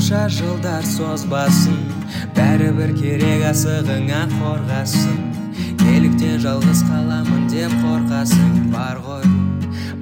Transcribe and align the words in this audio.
қанша 0.00 0.30
жылдар 0.32 0.84
созбасын 0.88 1.76
бәрібір 2.32 2.94
керек 2.96 3.42
асығыңа 3.50 4.20
қорғасын. 4.32 5.16
Неліктен 5.82 6.38
жалғыз 6.40 6.78
қаламын 6.88 7.42
деп 7.52 7.74
қорқасың 7.82 8.54
бар 8.72 8.96
ғой 9.04 9.26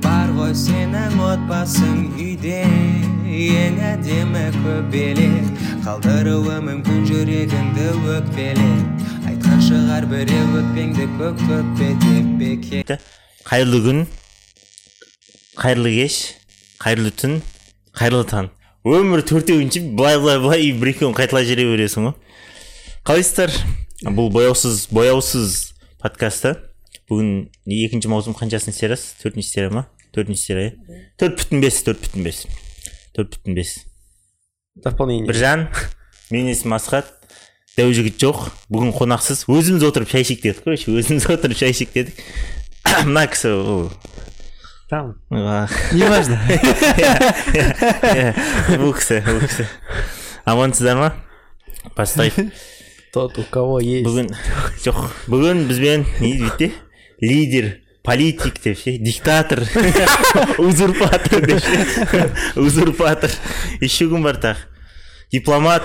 бар 0.04 0.30
ғой 0.36 0.52
сенің 0.54 1.16
отбасың 1.18 1.96
үйде 2.14 2.60
ең 3.26 3.80
әдемі 3.88 4.44
көбелек. 4.60 5.48
Қалдыруы 5.82 6.60
мүмкін 6.68 7.00
жүрегіңді 7.08 7.88
өкпелеп 8.14 9.26
айтқан 9.32 9.64
шығар 9.66 10.06
біреу 10.12 10.60
өкпеңді 10.60 11.08
көк 11.16 11.42
көкпе 11.48 11.88
деп 12.04 12.28
бекер 12.44 13.00
қайырлы 13.50 13.82
күн 13.88 14.06
қайырлы 15.58 15.96
кеш 15.96 16.20
қайырлы 16.86 17.10
түн 17.18 17.40
қайырлы 17.98 18.22
таң. 18.30 18.52
Өмір 18.86 19.24
төртеуінші 19.26 19.82
былай 19.98 20.18
былай 20.20 20.38
былай 20.42 20.64
и 20.68 20.72
бір 20.76 20.92
екеуін 20.92 21.16
қайталай 21.16 21.46
жүре 21.48 21.66
бересің 21.72 22.08
ғой. 22.08 22.14
Қалайсыздар? 23.08 23.54
Бұл 24.04 24.30
бояусыз 24.30 24.86
бояусыз 24.94 25.74
подкасты 25.98 26.54
бүгін 27.10 27.48
екінші 27.66 28.10
маусым 28.12 28.36
қаншасыншы 28.38 28.78
сериясы 28.78 29.16
төртінші 29.22 29.50
серия 29.50 29.72
ма? 29.74 29.86
Төртінші 30.14 30.42
серия 30.42 30.70
иә? 30.70 30.98
Төрт 31.18 31.40
бүтін 31.40 31.62
бес 31.64 31.82
төрт 31.86 32.04
бүтін 32.04 32.28
бес. 32.28 32.42
Төрт 33.16 33.38
бүтін 33.38 33.58
бес. 33.58 33.74
Дополнение 34.78 35.26
біржан 35.26 35.66
менің 36.30 36.52
есімім 36.54 36.76
асхат. 36.78 37.10
Дәужігіт 37.78 38.18
жоқ. 38.22 38.48
Бүгін 38.70 38.94
қонақсыз. 38.94 39.44
Өзіміз 39.50 39.84
отырып 39.86 40.10
шай 40.10 40.24
ішейік 40.26 40.42
дедік 40.42 40.64
короче 40.64 40.90
өзіміз 40.90 41.28
отырып 41.30 41.58
шай 41.58 41.74
ішейік 41.74 41.92
дедік. 41.94 42.22
Мына 43.06 43.26
кісі 43.30 43.54
ол. 43.54 43.84
Там. 44.88 45.16
Неважно. 45.30 46.38
Бұл 48.80 48.94
кісі 48.96 49.20
бұл 49.26 49.42
кісі 49.44 49.66
амансыздар 50.48 50.96
ма 50.96 51.10
поставь 51.94 52.34
тот 53.12 53.38
у 53.38 53.44
кого 53.44 53.80
есть. 53.80 54.04
Бүгін 54.06 54.32
жоқ 54.84 54.98
бүгін 55.28 55.66
бізбен 55.68 56.04
не 56.20 56.32
дейді 56.40 56.72
лидер 57.20 57.70
политик 58.04 58.60
деп 58.64 58.78
ше 58.78 58.96
диктатор. 58.98 59.64
Узурпатор. 60.58 61.46
Деп 61.46 61.60
ше 61.64 62.32
узурпатор. 62.56 63.30
Еще 63.80 64.08
кім 64.08 64.22
бар 64.24 64.40
тағы 64.40 64.68
дипломат. 65.32 65.84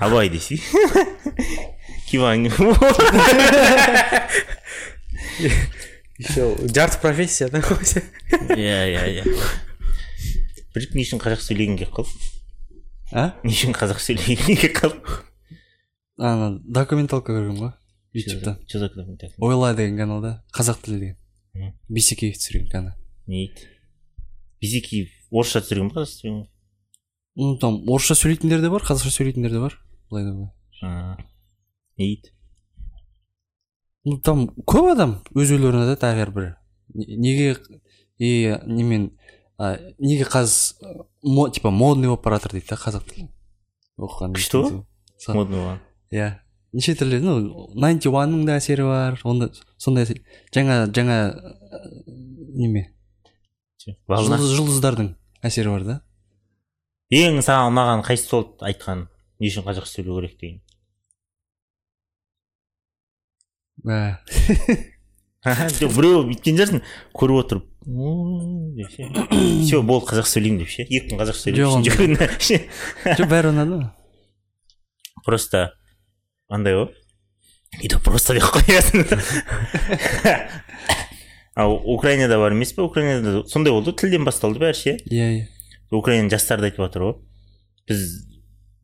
Абай 0.00 0.30
десей 0.32 0.62
киваң 2.08 2.48
еще 6.20 6.46
жарты 6.74 7.00
профессия 7.00 7.48
да 7.48 7.60
иә 7.60 8.78
иә 8.92 9.04
иә 9.16 9.24
біліп 10.74 10.94
не 10.94 11.04
үшін 11.06 11.20
қазақша 11.22 11.48
сөйлегің 11.50 11.80
келіп 11.80 11.96
қалды 11.96 12.12
а 13.12 13.24
не 13.42 13.54
үшін 13.54 13.74
қазақша 13.74 14.12
сөйлегің 14.12 14.60
келіп 14.60 14.76
қалды 14.76 15.18
ана 16.20 16.52
документалка 16.62 17.32
көргенмін 17.32 17.64
ғой 17.64 17.72
ютубта 18.12 18.58
что 18.68 18.78
за 18.78 18.88
документация 18.90 19.36
ойла 19.38 19.72
деген 19.74 19.96
каналда 19.98 20.36
қазақ 20.56 20.84
тілі 20.84 21.00
деген 21.00 21.74
бейсекеев 21.88 22.36
түсірген 22.38 22.70
канал 22.70 22.94
не 23.26 23.46
дейді 23.48 23.68
бизекиев 24.60 25.08
орысша 25.30 25.64
түсірген 25.64 25.88
ба 25.90 26.02
қазақша 26.02 26.20
түсірген 26.20 26.46
ну 27.40 27.56
там 27.58 27.80
орысша 27.88 28.14
сөйлейтіндер 28.18 28.60
де 28.60 28.70
бар 28.70 28.84
қазақша 28.84 29.14
сөйлейтіндер 29.16 29.56
де 29.56 29.62
бар 29.62 29.78
былай 30.10 30.24
да 30.28 30.34
былай 30.36 30.52
А, 30.82 31.16
не 31.98 32.06
дейді 32.06 32.30
ну 34.04 34.18
там 34.18 34.46
көп 34.66 34.92
адам 34.94 35.18
өз 35.34 35.52
ойларын 35.56 35.86
айтады 35.88 36.22
әрбір. 36.24 36.32
Бір 36.34 36.56
Не- 36.94 37.16
неге 37.16 37.56
и 38.18 38.56
немен 38.66 39.10
а, 39.58 39.76
неге 39.98 40.24
қазір 40.24 41.04
мо, 41.22 41.48
типа 41.50 41.70
модный 41.70 42.08
болып 42.08 42.24
бара 42.24 42.38
жатыр 42.38 42.58
дейді 42.58 42.68
да 42.70 42.76
қазақ 42.76 43.04
тілі. 43.10 43.28
Оқыған 44.00 44.34
Күшті 44.34 44.62
ғой. 44.64 44.84
Модный 45.36 45.58
болған. 45.60 45.80
Иә. 46.10 46.28
Неше 46.72 46.94
түрлі 46.94 47.20
ну 47.22 47.68
найнти 47.74 48.08
уанның 48.08 48.46
да 48.46 48.56
әсері 48.58 48.86
бар 48.86 49.20
онда 49.24 49.50
сондай 49.76 50.06
жаңа 50.54 50.86
жаңа 50.94 51.16
ә, 51.34 51.80
неме? 52.54 52.88
Жұлдыз, 53.86 54.52
жұлдыздардың 54.58 55.14
әсері 55.42 55.72
бар 55.74 55.84
да. 55.86 56.00
Ең 57.10 57.40
саған 57.42 57.72
ұнаған 57.72 58.04
қайсысы 58.06 58.30
болды 58.36 58.66
айтқан 58.70 59.06
не 59.40 59.48
үшін 59.50 59.66
қазақша 59.66 59.94
сөйлеу 59.96 60.20
керек 60.20 60.38
деген 60.40 60.60
Ә, 63.69 63.69
жоқ 65.80 65.94
біреу 65.96 66.18
бүйткен 66.28 66.58
шығарсың 66.58 66.82
көріп 67.16 67.36
отырып 67.44 67.64
«М, 67.88 68.74
деп 68.76 68.90
ше 68.92 69.06
все 69.64 69.80
болды 69.80 70.10
қазақша 70.10 70.34
сөйлеймін 70.34 70.58
деп 70.60 70.68
ше. 70.74 70.84
Екі 70.84 71.06
күн 71.14 71.22
қазақша 71.22 71.40
сөйлеп 71.46 71.62
Жоқ, 73.16 73.24
бәрі 73.30 73.54
ұнады 73.54 73.78
просто 75.24 75.70
андай 76.52 76.76
ғой. 76.76 76.90
То 77.88 77.96
просто 78.04 78.36
деп 78.36 78.44
қоясың. 78.52 79.06
Ал 81.60 81.74
украинада 81.92 82.38
бар 82.38 82.52
емес 82.54 82.72
па 82.76 82.84
украинада 82.86 83.42
сондай 83.48 83.72
болды 83.74 83.90
ғой 83.92 83.98
тілден 84.00 84.24
басталды 84.28 84.60
бәрі 84.62 84.76
ше. 84.78 84.92
Иә 85.10 85.26
иә. 85.38 85.46
Украина 85.90 86.30
жастары 86.30 86.62
да 86.62 86.68
айтып 86.70 86.84
жатыр 86.84 87.02
ғой. 87.08 87.16
Біз 87.88 88.04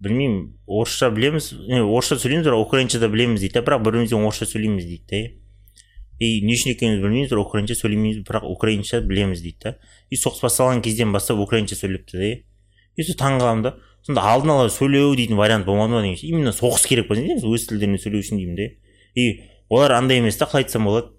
білмеймін 0.07 0.55
орысша 0.67 1.11
білеміз 1.11 1.53
не, 1.69 1.83
орысша 1.83 2.17
сөйлейміз 2.17 2.47
бірақ 2.47 2.63
украинша 2.67 3.03
да 3.03 3.09
білеміз 3.13 3.41
дейді 3.41 3.59
да 3.59 3.65
бірақ 3.67 3.83
бір 3.85 3.93
бірімізбен 3.99 4.27
орысша 4.27 4.49
сөйлейміз 4.49 4.87
дейді 4.87 5.05
да 5.11 5.23
и 6.19 6.41
не 6.41 6.55
үшін 6.57 6.73
екенімізді 6.73 7.03
білмейміз 7.05 7.33
бірақ 7.33 7.51
украинша 7.51 7.77
сөйлемейміз 7.77 8.23
бірақ 8.25 8.47
украинша 8.49 9.01
білеміз 9.01 9.43
дейді 9.45 9.59
да 9.65 9.75
и 10.11 10.17
соғыс 10.17 10.41
басталған 10.47 10.81
кезден 10.87 11.13
бастап 11.13 11.43
украинша 11.43 11.77
сөйлепті 11.77 12.17
да 12.23 12.31
и 12.97 13.05
сол 13.05 13.19
таң 13.21 13.41
қаламын 13.41 13.63
да. 13.67 13.75
Сонда 14.07 14.23
алдын 14.23 14.53
ала 14.55 14.71
сөйлеу 14.71 15.15
дейтін 15.19 15.37
вариант 15.37 15.67
болмады 15.67 15.93
ма 15.93 16.03
деген 16.05 16.17
именно 16.23 16.53
соғыс 16.55 16.87
керек 16.89 17.09
па 17.09 17.17
өз 17.19 17.67
тілдерінде 17.69 18.01
сөйлеу 18.01 18.23
үшін 18.23 18.39
деймін 18.41 18.57
да 18.57 18.69
и 19.19 19.43
олар 19.69 19.97
андай 19.99 20.21
емес 20.23 20.37
та 20.37 20.47
қалай 20.47 20.65
айтсам 20.65 20.87
болады. 20.87 21.11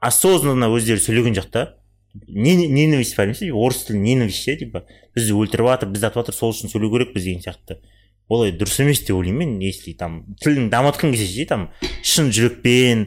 Осознанно 0.00 0.68
өздері 0.74 1.00
сөйлеген 1.00 1.36
жоқ 1.38 1.50
та. 1.50 1.76
Не- 2.26 2.68
ненависть 2.68 3.16
бар 3.16 3.30
емес 3.30 3.42
орыс 3.42 3.84
тілі 3.86 4.00
ненависть 4.02 4.42
ше 4.42 4.56
типа. 4.56 4.82
Бізді 5.14 5.36
өлтіріп 5.38 5.70
жатыр 5.70 5.92
бізді 5.92 6.10
атып 6.10 6.24
жатыр 6.24 6.34
сол 6.34 6.52
үшін 6.52 6.72
сөйлеу 6.72 6.90
керекпіз 6.92 7.24
деген 7.24 7.44
сияқты. 7.44 7.78
Олай 8.28 8.54
дұрыс 8.56 8.80
емес 8.82 9.04
деп 9.04 9.16
ойлаймын 9.16 9.56
мен 9.56 9.60
если 9.64 9.92
там 9.92 10.24
тілін 10.42 10.70
дамытқың 10.72 11.14
келсе 11.14 11.28
ше 11.30 11.46
там 11.52 11.68
шын 12.02 12.32
жүрекпен 12.34 13.06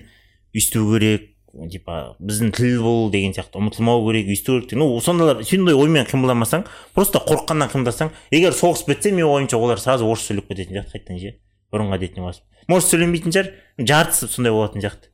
өйсту 0.55 0.85
керек 0.93 1.27
типа 1.71 2.15
біздің 2.21 2.53
тіл 2.55 2.79
бұл 2.85 3.11
деген 3.11 3.35
сияқты 3.35 3.59
ұмытылмау 3.59 4.05
керек 4.07 4.31
өйсту 4.35 4.61
керек 4.61 4.79
ну 4.79 4.93
сондайлар 5.03 5.43
сондай 5.43 5.75
оймен 5.75 6.07
қимылдамасаң 6.09 6.65
просто 6.95 7.23
қорыққаннан 7.25 7.73
қимылдасаң 7.73 8.13
егер 8.31 8.55
соғыс 8.55 8.85
бітсе 8.87 9.11
менің 9.11 9.35
ойымша 9.35 9.59
олар 9.59 9.81
сразу 9.81 10.07
орысша 10.07 10.33
сөйлеп 10.33 10.51
кететін 10.53 10.77
сияқты 10.79 10.99
қайтадан 10.99 11.23
ше 11.25 11.37
бұрынғы 11.73 11.97
әдетіне 11.99 12.25
басып. 12.25 12.45
Может 12.69 12.89
сөйлемейтін 12.89 13.33
шығар 13.33 13.49
жартысы 13.77 14.29
сондай 14.29 14.53
болатын 14.53 14.83
сияқты. 14.83 15.09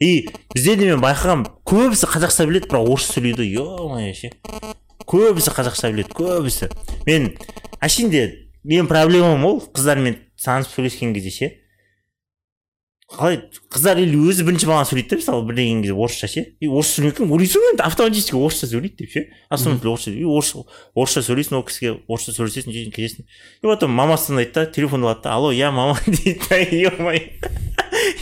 И 0.00 0.28
бізде 0.52 0.76
де 0.76 0.90
мен 0.90 1.00
байқағанмын 1.00 1.48
көбісі 1.68 2.08
қазақша 2.12 2.46
біледі 2.48 2.68
бірақ 2.68 2.90
орысша 2.92 3.16
сөйлейді 3.16 3.46
е 3.48 3.64
мое 3.88 4.12
ше. 4.16 4.32
Көбісі 5.08 5.54
қазақша 5.56 5.92
біледі 5.92 6.12
көбісі. 6.16 6.68
Мен 7.08 7.30
әшейінде 7.80 8.24
менің 8.66 8.90
проблемам 8.90 9.44
ол. 9.46 9.62
Қыздармен 9.74 10.18
танысып 10.42 10.76
сөйлескен 10.76 11.14
кезде 11.14 11.30
ше. 11.30 11.52
Қалай 13.06 13.38
қыздар 13.70 14.00
или 14.02 14.18
өзі 14.18 14.42
бірінші 14.42 14.66
маған 14.66 14.88
сөйлейді 14.88 15.12
да 15.12 15.18
мысалы 15.20 15.44
бірдеңе 15.46 15.82
кезде 15.84 15.94
орысша 15.94 16.26
ше. 16.26 16.42
И 16.58 16.66
орысша 16.66 17.04
сөйлемей 17.04 17.36
ойлайсың 17.36 17.62
ғой 17.62 17.70
енді 17.76 17.84
автоматически 17.86 18.34
орысша 18.34 18.66
сөйлейді 18.66 18.96
деп 18.98 19.12
ше. 19.12 19.22
Основной 19.48 19.78
тіл 19.78 19.92
орысша 19.92 20.10
и 20.10 20.24
орысша 20.26 20.64
орысша 20.98 21.22
сөйлейсің 21.22 21.54
ол 21.54 21.62
кісіге 21.68 21.92
орысша 22.10 22.34
сөйлесесің 22.34 22.74
сөйтесің 22.74 22.96
кетесің 22.96 23.28
и 23.62 23.70
потом 23.70 23.94
мамасы 23.94 24.32
звондайды 24.32 24.52
да 24.58 24.66
телефон 24.66 25.06
алады 25.06 25.22
да. 25.22 25.36
Алло 25.38 25.52
иә 25.54 25.70
мама 25.70 25.94
дейді 26.06 26.34
да 26.50 26.58
е 26.58 26.90
мое 26.98 27.22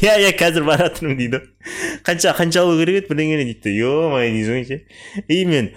иә 0.05 0.19
иә 0.21 0.37
қазір 0.37 0.69
бара 0.69 0.91
жатырмын 0.91 1.17
дейді. 1.17 1.41
Қанша 2.05 2.37
қанша 2.37 2.61
алу 2.61 2.77
керек 2.77 3.07
еді 3.07 3.15
бірдеңені 3.15 3.49
дейді 3.49 3.65
да. 3.65 3.73
Е 3.73 4.09
мое 4.13 4.29
дейсің 4.37 4.61
ғой 4.61 4.69
ше 4.69 4.83
и 5.25 5.45
мен 5.49 5.73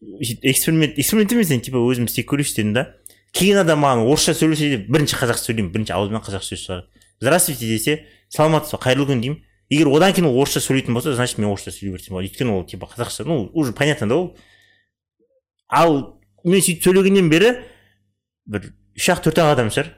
сөйтіп 0.00 0.48
эксперимент 0.48 0.98
эксперимент 0.98 1.32
емес 1.36 1.52
енді 1.52 1.68
типа 1.68 1.84
өзім 1.84 2.08
істеп 2.08 2.32
көрейінші 2.32 2.56
дедім 2.56 2.72
да. 2.76 2.88
Кейін 3.36 3.62
адам 3.62 3.84
маған 3.84 4.06
орысша 4.08 4.34
сөйлесе 4.36 4.70
де 4.72 4.78
бірінші 4.88 5.18
қазақша 5.20 5.50
сөйлеймін 5.50 5.72
бірінші 5.74 5.92
аузымнан 5.96 6.24
қазақша 6.24 6.56
сөз 6.56 6.62
шығарады 6.64 7.04
здравствуйте 7.20 7.66
десе 7.66 8.06
саламатсыз 8.28 8.74
ба? 8.74 8.80
Қайырлы 8.84 9.06
күн 9.08 9.22
деймін. 9.22 9.42
Егер 9.70 9.90
одан 9.90 10.12
кейін 10.14 10.28
ол 10.30 10.40
орысша 10.40 10.60
сөйлейтін 10.60 10.94
болса 10.94 11.14
значит 11.14 11.38
мен 11.38 11.50
орысша 11.50 11.70
сөйлей 11.70 11.96
берсем. 11.96 12.14
Болады 12.14 12.30
өйткені 12.30 12.52
ол 12.54 12.64
типа 12.66 12.88
қазақша. 12.90 13.24
Ну 13.24 13.50
уже 13.52 13.72
понятно 13.72 14.08
да 14.08 14.16
ол? 14.16 14.36
Ал 15.68 16.20
мен 16.44 16.60
сөйтіп 16.60 16.84
сөйлегеннен 16.84 17.30
бері 17.30 17.52
бір 18.46 18.70
үш 18.96 19.08
ақ 19.10 19.24
төрт 19.26 19.40
ақ 19.42 19.54
адам 19.54 19.72
шығар. 19.74 19.92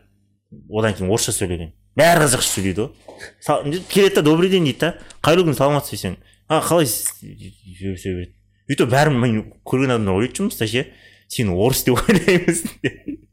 Одан 0.70 0.96
кейін 0.96 1.12
орысша 1.12 1.35
сөйлеген. 1.37 1.75
Бәрі 1.99 2.25
қазақша 2.25 2.55
сөйлейді 2.55 2.87
ғой 2.87 3.85
келеді 3.90 4.14
да 4.17 4.23
добрый 4.23 4.50
день 4.50 4.64
дейді 4.64 4.81
да. 4.81 4.94
Қайырлы 5.23 5.49
күн 5.50 5.58
саламатсыз 5.58 5.93
ба 5.93 5.96
десең? 5.96 6.19
А 6.49 6.61
қалайсыз? 6.64 7.12
Сөйлесе 7.20 8.14
береді. 8.14 8.35
То 8.79 8.87
бәрі 8.88 9.12
мен 9.12 9.40
көрген 9.64 9.96
адамдар 9.96 10.20
ойлайды 10.20 10.40
жұмыста 10.40 10.69
ше. 10.69 10.88
Сен 11.29 11.50
орыс 11.52 11.85
деп 11.85 12.00
ойлаймыз. 12.08 12.62
деп 12.82 13.27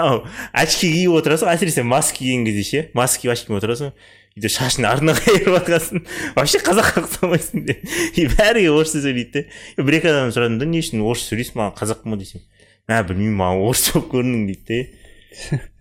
ал 0.00 0.24
очки 0.52 0.88
киіп 0.88 1.16
отырасың 1.20 1.50
әсіресе 1.52 1.84
маска 1.86 2.18
киген 2.18 2.46
кезде 2.48 2.64
ше 2.64 2.84
маска 2.94 3.24
киіп 3.24 3.34
очки 3.34 3.48
киіп 3.50 3.58
отырасың 3.60 3.92
үйде 4.34 4.50
шашын 4.50 4.88
артына 4.88 5.14
қайырып 5.18 5.52
жатқансың 5.58 6.06
вообще 6.34 6.60
қазаққа 6.64 7.04
ұқсамайсың 7.04 7.66
деп 7.68 7.84
и 8.18 8.24
бәрі 8.32 8.64
орысша 8.72 9.02
сөйлейді 9.04 9.30
де. 9.36 9.44
Бір 9.78 10.00
екі 10.00 10.10
адамнан 10.10 10.34
сұрадым 10.34 10.58
да 10.58 10.66
не 10.66 10.80
үшін 10.82 11.04
орысша 11.06 11.30
сөйлейсің 11.34 11.60
маған 11.60 11.76
қазақпын 11.78 12.16
ғой 12.16 12.22
десем 12.24 12.42
мә 12.90 12.98
білмеймін 13.06 13.38
маған 13.38 13.62
орыс 13.68 13.84
болып 13.92 14.10
көріндің 14.16 14.48
дейді 14.50 14.64
де. 14.72 15.60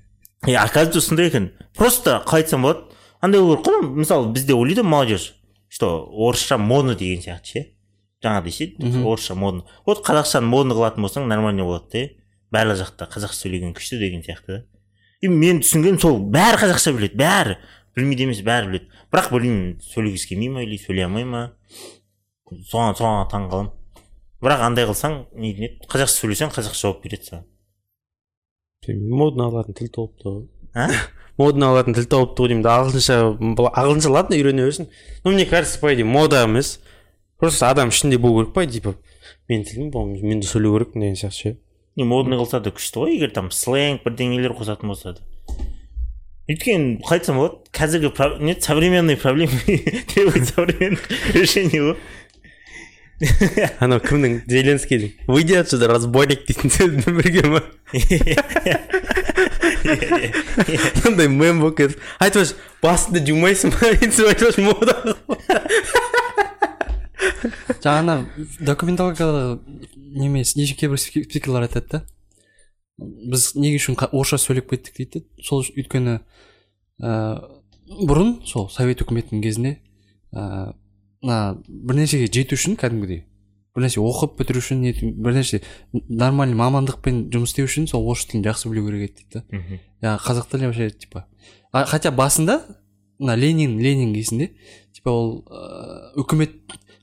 И 0.45 0.53
оказывается 0.53 1.01
сондай 1.01 1.27
екен. 1.27 1.53
Просто 1.73 2.21
қалай 2.27 2.43
айтсам 2.43 2.61
болады. 2.61 2.83
Андай 3.21 3.41
болу 3.41 3.57
керек 3.57 3.67
қой 3.67 3.81
мысалы 4.03 4.31
бізде 4.33 4.53
ойлайды 4.53 4.83
молодежь. 4.83 5.33
Что 5.69 6.09
орысша 6.11 6.57
модно 6.57 6.95
деген 6.95 7.23
сияқты 7.23 7.45
ше. 7.45 7.67
Жаңағыдай 8.21 8.51
ше 8.51 9.03
орысша 9.03 9.35
модно. 9.35 9.65
Вот 9.85 10.05
қазақшаны 10.05 10.45
модно 10.45 10.75
қылатын 10.75 11.01
болсаң 11.01 11.25
нормально 11.27 11.63
болады 11.63 11.89
да 11.93 12.22
барлық 12.53 12.79
жақта 12.83 13.09
қазақша 13.11 13.41
сөйлеген 13.43 13.73
күшті 13.77 13.99
деген 13.99 14.23
сияқты 14.25 14.57
да. 14.57 14.59
И 15.23 15.29
мен 15.31 15.61
түсінгенім 15.63 15.99
сол 16.01 16.19
бәрі 16.33 16.59
қазақша 16.61 16.93
біледі 16.97 17.17
бәрі. 17.19 17.57
Білмейді 17.95 18.27
емес 18.27 18.41
бәрі 18.45 18.69
біледі. 18.69 18.89
Бірақ 19.13 19.29
білмеймін 19.31 19.79
сөйлегісі 19.85 20.29
келмей 20.33 20.51
ма 20.51 20.63
или 20.65 20.77
сөйлей 20.81 21.07
алмай 21.07 21.23
ма? 21.23 21.43
Соған 22.69 22.97
соған 22.99 23.29
таң 23.31 23.47
қаламын. 23.51 23.71
Бірақ 24.43 24.63
андай 24.67 24.87
қылсаң 24.89 25.19
не 25.39 25.53
еді 25.53 25.69
қазақша 25.87 26.19
сөйлесең 26.19 26.51
қазақша 26.51 26.81
жауап 26.81 27.03
береді 27.05 27.29
саған. 27.29 27.45
Модно 28.91 29.47
алатын 29.47 29.77
тіл 29.77 29.87
тауыпты 29.95 30.27
ғой. 30.27 30.47
А? 30.75 30.89
Модно 31.39 31.71
алатын 31.71 31.95
тіл 31.95 32.09
тауыпты 32.11 32.43
ғой 32.43 32.51
деймін 32.51 32.67
ағылшынша 32.67 33.19
ағылшынша 33.71 34.11
ладно 34.11 34.35
үйрене 34.35 34.65
берсін. 34.67 34.89
Ну 35.23 35.31
мне 35.31 35.45
кажется 35.45 35.79
по 35.79 35.93
идее 35.93 36.03
мода 36.03 36.43
емес. 36.43 36.81
Просто 37.39 37.69
адам 37.69 37.89
ішінде 37.89 38.17
болу 38.17 38.43
керек 38.43 38.53
па 38.53 38.65
типа. 38.67 38.97
Менің 39.47 39.63
тілім 39.69 39.93
бұл 39.93 40.11
мен 40.19 40.43
де 40.43 40.47
сөйлеу 40.47 40.75
керекпін 40.75 41.05
деген 41.07 41.15
сияқты 41.21 41.39
ше. 41.39 41.55
Не 41.95 42.03
модный 42.03 42.37
қылса 42.39 42.59
да 42.63 42.71
күшті 42.73 43.03
ғой 43.03 43.15
егер 43.17 43.31
там 43.35 43.51
сленг 43.51 44.03
бірдеңелер 44.05 44.55
қосатын 44.57 44.89
болса 44.89 45.13
да 45.17 45.21
өйткені 46.49 46.97
қалай 47.03 47.19
айтсам 47.19 47.37
болады 47.37 47.55
қазіргі 47.71 48.09
не 48.43 48.55
современные 48.59 49.17
проблемы 49.17 49.59
требуют 50.13 50.49
современных 50.49 51.07
решений 51.33 51.79
ғой 51.79 51.97
анау 53.79 54.01
кімнің 54.03 54.41
зеленскийдің 54.49 55.29
выйди 55.29 55.53
отсюда 55.61 55.87
разбойник 55.91 56.43
дейтін 56.47 56.73
сөзбен 56.73 57.21
бірге 57.21 57.43
ма 57.47 57.61
сондай 61.03 61.29
мем 61.29 61.61
болып 61.61 61.77
кетіп 61.77 62.01
айтып 62.23 62.57
басыңды 62.83 63.23
жумайсың 63.29 63.69
ба 63.75 63.93
сөйтіп 63.93 64.25
айтып 64.33 64.57
мода 64.65 64.95
жаңа 67.83 68.25
документалкада 68.59 69.59
неме 70.13 70.43
неше 70.43 70.75
кейбір 70.77 70.97
спи- 71.01 71.25
спикерлер 71.25 71.67
айтады 71.67 71.89
да. 71.91 72.03
Біз 72.97 73.53
неге 73.55 73.79
үшін 73.81 73.97
орысша 73.97 74.37
сөйлеп 74.37 74.69
кеттік 74.69 74.95
дейді. 74.97 75.25
Сол 75.41 75.63
өйткені 75.65 76.19
ә, 77.01 77.41
бұрын 77.89 78.39
сол 78.47 78.69
совет 78.71 79.01
үкіметінің 79.03 79.43
кезінде 79.43 79.75
ә, 80.31 80.73
мына 81.23 81.39
бірнәрсеге 81.67 82.29
жету 82.31 82.57
үшін 82.57 82.77
кәдімгідей 82.79 83.25
бірнәрсе 83.73 84.01
оқып 84.03 84.35
бітіру 84.37 84.61
үшін 84.61 84.83
не 84.85 84.91
бірнәрсе 84.93 85.63
нормальный 85.93 86.57
мамандықпен 86.59 87.23
жұмыс 87.33 87.53
істеу 87.53 87.65
үшін 87.65 87.87
сол 87.89 88.05
орыс 88.11 88.27
тілін 88.29 88.45
жақсы 88.45 88.69
білу 88.69 88.85
керек 88.85 89.09
еді 89.09 89.41
дейді 89.41 89.79
я 90.05 90.15
қазақ 90.21 90.51
тілі 90.51 90.69
вообще 90.69 90.89
типа 90.91 91.25
а, 91.71 91.85
хотя 91.85 92.11
басында 92.11 92.59
мына 93.19 93.35
ленин 93.35 93.79
ленин 93.81 94.13
кезінде 94.13 94.51
типа 94.93 95.09
ол 95.09 95.31
ыыы, 95.49 96.21
үкімет 96.21 96.53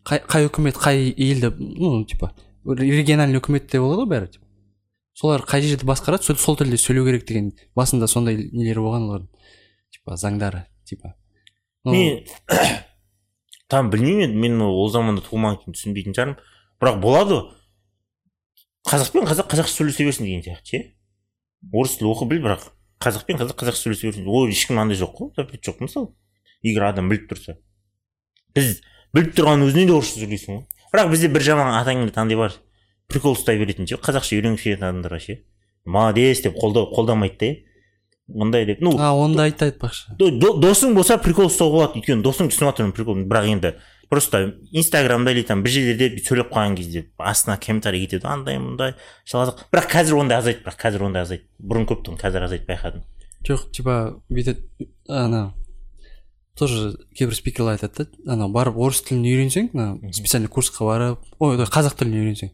қай, 0.06 0.22
қай 0.22 0.46
үкімет 0.46 0.78
қай 0.78 1.10
елді 1.10 1.50
ну 1.58 2.04
типа 2.04 2.30
региональный 2.64 3.40
үкіметте 3.40 3.80
болады 3.80 4.04
ғой 4.04 4.10
бәрі 4.10 4.30
солар 5.20 5.44
қай 5.44 5.62
жерді 5.62 5.86
басқарады 5.88 6.24
сол, 6.24 6.36
сол 6.36 6.56
тілде 6.56 6.78
сөйлеу 6.80 7.04
керек 7.04 7.26
деген 7.28 7.50
басында 7.76 8.08
сондай 8.08 8.36
нелері 8.52 8.84
болған 8.84 9.08
олардың 9.08 9.28
типа 9.92 10.16
заңдары 10.16 10.64
типа. 10.88 11.14
Ну, 11.84 11.92
мен 11.92 12.24
там 13.70 13.90
білмеймін 13.90 14.30
енді 14.30 14.40
мен 14.40 14.62
ол 14.64 14.90
заманда 14.92 15.24
туылмаған 15.24 15.60
кейін 15.62 15.76
түсінбейтін 15.76 16.16
шығармын. 16.16 16.38
Бірақ 16.80 17.00
болады 17.02 17.36
ғой. 17.36 17.44
Қазақ 18.88 19.50
қазақша 19.52 19.76
сөйлесе 19.76 20.06
берсін 20.08 20.26
деген 20.26 20.44
сияқты 20.46 20.72
ше? 20.72 20.82
Орыс 21.72 21.98
тілі 22.00 22.12
оқы 22.14 22.28
біл 22.30 22.42
бірақ 22.46 22.70
қазақ 23.04 23.26
пен 23.28 23.40
қазақ 23.40 23.60
қазақша 23.60 23.84
сөйлесе 23.84 24.10
берсін. 24.10 24.28
Ол 24.28 24.48
ешкім 24.48 24.80
андай 24.80 24.98
жоқ 24.98 25.14
қой 25.18 25.32
запрет 25.36 25.64
жоқ 25.64 25.84
мысалы. 25.84 26.14
Егер 26.62 26.88
адам 26.88 27.12
біліп 27.12 27.28
тұрса. 27.30 27.58
Біз 28.56 28.80
біліп 29.14 29.36
тұрған 29.36 29.66
өзінен 29.68 29.92
де 29.92 29.96
орысша 29.96 30.24
сөйлейсің 30.24 30.56
ғой. 30.56 30.79
Бірақ 30.92 31.10
бізде 31.10 31.28
бір 31.28 31.42
жаман 31.42 31.74
атаңды 31.80 32.12
андай 32.16 32.36
бар. 32.36 32.52
Прикол 33.10 33.34
ұстай 33.34 33.58
беретін 33.58 33.88
ше 33.90 33.98
қазақша 33.98 34.36
үйренгісі 34.38 34.70
келетін 34.70 34.86
адамдарға 34.90 35.20
ше. 35.20 35.40
Молодец 35.84 36.42
деп 36.44 36.58
қолдау 36.60 36.90
қолдамайды 36.94 37.38
да 37.40 37.70
мындай 38.30 38.66
деп 38.66 38.80
ну 38.80 38.92
а 38.98 39.12
оны 39.14 39.36
да 39.36 39.42
айта 39.48 39.66
айтпақшы 39.70 40.14
До- 40.18 40.30
до- 40.30 40.56
досың 40.60 40.94
болса 40.94 41.16
прикол 41.18 41.48
ұстауға 41.50 41.72
болады 41.72 42.00
өйткені 42.00 42.22
досың 42.22 42.50
түсініп 42.52 42.70
жатыр 42.70 42.92
прикол 42.94 43.24
бірақ 43.26 43.48
енді 43.50 43.72
просто 44.10 44.54
инстаграмда 44.72 45.32
или 45.32 45.42
там 45.42 45.62
бір 45.62 45.70
жерлерде 45.74 46.22
сөйлеп 46.22 46.52
қалған 46.52 46.76
кезде 46.76 47.06
астына 47.18 47.56
комментарий 47.58 48.04
кетеді 48.06 48.26
андай 48.30 48.58
мындай 48.58 48.94
шалазақ 49.24 49.64
бірақ 49.72 49.90
қазір 49.90 50.18
ондай 50.20 50.38
азайды 50.38 50.62
бірақ 50.64 50.78
қазір 50.82 51.06
ондай 51.08 51.22
азайды. 51.22 51.44
Бұрын 51.58 51.86
көп 51.90 52.04
тұғын 52.06 52.20
қазір 52.20 52.46
азайды 52.46 52.66
байқадым. 52.70 53.02
Жоқ 53.46 53.70
типа 53.72 53.96
бүйтеді 54.30 54.88
ана 55.08 55.54
тоже 56.58 56.96
кейбір 57.16 57.34
спикерлер 57.34 57.78
айтады 57.78 58.06
да 58.24 58.32
анау 58.34 58.50
барып 58.52 58.76
орыс 58.76 59.02
тілін 59.06 59.24
үйренсең 59.24 59.70
ана 59.74 60.12
специальный 60.12 60.48
курсқа 60.48 60.84
барып 60.88 61.18
ой 61.38 61.56
қазақ 61.64 61.96
тілін 62.00 62.18
үйренсең 62.20 62.50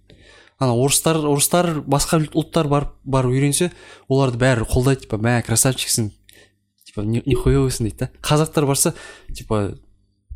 ана 0.59 0.75
орыстар 0.75 1.19
орыстар 1.21 1.83
басқа 1.85 2.23
ұлттар 2.33 2.69
барып 2.69 2.95
барып 3.05 3.35
үйренсе 3.35 3.73
оларды 4.09 4.39
бәрі 4.41 4.69
қолдайды 4.69 5.07
типа 5.07 5.19
мә 5.21 5.41
красавчиксің 5.47 6.13
типа 6.87 7.05
ни- 7.05 7.23
нихуевыйсың 7.27 7.89
дейді 7.91 7.99
да. 8.07 8.11
Қазақтар 8.23 8.67
барса 8.67 8.95
типа 9.35 9.77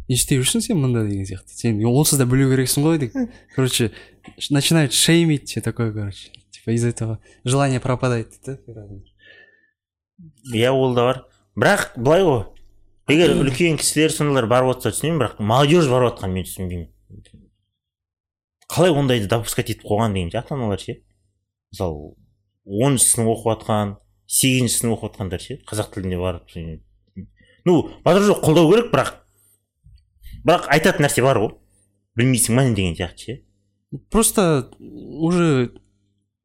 не 0.09 0.17
істеп 0.17 0.43
жүрсің 0.43 0.61
сен 0.61 0.81
мында 0.83 1.07
деген 1.07 1.25
сияқты. 1.25 1.55
Сен 1.55 1.81
онсыз 1.87 2.19
да 2.19 2.27
білу 2.27 2.51
керексің 2.51 2.85
ғой 2.85 2.99
деген. 2.99 3.31
Короче 3.55 3.93
начинают 4.51 4.93
шеймить 4.93 5.49
все 5.49 5.61
такое 5.61 5.93
короче. 5.93 6.31
Типа 6.51 6.71
из 6.75 6.85
этого 6.85 7.19
желание 7.45 7.81
пропадает 7.81 8.35
дейді 8.45 8.61
да. 8.67 8.89
Иә 10.53 10.71
ол 10.71 10.95
да 10.95 11.05
бар 11.05 11.25
бірақ 11.57 11.89
былай 11.97 12.23
ғой. 12.23 12.45
Егер 13.11 13.35
үлкен 13.37 13.79
кісілер 13.81 14.13
сондайлар 14.15 14.47
барып 14.51 14.75
жатса 14.75 14.95
түсінемін 14.95 15.21
бірақ 15.21 15.41
молодежь 15.43 15.91
барып 15.91 16.13
жатқанын 16.13 16.37
мен 16.37 16.47
түсінбеймін. 16.49 16.89
Қалай 18.71 18.95
ондайды 18.95 19.29
допускать 19.31 19.71
етіп 19.73 19.89
қойған 19.91 20.15
деген 20.15 20.31
ше 20.31 20.39
ата 20.41 20.55
аналар 20.55 20.81
ше? 20.81 21.01
Мысалы 21.73 22.15
оныншы 22.65 23.09
сынып 23.11 23.33
оқып 23.35 23.51
жатқан 23.55 23.97
сегізінші 24.31 24.77
сынып 24.77 24.97
оқып 24.99 25.11
жатқандар 25.11 25.43
ше? 25.43 25.59
Қазақ 25.67 25.95
тіліне 25.95 26.21
барып 26.21 26.47
ну 27.65 27.91
батыр 28.05 28.23
жоқ 28.31 28.45
қолдау 28.45 28.71
керек 28.71 28.93
бірақ 28.93 29.11
бірақ 30.47 30.69
айтатын 30.73 31.05
нәрсе 31.05 31.23
бар 31.23 31.41
ғой. 31.43 31.55
Білмейсің 32.17 32.57
ма 32.57 32.65
не 32.65 32.75
деген 32.75 32.97
сияқты 32.97 33.27
ше? 33.27 33.41
Просто 34.11 34.71
уже 34.81 35.73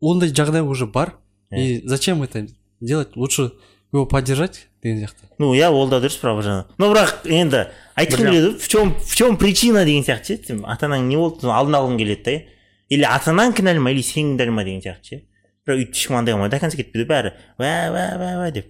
ондай 0.01 0.29
жағдай 0.29 0.61
уже 0.61 0.87
бар. 0.87 1.17
И 1.51 1.81
зачем 1.85 2.23
это 2.23 2.47
делать? 2.81 3.15
Лучше 3.15 3.53
его 3.91 4.05
поддержать? 4.05 4.67
Деген 4.83 4.99
сияқты 5.03 5.29
ну 5.37 5.53
иә 5.53 5.69
ол 5.69 5.89
да 5.89 5.99
дұрыс 5.99 6.17
бірақ 6.21 6.39
бір 6.39 6.47
жағынан 6.49 6.65
но 6.77 6.89
бірақ 6.91 7.13
енді 7.25 7.67
айтқым 7.95 8.27
келеді 8.29 8.51
в 8.59 8.67
чем 8.67 8.95
в 8.99 9.15
чем 9.15 9.37
причина 9.37 9.85
деген 9.85 10.03
сияқты 10.03 10.37
ше 10.37 10.43
сен 10.47 10.65
ата 10.65 10.87
анаң 10.87 11.07
не 11.09 11.17
болды 11.17 11.41
соны 11.45 11.55
алдын 11.55 11.79
алғың 11.79 11.97
келеді 12.01 12.23
да 12.23 12.35
иә 12.35 12.43
или 12.89 13.05
ата 13.07 13.31
анаң 13.33 13.55
кінәлі 13.57 13.81
ма 13.81 13.93
или 13.93 14.03
сен 14.05 14.35
кінәлі 14.35 14.53
ма 14.53 14.65
деген 14.65 14.83
сияқты 14.83 15.09
ше. 15.09 15.21
Бірақ 15.65 15.81
өйтіп 15.81 15.97
ешкім 15.97 16.17
андай 16.19 16.35
қылмайды 16.35 16.53
до 16.53 16.59
конца 16.61 16.77
кетпейді 16.77 17.07
бәрі 17.09 17.31
уә 17.57 17.71
уә 17.89 18.05
уә 18.19 18.31
уә 18.43 18.51
деп. 18.53 18.67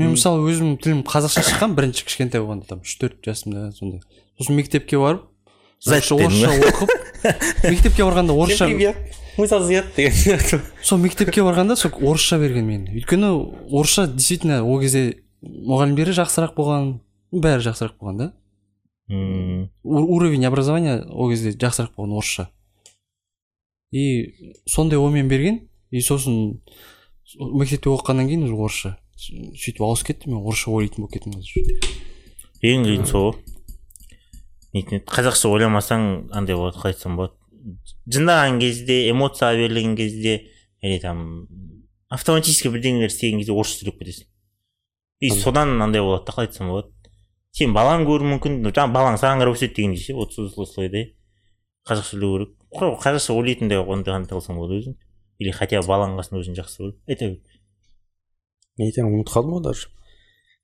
Мен 0.00 0.14
мысалы 0.14 0.46
өзімнің 0.48 0.78
тілім 0.80 1.02
қазақша 1.04 1.44
шыққан 1.44 1.74
бірінші 1.76 2.06
кішкентай 2.08 2.40
болғанда 2.40 2.70
там 2.70 2.80
үш 2.80 2.94
төрт 2.96 3.20
жасымда 3.26 3.68
сондай. 3.76 4.00
Сосын 4.40 4.56
мектепке 4.56 4.96
барып 4.96 5.26
орысша 5.84 6.16
оқып 6.16 6.94
мектепке 7.68 8.06
барғанда 8.06 8.32
орысша 8.32 8.70
мы 9.40 9.48
свет 9.48 9.86
деген 9.96 10.12
сияқты 10.12 10.60
сол 10.82 10.98
мектепке 10.98 11.42
барғанда 11.42 11.76
сол 11.76 11.90
орысша 11.96 12.38
берген 12.38 12.66
мен. 12.66 12.86
Өйткені 12.92 13.30
орысша 13.70 14.06
действительно 14.06 14.62
ол 14.62 14.80
кезде 14.80 15.24
мұғалімдері 15.42 16.14
жақсырақ 16.18 16.54
болған 16.54 17.00
бәрі 17.32 17.64
жақсырақ 17.64 17.96
болған 17.98 18.16
да. 18.18 18.32
Уровень 19.82 20.46
образования 20.46 21.02
ол 21.08 21.30
кезде 21.30 21.50
жақсырақ 21.50 21.96
болған 21.96 22.18
орысша. 22.20 22.50
И 23.90 24.34
сондай 24.66 24.98
оймен 24.98 25.28
берген 25.28 25.68
и 25.90 26.00
сосын 26.00 26.60
мектепте 27.34 27.90
оқығаннан 27.90 28.28
кейін 28.28 28.44
уже 28.44 28.54
орысша. 28.54 28.96
Сөйтіп 29.16 29.82
ауысып 29.82 30.12
кетті 30.12 30.30
мен 30.30 30.44
орысша 30.44 30.70
ойлайтын 30.70 31.02
болып 31.02 31.16
кеттім 31.16 31.32
қазір. 31.40 31.54
Ең 32.62 32.86
қиын 32.86 33.08
сол. 33.08 33.32
Ғой 33.32 33.50
нетін 34.74 35.00
еді, 35.00 35.06
қазақша 35.10 35.50
ойламасаң 35.50 36.30
андай 36.36 36.54
болады 36.54 36.78
қалай 36.78 36.94
айтсам 36.94 37.16
болады. 37.18 37.34
Жындаған 38.10 38.60
кезде 38.62 38.96
эмоцияға 39.10 39.56
берілген 39.60 39.96
кезде 39.96 40.34
или 40.82 40.98
там 41.02 41.46
автоматически 42.08 42.72
бірдеңелер 42.72 43.12
істеген 43.12 43.40
кезде 43.42 43.52
орысша 43.52 43.80
сөйлеп 43.82 44.00
кетесің 44.02 44.26
и 45.20 45.30
содан 45.30 45.76
андай 45.82 46.00
болады 46.00 46.24
да 46.26 46.32
қалай 46.32 46.48
айтсам 46.48 46.70
болады. 46.72 46.88
Сен 47.52 47.74
балаң 47.76 48.06
көруі 48.08 48.30
мүмкін 48.36 48.60
жаңағы 48.70 48.92
балаң 48.94 49.18
саған 49.20 49.42
қарап 49.42 49.56
өседі 49.58 49.74
дегендей 49.76 50.00
ше 50.00 50.14
вот 50.14 50.32
сол- 50.32 50.48
осылай 50.56 50.88
да. 50.88 51.02
Қазақша 51.88 52.14
сөйлеу 52.14 52.30
керек. 52.38 52.52
Қазақша 53.04 53.34
ойлайтындай 53.36 53.78
ондай 53.82 54.14
қандай 54.14 54.32
қылсаң 54.38 54.56
болады 54.56 54.78
өзің. 54.80 54.94
Или 55.40 55.50
хотя 55.52 55.80
бы 55.82 55.88
баланың 55.90 56.16
қасында 56.20 56.40
өзің 56.40 56.56
жақсы 56.60 56.78
көріп 56.80 57.12
айта 57.12 57.28
бер 57.28 57.38
не 58.78 58.86
айтамын 58.86 59.18
ұмытып 59.18 59.34
қалдым 59.34 59.58
ғой 59.58 59.62
даже. 59.66 59.88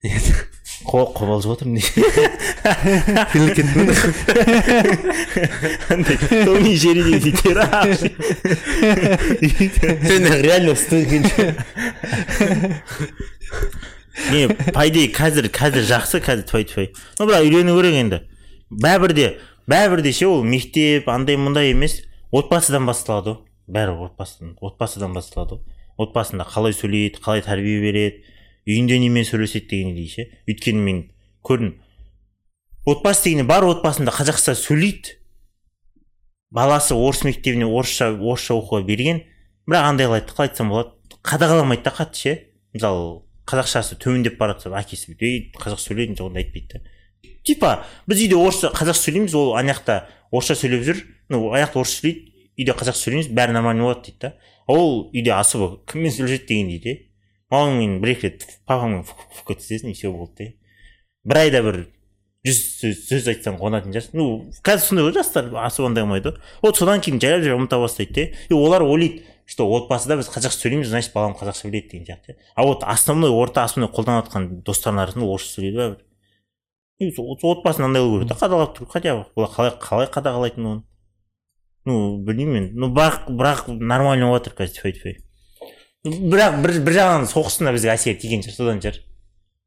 қобалжып 0.84 1.52
отырмын 1.54 1.80
томи 6.44 6.76
жеріне 6.76 7.18
бүйтер 7.24 7.56
сен 10.10 10.24
реально 10.44 10.74
не 14.30 14.48
по 14.72 14.86
идее 14.88 15.10
қазір 15.12 15.48
қазір 15.52 15.84
жақсы 15.86 16.20
қазір 16.24 16.46
тфай 16.48 16.64
тфай 16.64 16.90
ну 17.18 17.26
бірақ 17.28 17.44
үйрену 17.46 17.76
керек 17.76 17.94
енді. 18.00 18.20
Бәрібір 18.70 19.12
де 19.14 19.26
бәрібір 19.68 20.02
де 20.02 20.12
ше 20.12 20.26
ол 20.26 20.42
мектеп 20.44 21.08
андай 21.08 21.36
мындай 21.36 21.72
емес. 21.72 22.00
Отбасыдан 22.32 22.86
басталады 22.88 23.36
ғой 23.36 23.42
бәрі 23.76 23.96
отбасыдан 24.08 24.56
отбасыдан 24.60 25.12
басталады 25.16 25.60
ғой 25.60 26.06
отбасында 26.06 26.48
қалай 26.48 26.72
сөйлейді 26.76 27.20
қалай 27.22 27.44
тәрбие 27.44 27.80
береді. 27.84 28.24
Үйінде 28.66 28.98
немен 28.98 29.24
сөйлеседі 29.24 29.68
дегендей 29.70 30.08
ше 30.10 30.26
өйткені 30.50 30.82
мен 30.82 31.02
көрдім. 31.46 31.76
Отбасы 32.86 33.28
дегенде 33.28 33.46
бар 33.46 33.64
отбасында 33.66 34.12
қазақша 34.14 34.56
сөйлейді. 34.58 35.16
Баласы 36.50 36.94
орыс 36.94 37.24
мектебіне 37.26 37.66
орысша 37.66 38.12
орысша 38.14 38.54
оқуға 38.58 38.82
берген. 38.86 39.22
Бірақ 39.66 39.90
андайлайды 39.92 40.32
қалай 40.32 40.50
айтсам 40.50 40.70
болады. 40.70 40.94
Қадағаламайды 41.26 41.82
да 41.86 41.94
қатты 41.94 42.22
ше. 42.22 42.34
Мысалы 42.74 43.22
қазақшасы 43.46 43.98
төмендеп 44.02 44.38
бара 44.38 44.54
жатса 44.54 44.74
әкесі 44.78 45.16
ей 45.20 45.50
қазақша 45.54 45.90
сөйледің 45.90 46.18
жоғында 46.18 46.42
айтпайды 46.42 46.78
да. 46.78 46.94
Типа 47.46 47.72
біз 48.06 48.22
үйде 48.22 48.38
орысша 48.38 48.72
қазақша 48.74 49.06
сөйлейміз 49.06 49.34
ол 49.38 49.54
ана 49.58 49.74
жақта 49.74 50.00
орысша 50.30 50.58
сөйлеп 50.58 50.82
жүр. 50.86 51.02
Ну 51.30 51.50
ана 51.52 51.66
жақта 51.66 51.82
орысша 51.82 52.00
сөйлейді 52.02 52.32
үйде 52.56 52.74
қазақша 52.74 53.02
сөйлейміз 53.04 53.30
бәрі 53.34 53.54
нормально 53.54 53.86
болады 53.86 54.06
дейді 54.06 54.18
да. 54.22 54.32
Ол 54.66 55.10
үйде 55.12 55.34
особо 55.34 55.82
кіммен 55.86 56.10
сөйлеседі? 56.10 56.46
дегендей 56.46 56.78
де. 56.78 56.94
Маған 57.52 57.78
мен 57.78 57.98
бір 58.02 58.14
екі 58.14 58.30
рет 58.30 58.46
папаммен 58.66 59.04
кеткізесің 59.46 59.92
и 59.92 59.94
все 59.94 60.10
болды 60.10 60.48
да 60.48 60.50
бір 61.30 61.40
айда 61.44 61.62
бір 61.66 61.78
жүз 62.46 62.58
сөз, 62.80 62.98
сөз 63.08 63.28
айтсаң 63.32 63.56
қуанатын 63.58 63.94
шығарсың. 63.94 64.18
Ну 64.18 64.26
қазір 64.62 64.84
сондай 64.84 65.06
ғой 65.06 65.14
жастар 65.16 65.48
особо 65.66 65.88
андай 65.90 66.04
қылмайды 66.04 66.30
ғой. 66.30 66.42
Вот 66.62 66.78
содан 66.78 67.02
кейін 67.02 67.18
жайлап 67.22 67.42
жайлап 67.42 67.62
ұмыта 67.62 67.80
бастайды 67.82 68.14
да 68.14 68.54
и 68.54 68.54
олар 68.54 68.84
ойлайды 68.86 69.24
что 69.46 69.66
отбасыда 69.76 70.18
біз 70.18 70.30
қазақша 70.30 70.62
сөйлейміз 70.62 70.90
значит 70.90 71.14
балам 71.14 71.34
қазақша 71.38 71.70
біледі 71.70 71.90
деген 71.92 72.06
сияқты 72.06 72.36
а 72.54 72.64
вот 72.66 72.82
основной 72.82 73.30
орта 73.30 73.64
основной 73.64 73.90
қолданып 73.94 74.26
жатқан 74.26 74.48
достардың 74.66 75.02
арасында 75.02 75.26
орысша 75.26 75.60
сөйлейді 75.60 75.78
бәрібір 76.98 77.50
отбасын 77.50 77.86
андай 77.86 78.02
қылу 78.02 78.22
керек 78.22 78.32
та 78.32 78.38
қадағалап 78.40 78.74
тұру 78.78 78.90
хотя 78.90 79.14
бы. 79.16 79.24
Олар 79.36 79.50
қалай 79.54 79.72
қалай 79.78 80.10
қадағалайтын 80.10 80.66
оны 80.66 80.82
ну 81.86 82.18
білмеймін 82.26 82.62
енді 82.62 82.80
ну 82.80 82.90
бірақ 82.94 83.28
бірақ 83.30 83.68
нормально 83.78 84.30
болып 84.30 84.46
жатыр 84.46 84.58
қазір 84.64 84.80
тфай 84.80 84.92
тфай 84.98 85.16
бірақ 86.10 86.60
бір 86.62 86.78
бір 86.86 86.98
жағынан 87.00 87.28
соғыстың 87.30 87.70
да 87.70 87.74
бізге 87.76 87.92
әсері 87.94 88.20
тиген 88.22 88.44
шығар 88.46 88.56
содан 88.60 88.82
шығар. 88.84 89.02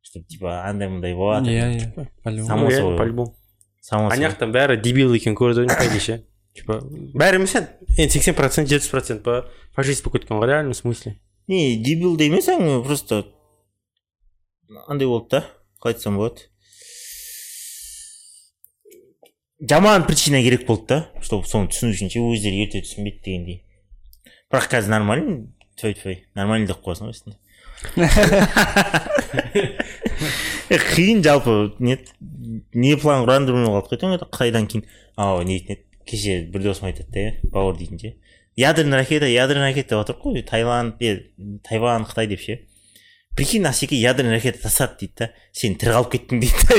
Что 0.01 0.22
типа 0.24 0.63
андай 0.65 0.89
мындай 0.89 1.13
болады. 1.13 1.51
Иә 1.51 1.67
иә. 1.75 2.46
Само 2.46 2.72
собой. 2.72 2.98
по 2.98 3.03
любому 3.03 3.36
само 3.81 4.10
ана 4.10 4.29
жақтан 4.29 4.53
бәрі 4.53 4.77
дебил 4.81 5.13
екенін 5.17 5.38
көрді 5.39 5.65
ғой 5.65 6.01
ше 6.03 6.19
типа 6.58 6.79
бәрі 7.17 7.39
емес 7.39 7.55
енді 7.58 7.96
енді 7.98 8.13
сексен 8.17 8.38
процент 8.38 8.69
жетпіс 8.69 8.91
процент 8.91 9.24
па 9.25 9.41
фашист 9.75 10.03
болып 10.05 10.19
кеткен 10.19 10.39
ғой 10.39 10.51
реально 10.51 10.74
в 10.74 10.77
смысле? 10.77 11.15
Не 11.48 11.77
дебил 11.84 12.17
де 12.17 12.29
емес 12.29 12.50
әңгіме 12.51 12.84
просто 12.86 13.24
андай 14.88 15.08
болды 15.08 15.29
да 15.38 15.43
қалай 15.81 15.96
айтсам 15.96 16.19
болады. 16.19 16.48
Жаман 19.60 20.05
причина 20.08 20.43
керек 20.43 20.67
болды 20.67 20.88
да 20.93 21.00
чтобы 21.24 21.48
соны 21.48 21.72
түсіну 21.72 21.96
үшін 21.96 22.12
ше 22.13 22.22
өздері 22.24 22.65
ерте 22.65 22.84
түсінбейді 22.86 23.24
дегендей. 23.25 23.63
Бірақ 24.51 24.69
қазір 24.72 24.96
нормально 24.98 25.39
тфай 25.80 25.96
тфай 25.96 26.24
нормально 26.36 26.74
деп 26.74 26.84
қоясың 26.84 27.10
ғой 27.10 27.16
астына 27.16 27.40
Е, 30.70 30.78
қиын 30.78 31.24
жалпы 31.24 31.72
не 31.80 31.96
не 32.74 32.96
план 33.00 33.24
құранды 33.24 33.54
білмей 33.56 33.72
қалдық 33.72 34.02
қой 34.04 34.20
қытайдан 34.22 34.68
кейін 34.70 34.84
ау 35.16 35.42
не 35.42 35.58
дейтін 35.58 35.78
еді 35.78 35.84
кеше 36.10 36.36
бір 36.52 36.66
досым 36.68 36.90
айтады 36.90 37.10
да 37.14 37.20
иә 37.24 37.32
бауыр 37.54 37.78
дейтін 37.80 38.02
ше 38.02 38.12
ядерный 38.60 39.00
ракета 39.00 39.30
ядерный 39.32 39.72
ракета 39.72 39.96
деп 39.96 40.02
жатыр 40.04 40.20
ғой 40.22 40.44
таиланд 40.44 41.02
е, 41.02 41.32
тайвань 41.64 42.06
қытай 42.10 42.28
деп 42.28 42.44
ше 42.44 42.60
прикинь 43.36 43.66
асеке 43.66 43.96
ядерный 43.96 44.36
ракета 44.36 44.62
тастады 44.68 45.00
дейді 45.00 45.14
да 45.24 45.32
сен 45.54 45.80
тірі 45.80 45.96
қалып 45.96 46.12
кеттің 46.18 46.44
дейді 46.44 46.60
да 46.68 46.74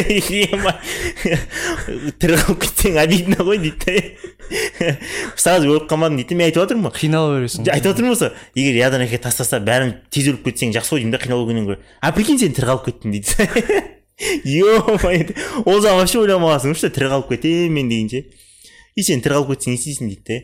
Ема, 0.54 0.76
тірі 2.20 2.38
қалып 2.44 2.60
кетсең 2.66 3.00
обидно 3.00 3.48
ғой 3.48 3.58
дейді 3.64 3.80
да 3.86 3.92
сразу 5.40 5.70
өліп 5.70 5.86
қалмадың 5.90 6.20
дейді 6.20 6.36
мен 6.38 6.48
айтып 6.48 6.64
жатырмын 6.64 6.90
ғой. 6.90 6.96
Қинала 6.98 7.38
бересің. 7.38 7.70
Айтып 7.72 7.94
отырмын 7.94 8.14
осы. 8.16 8.30
Егер 8.54 8.78
ядерный 8.80 9.08
ракета 9.08 9.28
тастаса 9.28 9.60
бәрін 9.64 9.96
тез 10.10 10.28
өліп 10.32 10.46
кетсең 10.48 10.74
жақсы 10.76 10.94
ғой 10.94 11.02
деймін 11.02 11.16
да 11.16 11.22
қиналып 11.22 11.48
өлгеннен 11.48 11.68
гөрі. 11.70 11.82
А 12.00 12.12
прикинь 12.16 12.40
сен 12.40 12.54
тірі 12.56 12.70
қалып 12.70 12.88
кеттің 12.88 13.16
дейді. 13.16 13.50
Е 14.20 14.62
мое 15.00 15.34
ол 15.64 15.80
жақ 15.80 16.00
вообще 16.00 16.20
ойламағансың. 16.20 16.74
Ғой 16.74 16.80
что 16.80 16.90
тірі 16.92 17.12
қалып 17.12 17.30
кетемін 17.34 17.76
мен 17.76 17.92
деген 17.92 18.10
ше. 18.12 18.24
И 18.96 19.04
сен 19.06 19.22
тірі 19.24 19.38
қалып 19.38 19.54
кетсең 19.54 19.76
не 19.76 19.80
істейсің 19.80 20.10
дейді 20.12 20.26
да 20.28 20.40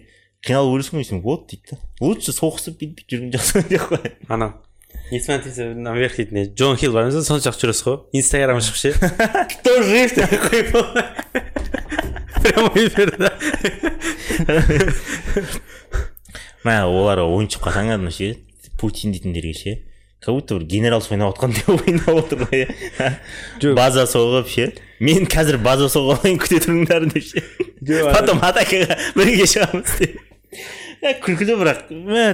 қиналып 0.46 0.76
өлесің 0.78 0.96
ғой 0.96 1.04
десем 1.04 1.20
вот 1.24 1.48
дейді 1.50 1.72
да. 1.72 1.80
Лучше 2.00 2.32
соғысып 2.36 2.78
бүйтіп 2.80 3.10
жүрген 3.10 3.34
жақсы 3.34 3.64
деп 3.68 3.88
қояды 3.90 4.14
анау 4.28 4.54
не 5.10 5.20
смотрите 5.20 5.74
наверх 5.74 6.16
дейтін 6.16 6.54
джон 6.54 6.76
хилл 6.76 6.92
бар 6.92 7.08
емес 7.08 7.26
сонша 7.26 7.52
жүресіз 7.54 7.86
ғой. 7.86 7.98
Инстаграм 8.12 8.58
ашып 8.58 8.76
ше. 8.76 8.92
Кто 9.52 9.82
жив 9.82 10.14
такой 10.14 10.66
прямой 12.46 12.86
эфирде 12.86 13.30
мә 16.66 16.78
олар 16.86 17.26
ойыншық 17.26 17.68
кәдімгі 17.68 18.12
ше 18.14 18.32
путин 18.80 19.12
дейтіндерге 19.12 19.54
ше. 19.54 19.82
Как 20.20 20.34
будто 20.34 20.56
бір 20.56 20.64
генерал 20.64 21.02
ойнап 21.10 21.36
отқандай 21.36 21.62
ойнап 21.68 22.08
отыр 22.08 22.38
ғой 22.48 22.64
иә. 22.64 23.74
База 23.76 24.06
соғып 24.10 24.48
ше. 24.50 24.72
Мен 24.98 25.26
қазір 25.28 25.58
база 25.62 25.86
соғып 25.92 26.18
алайын 26.18 26.38
күте 26.40 26.58
тұрыңдар 26.64 27.06
деп 27.12 27.24
ше. 27.24 27.42
Потом 28.10 28.40
атакаға 28.42 28.96
бірге 29.14 29.46
шығамыз 29.46 29.92
деп. 30.00 30.16
Күлкілі 31.22 31.58
бірақ 31.60 31.92
мә, 31.92 32.24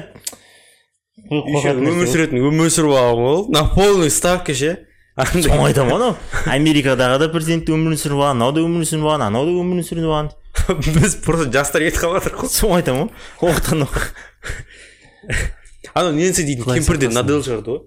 өмір 1.29 2.07
сүретін 2.09 2.41
өмір 2.41 2.71
сүріп 2.73 2.95
алған 2.97 3.27
ғой 3.27 3.53
на 3.53 3.67
полный 3.75 4.11
ставка 4.15 4.55
ше. 4.57 4.87
Соны 5.17 5.67
айтамын 5.69 5.93
ғой 5.93 5.99
анау 5.99 6.15
америкадағы 6.49 7.19
да 7.21 7.29
президент 7.33 7.69
өмірін 7.69 8.01
сүріп 8.01 8.17
алған 8.17 8.39
анау 8.39 8.53
да 8.57 8.63
өмірін 8.65 8.89
сүріп 8.89 9.05
алған 9.05 9.27
анау 9.27 9.45
да 9.45 9.53
өмірін 9.61 9.85
сүріп 9.85 10.07
алған 10.09 10.31
біз 10.97 11.17
просто 11.25 11.53
жастар 11.53 11.85
кетіп 11.85 12.01
қалып 12.01 12.23
жатырмық 12.23 12.41
қой 12.41 12.53
соны 12.55 12.79
айтамын 12.79 13.11
ғой 13.43 13.53
оқтан 13.53 13.85
анау 15.93 16.15
ненси 16.17 16.47
дейтін 16.49 16.65
кемпір 16.65 16.97
де 17.03 17.11
надел 17.13 17.45
шығарды 17.45 17.75
ғой 17.75 17.85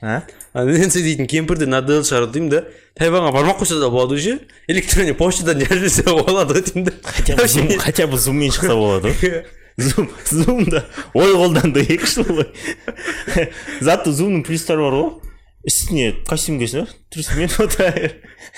а? 0.00 0.22
Ненси 0.64 1.02
дейтін 1.04 1.28
кемпір 1.28 1.60
де 1.60 1.68
надел 1.68 2.00
шығарды 2.08 2.38
деймін 2.38 2.50
да? 2.54 2.62
Тайваньға 2.96 3.34
бармай 3.36 3.52
ақ 3.52 3.60
қойса 3.60 3.76
да 3.82 3.92
болады 3.92 4.16
ғой 4.16 4.24
ше 4.24 4.38
электронный 4.72 5.12
почтадан 5.18 5.60
жазып 5.60 5.76
жіберсе 5.76 6.08
болады 6.08 6.56
ғой 6.56 6.64
деймін 6.70 6.88
да 6.88 6.96
хотя 7.04 7.36
бы 7.36 7.48
зум 7.52 7.68
хотя 7.84 8.06
бы 8.06 8.18
зуммен 8.18 8.56
шықса 8.56 8.74
болады 8.80 9.12
ғой 9.12 9.44
зум 9.76 10.08
зумда 10.24 10.86
ой 11.12 11.36
қолданды 11.36 11.84
екі 11.84 12.08
жыл 12.08 12.24
ғой 12.32 13.50
зато 13.84 14.16
зумның 14.16 14.46
плюстары 14.48 14.86
бар 14.86 14.96
ғой 14.96 15.35
үстіне 15.66 16.12
костюм 16.28 16.60
киесің 16.60 16.84
ба 16.86 16.92
трусымен 17.10 17.50
отыра 17.64 17.88
бер 17.96 18.12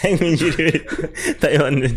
әңгімені 0.04 0.40
жүре 0.42 0.66
береді 0.66 1.08
тайваньмен 1.40 1.94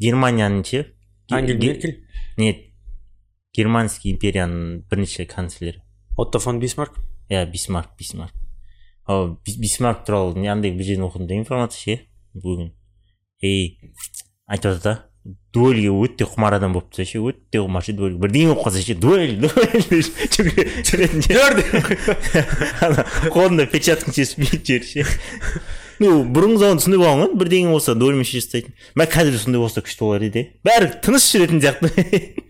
германияның 0.00 0.64
ше 0.64 0.82
ангель 1.30 1.60
Ге- 1.60 1.74
меркель 1.74 1.96
нет 2.40 2.64
германский 3.52 4.14
империяның 4.14 4.86
бірінші 4.88 5.28
канцлері 5.28 5.82
отто 6.16 6.40
фон 6.40 6.64
бисмарк 6.64 6.96
иә 7.28 7.44
бисмарк 7.52 7.92
бисмарк 8.00 8.32
бисмарк 9.44 10.06
туралы 10.06 10.48
андай 10.48 10.72
бір 10.72 10.94
жерден 10.94 11.10
оқыдым 11.10 11.28
да 11.28 11.36
информация 11.44 11.82
ше 11.84 12.02
бүгін 12.32 12.72
ей 13.40 13.92
айтып 14.50 14.74
жатыр 14.74 14.82
да 14.82 14.94
дуэльге 15.54 15.90
өте 15.92 16.24
құмар 16.26 16.56
адам 16.56 16.72
болыпты 16.74 17.04
ше 17.04 17.20
өте 17.20 17.60
құмар 17.60 17.84
ше 17.84 17.92
дуэльге. 17.94 18.18
Бірдеңе 18.22 18.54
болып 18.54 18.64
қалса 18.64 18.82
ше 18.82 18.94
дуэль 18.94 19.36
дуэль 19.42 19.76
қолында 23.34 23.66
перчатканы 23.70 24.14
шешіп 24.16 24.40
бүйтіп 24.44 24.64
жүр 24.70 24.82
ше. 24.88 25.04
Ну 26.00 26.22
бұрынғы 26.24 26.62
заманда 26.62 26.86
сондай 26.86 27.02
болған 27.02 27.20
ғой. 27.26 27.34
Бірдеңе 27.42 27.74
болса 27.74 27.94
дуэльмен 27.98 28.24
шеше 28.24 28.46
тастайтын 28.46 28.72
мә 28.96 29.06
қазір 29.12 29.36
сондай 29.42 29.60
болса 29.60 29.84
күшті 29.84 30.06
болар 30.06 30.24
еді 30.30 30.46
бәрі 30.64 30.88
тыныш 31.04 31.28
жүретін 31.34 31.60
сияқты. 31.66 31.88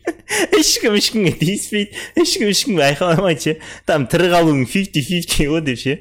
Ешкім 0.60 0.94
ешкімге 0.94 1.34
тиіспейді. 1.40 1.90
Ешкім 2.22 2.52
ешкімге 2.52 2.86
айқайламайды 2.92 3.42
ше. 3.42 3.56
Там 3.88 4.06
тірі 4.06 4.30
қалудың 4.30 4.68
фифти 4.70 5.02
фифти 5.02 5.50
ғой 5.50 5.64
деп 5.66 5.80
ше. 5.80 5.98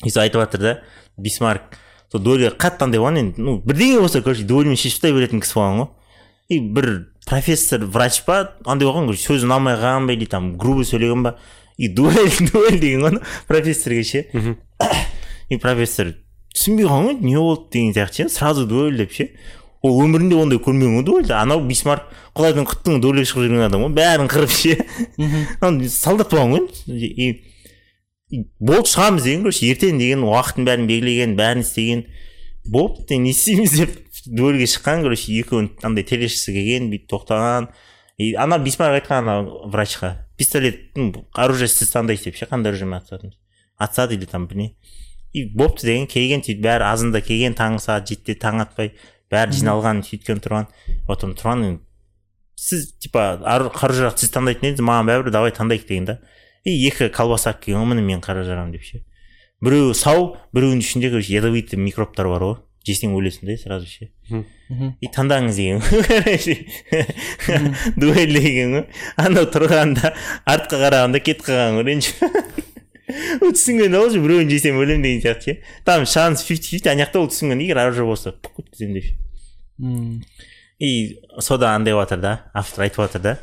Сол 0.00 0.24
айтып 0.24 0.40
жатыр 0.40 0.64
да 0.64 0.72
бисмарк 1.20 1.76
сол 2.14 2.22
дуэльге 2.22 2.52
қатты 2.54 2.86
андай 2.86 3.00
болған 3.02 3.18
енді 3.18 3.42
ну 3.42 3.56
бірдеңе 3.66 3.98
болса 4.00 4.22
короче 4.22 4.44
дуэльмен 4.46 4.78
шешіп 4.78 5.00
тастай 5.00 5.12
беретін 5.16 5.40
кісі 5.42 5.56
болған 5.58 5.80
ғой 5.80 5.88
и 6.48 6.60
бір 6.60 6.88
профессор 7.26 7.84
врач 7.90 8.20
па 8.26 8.54
андай 8.64 8.86
болған 8.86 9.08
короче 9.08 9.26
сөзі 9.26 9.48
ұнамай 9.48 9.74
қалған 9.80 10.06
ба 10.06 10.14
или 10.14 10.28
там 10.30 10.52
грубо 10.56 10.84
сөйлеген 10.86 11.24
ба 11.26 11.34
и 11.76 11.88
дуэль 11.88 12.30
дуэль 12.52 12.78
деген 12.78 13.02
ғой 13.02 13.18
профессорге 13.48 14.04
ше 14.04 14.24
и 15.48 15.58
профессор 15.58 16.14
түсінбей 16.54 16.86
қалған 16.86 17.08
ғой 17.08 17.18
не 17.18 17.36
болды 17.36 17.66
деген 17.72 17.94
сияқты 17.96 18.28
ше 18.28 18.28
сразу 18.36 18.66
дуэль 18.66 19.00
деп 19.02 19.12
ше 19.12 19.32
ол 19.82 19.98
өмірінде 20.04 20.38
ондай 20.38 20.62
көрмеген 20.62 21.00
ғой 21.00 21.08
дуэльді 21.08 21.34
анау 21.34 21.64
бисмарк 21.66 22.06
құдайдың 22.38 22.68
құттығын 22.70 23.02
дуэльге 23.02 23.26
шығып 23.26 23.48
жүрген 23.48 23.66
адам 23.66 23.88
ғой 23.88 23.96
бәрін 23.98 24.30
қырып 24.30 24.54
ше 24.54 24.78
солдат 25.90 26.30
болған 26.30 26.54
ғой 26.54 27.10
и 27.10 27.32
болды 28.58 28.90
шығамыз 28.92 29.26
деген 29.26 29.46
короче 29.46 29.70
ертең 29.72 29.98
деген 30.00 30.24
уақытын 30.26 30.68
бәрін 30.68 30.88
белгілеген 30.90 31.36
бәрін 31.38 31.64
істеген 31.64 32.04
болды 32.64 33.18
не 33.18 33.30
істейміз 33.34 33.76
деп 33.78 33.96
дуэльге 34.26 34.66
шыққан 34.70 35.04
короче 35.04 35.32
екеуін 35.38 35.70
андай 35.82 36.04
тележкасы 36.08 36.54
келген 36.54 36.90
бүйтіп 36.92 37.10
тоқтаған. 37.12 37.68
И 38.18 38.34
ана 38.38 38.58
бисмарк 38.62 39.00
айтқан 39.02 39.26
ана 39.26 39.68
врачқа 39.70 40.26
пистолет 40.38 40.94
оружие 41.34 41.68
сіз 41.68 41.90
таңдайсыз 41.94 42.30
деп 42.30 42.36
ше 42.38 42.46
қандай 42.50 42.72
оружиемен 42.72 43.00
атысатын 43.00 43.34
атысады 43.76 44.14
или 44.14 44.24
там 44.24 44.48
не? 44.52 44.76
И 45.32 45.44
бопты 45.44 45.86
деген 45.86 46.06
келген 46.06 46.44
сөйтіп 46.46 46.62
бәрі 46.62 46.86
азанда 46.92 47.20
келген 47.20 47.56
таңғы 47.58 47.82
сағат 47.82 48.12
жетіде 48.12 48.38
таң 48.38 48.62
атпай 48.62 48.92
бәрі 49.34 49.58
жиналған 49.58 50.04
сөйткен 50.06 50.40
тұрған. 50.44 50.70
Потом 51.08 51.34
тұрған 51.34 51.80
сіз 52.54 52.92
типа 53.02 53.40
қару 53.42 53.96
жарақ 53.98 54.20
сіз 54.20 54.30
таңдайтын 54.30 54.70
едіңіз 54.70 54.86
маған 54.86 55.10
бәрібір 55.10 55.34
давай 55.34 55.54
таңдайық 55.56 55.88
деген 55.88 56.06
да. 56.08 56.18
И 56.64 56.74
екі 56.88 57.08
колбаса 57.14 57.50
алып 57.52 57.64
келген 57.64 57.82
ғой 57.82 57.90
міне 57.92 58.04
менің 58.06 58.22
қару 58.24 58.44
жарағым 58.46 58.72
деп 58.74 58.84
ше. 58.86 59.02
Біреуі 59.64 59.94
сау 59.96 60.34
біреуінің 60.56 60.82
ішінде 60.84 61.10
короче 61.12 61.34
ядовитый 61.34 61.80
микробтар 61.80 62.28
бар 62.32 62.44
ғой. 62.44 62.56
Жесең 62.84 63.14
өлесің 63.16 63.48
да 63.48 63.56
сразу 63.60 63.88
ше. 63.88 64.10
И 65.00 65.08
таңдаңыз 65.12 65.56
деген 65.60 65.80
ғой 65.84 66.04
короче. 66.10 66.56
Дуэль 67.96 68.34
деген 68.38 68.78
ғой. 68.78 68.86
Анау 69.16 69.48
тұрғанда 69.52 70.14
артқа 70.44 70.80
қарағанда 70.86 71.20
кетіп 71.24 71.48
қалған 71.48 71.80
ғой 71.80 71.88
ренжіп. 71.90 72.24
Ол 73.44 73.52
түсінген 73.52 73.94
ол 73.98 74.08
же 74.08 74.20
біреуін 74.24 74.48
жесем 74.48 74.80
өлемін 74.80 75.04
деген 75.04 75.20
сияқты 75.24 75.44
ше. 75.44 75.56
Там 75.84 76.06
шанс 76.08 76.44
фифти 76.44 76.72
фифти 76.72 76.88
ана 76.88 77.04
жақта 77.04 77.20
ол 77.20 77.28
түсінген 77.28 77.60
егер 77.60 77.82
оружие 77.82 78.08
болса 78.08 78.32
өткіземін 78.32 78.96
деп 78.96 79.10
и 80.78 81.20
сода 81.38 81.74
андай 81.74 81.92
жатыр 81.94 82.20
да 82.20 82.32
автор 82.54 82.84
айтып 82.84 83.04
жатыр 83.04 83.20
да 83.20 83.38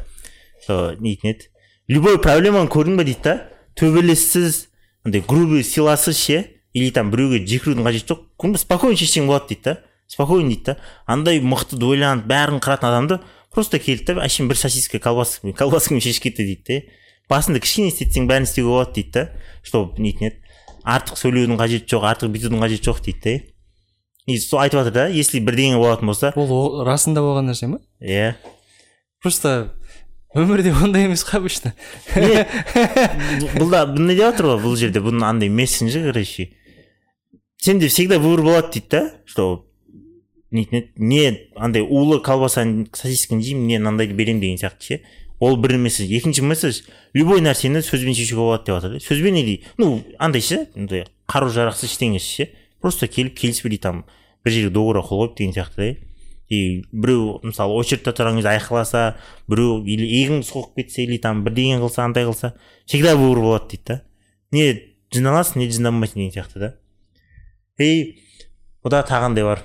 сол 0.65 0.97
нетін 0.99 1.33
еді 1.35 1.50
любой 1.91 2.17
проблеманы 2.23 2.71
көрдің 2.71 2.97
ба 2.99 3.05
дейді 3.07 3.25
да? 3.25 3.35
Төбелессіз 3.75 4.67
андай 5.03 5.23
грубый 5.27 5.63
силасыз 5.67 6.17
ше? 6.17 6.39
Или 6.73 6.91
там 6.95 7.11
біреуге 7.11 7.43
жекірудің 7.43 7.83
қажеті 7.83 8.15
жоқ? 8.15 8.57
Спокойно 8.63 8.95
шешсең 8.95 9.27
болады 9.27 9.51
дейді 9.51 9.63
да? 9.65 9.77
Спокойно 10.07 10.47
дейді 10.47 10.71
да? 10.71 10.77
Андай 11.05 11.41
мықты 11.43 11.75
дуэлянт 11.75 12.27
бәрін 12.29 12.63
қыратын 12.63 12.87
адамды 12.87 13.19
просто 13.51 13.79
келді 13.79 14.13
да 14.15 14.23
әшейін 14.23 14.47
бір 14.47 14.59
сосиска 14.59 14.99
колбаскамен 15.03 15.55
колбаскамен 15.57 16.01
шешіп 16.03 16.29
кетті 16.29 16.47
дейді 16.47 16.79
да 16.79 16.99
басында 17.31 17.59
кішкене 17.63 17.91
істетсең 17.91 18.27
бәрін 18.29 18.47
істеуге 18.47 18.71
болады 18.71 18.95
дейді 18.95 19.11
да 19.15 19.25
чтобы 19.67 19.99
нетін 19.99 20.31
еді 20.31 20.39
артық 20.87 21.19
сөйлеудің 21.19 21.59
қажеті 21.59 21.91
жоқ 21.91 22.07
артық 22.13 22.31
бүйтудің 22.31 22.63
қажеті 22.63 22.87
жоқ 22.87 23.03
дейді 23.03 23.21
да 23.25 23.35
и 24.31 24.37
сол 24.39 24.61
айтып 24.63 24.79
жатыр 24.79 24.95
да 24.95 25.05
если 25.11 25.43
бірдеңе 25.43 25.79
болатын 25.81 26.11
болса 26.11 26.31
ол 26.35 26.83
расында 26.87 27.23
болған 27.25 27.51
нәрсе 27.51 27.67
ма 27.67 27.81
иә. 27.99 28.35
Просто 29.21 29.73
өмірде 30.35 30.71
ондай 30.71 31.05
емес 31.05 31.23
қой 31.27 31.41
обычно. 31.41 31.73
Бұл 33.57 33.71
да 33.71 33.85
не 33.91 34.15
деп 34.15 34.21
жатыр 34.21 34.53
ғой 34.53 34.61
бұл 34.63 34.77
жерде. 34.79 35.01
Бұның 35.03 35.25
андай 35.27 35.49
мессенджі 35.49 36.03
короче. 36.05 36.51
Сенде 37.61 37.87
всегда 37.87 38.19
выбор 38.19 38.41
болады 38.41 38.71
дейді 38.73 38.87
да 38.89 39.01
что 39.25 39.65
нетін 40.51 40.87
не 40.95 41.49
андай 41.55 41.81
улы 41.81 42.21
колбасаны 42.21 42.87
сосисканы 42.93 43.43
жеймін 43.43 43.67
не 43.67 43.79
мынандайды 43.79 44.15
беремін 44.15 44.41
деген 44.41 44.57
сияқты 44.57 44.81
ше. 44.81 45.01
Ол 45.39 45.57
бір 45.57 45.77
месседж 45.77 46.11
екінші 46.11 46.45
месседж 46.47 46.83
любой 47.13 47.41
нәрсені 47.41 47.81
сөзбен 47.83 48.15
шешуге 48.15 48.41
болады 48.41 48.65
деп 48.65 48.75
жатыр 48.79 48.95
да. 48.95 49.03
Сөзбен 49.03 49.35
или 49.35 49.63
ну 49.77 50.03
андай 50.17 50.41
ше 50.41 50.67
қару 51.27 51.51
жарақсыз 51.51 51.91
ештеңесі 51.91 52.35
ше. 52.35 52.49
Просто 52.81 53.07
келіп 53.07 53.35
келісіп 53.37 53.67
или 53.67 53.77
там 53.77 54.05
бір 54.45 54.55
жерге 54.55 54.73
договорға 54.75 55.07
қол 55.07 55.25
қойып 55.25 55.37
деген 55.37 55.53
сияқты 55.59 55.75
да. 55.77 56.10
И 56.51 56.83
біреу 56.91 57.39
мысалы 57.47 57.77
очередьте 57.79 58.11
тұрған 58.11 58.41
кезде 58.41 58.51
айқайласа 58.51 59.01
біреу 59.47 59.77
или 59.87 60.03
иығыңды 60.03 60.47
соғып 60.49 60.81
кетсе 60.81 61.05
или 61.05 61.15
там 61.23 61.45
бірдеңе 61.45 61.77
қылса 61.79 62.03
андай 62.03 62.25
қылса 62.27 62.51
всегда 62.85 63.15
выбор 63.15 63.39
болады 63.39 63.69
дейді 63.71 63.85
да. 63.87 64.01
Не 64.51 64.65
жиналасың 65.15 65.61
не 65.61 65.69
жиналмайсың 65.71 66.19
деген 66.19 66.33
сияқты 66.35 66.59
да. 66.59 66.69
И 67.79 68.19
бұда 68.83 68.99
тағы 69.07 69.29
андай 69.29 69.47
бар. 69.47 69.63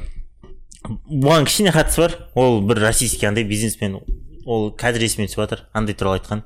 Бұған 0.86 1.48
кішкене 1.50 1.74
қатысы 1.74 2.04
бар. 2.04 2.14
Ол 2.38 2.60
бір 2.62 2.84
российский 2.86 3.26
андай 3.26 3.42
бизнесмен 3.42 3.98
ол 4.46 4.70
қазір 4.70 5.08
есіме 5.08 5.26
түсіп 5.26 5.42
жатыр 5.42 5.64
андай 5.74 5.98
туралы 5.98 6.20
айтқан. 6.20 6.44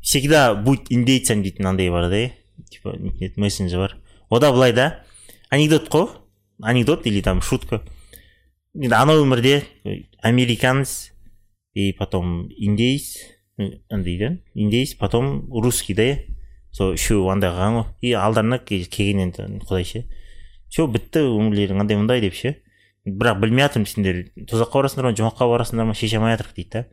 Всегда 0.00 0.54
будь 0.54 0.86
индейцем 0.94 1.42
дейтін 1.42 1.72
андай 1.72 1.90
бар 1.90 2.06
да 2.06 2.22
типа 2.70 2.94
мессенджер 3.34 3.82
бар. 3.82 3.96
Ода 4.30 4.52
былай 4.52 4.72
да 4.72 5.02
анекдот 5.50 5.88
қой. 5.88 6.06
Анекдот 6.62 7.04
или 7.06 7.20
там 7.20 7.42
шутка. 7.42 7.82
Анау 8.76 9.24
өмірде 9.24 9.62
американец 10.22 11.12
и 11.74 11.92
потом 11.92 12.48
индейец 12.56 13.16
ну, 13.56 13.70
андай 13.88 14.18
да 14.18 14.38
индейец 14.54 14.94
потом 14.94 15.48
русский 15.50 15.94
да 15.94 16.18
сол 16.72 16.94
үшеуі 16.94 17.30
андай 17.32 17.50
қалған 17.50 17.78
ғой 17.78 17.86
и 18.00 18.12
алдарына 18.12 18.58
ке- 18.58 18.84
келген 18.84 19.28
енді 19.28 19.46
құдай 19.64 19.84
ше 19.84 20.04
все 20.68 20.86
бітті 20.86 21.24
өмірлерің 21.24 21.80
андай 21.80 21.96
мындай 21.96 22.20
деп 22.20 22.34
ше 22.36 22.56
бірақ 23.06 23.40
білмей 23.40 23.64
жатырмын 23.64 23.88
сендер 23.88 24.22
тозаққа 24.50 24.82
барасыңдар 24.82 25.08
ма 25.08 25.14
жұмаққа 25.16 25.48
барасыңдар 25.52 25.88
ма 25.88 25.94
шеше 25.94 26.18
алмай 26.18 26.36
жатырмық 26.36 26.56
дейді 26.58 26.70
да 26.74 26.84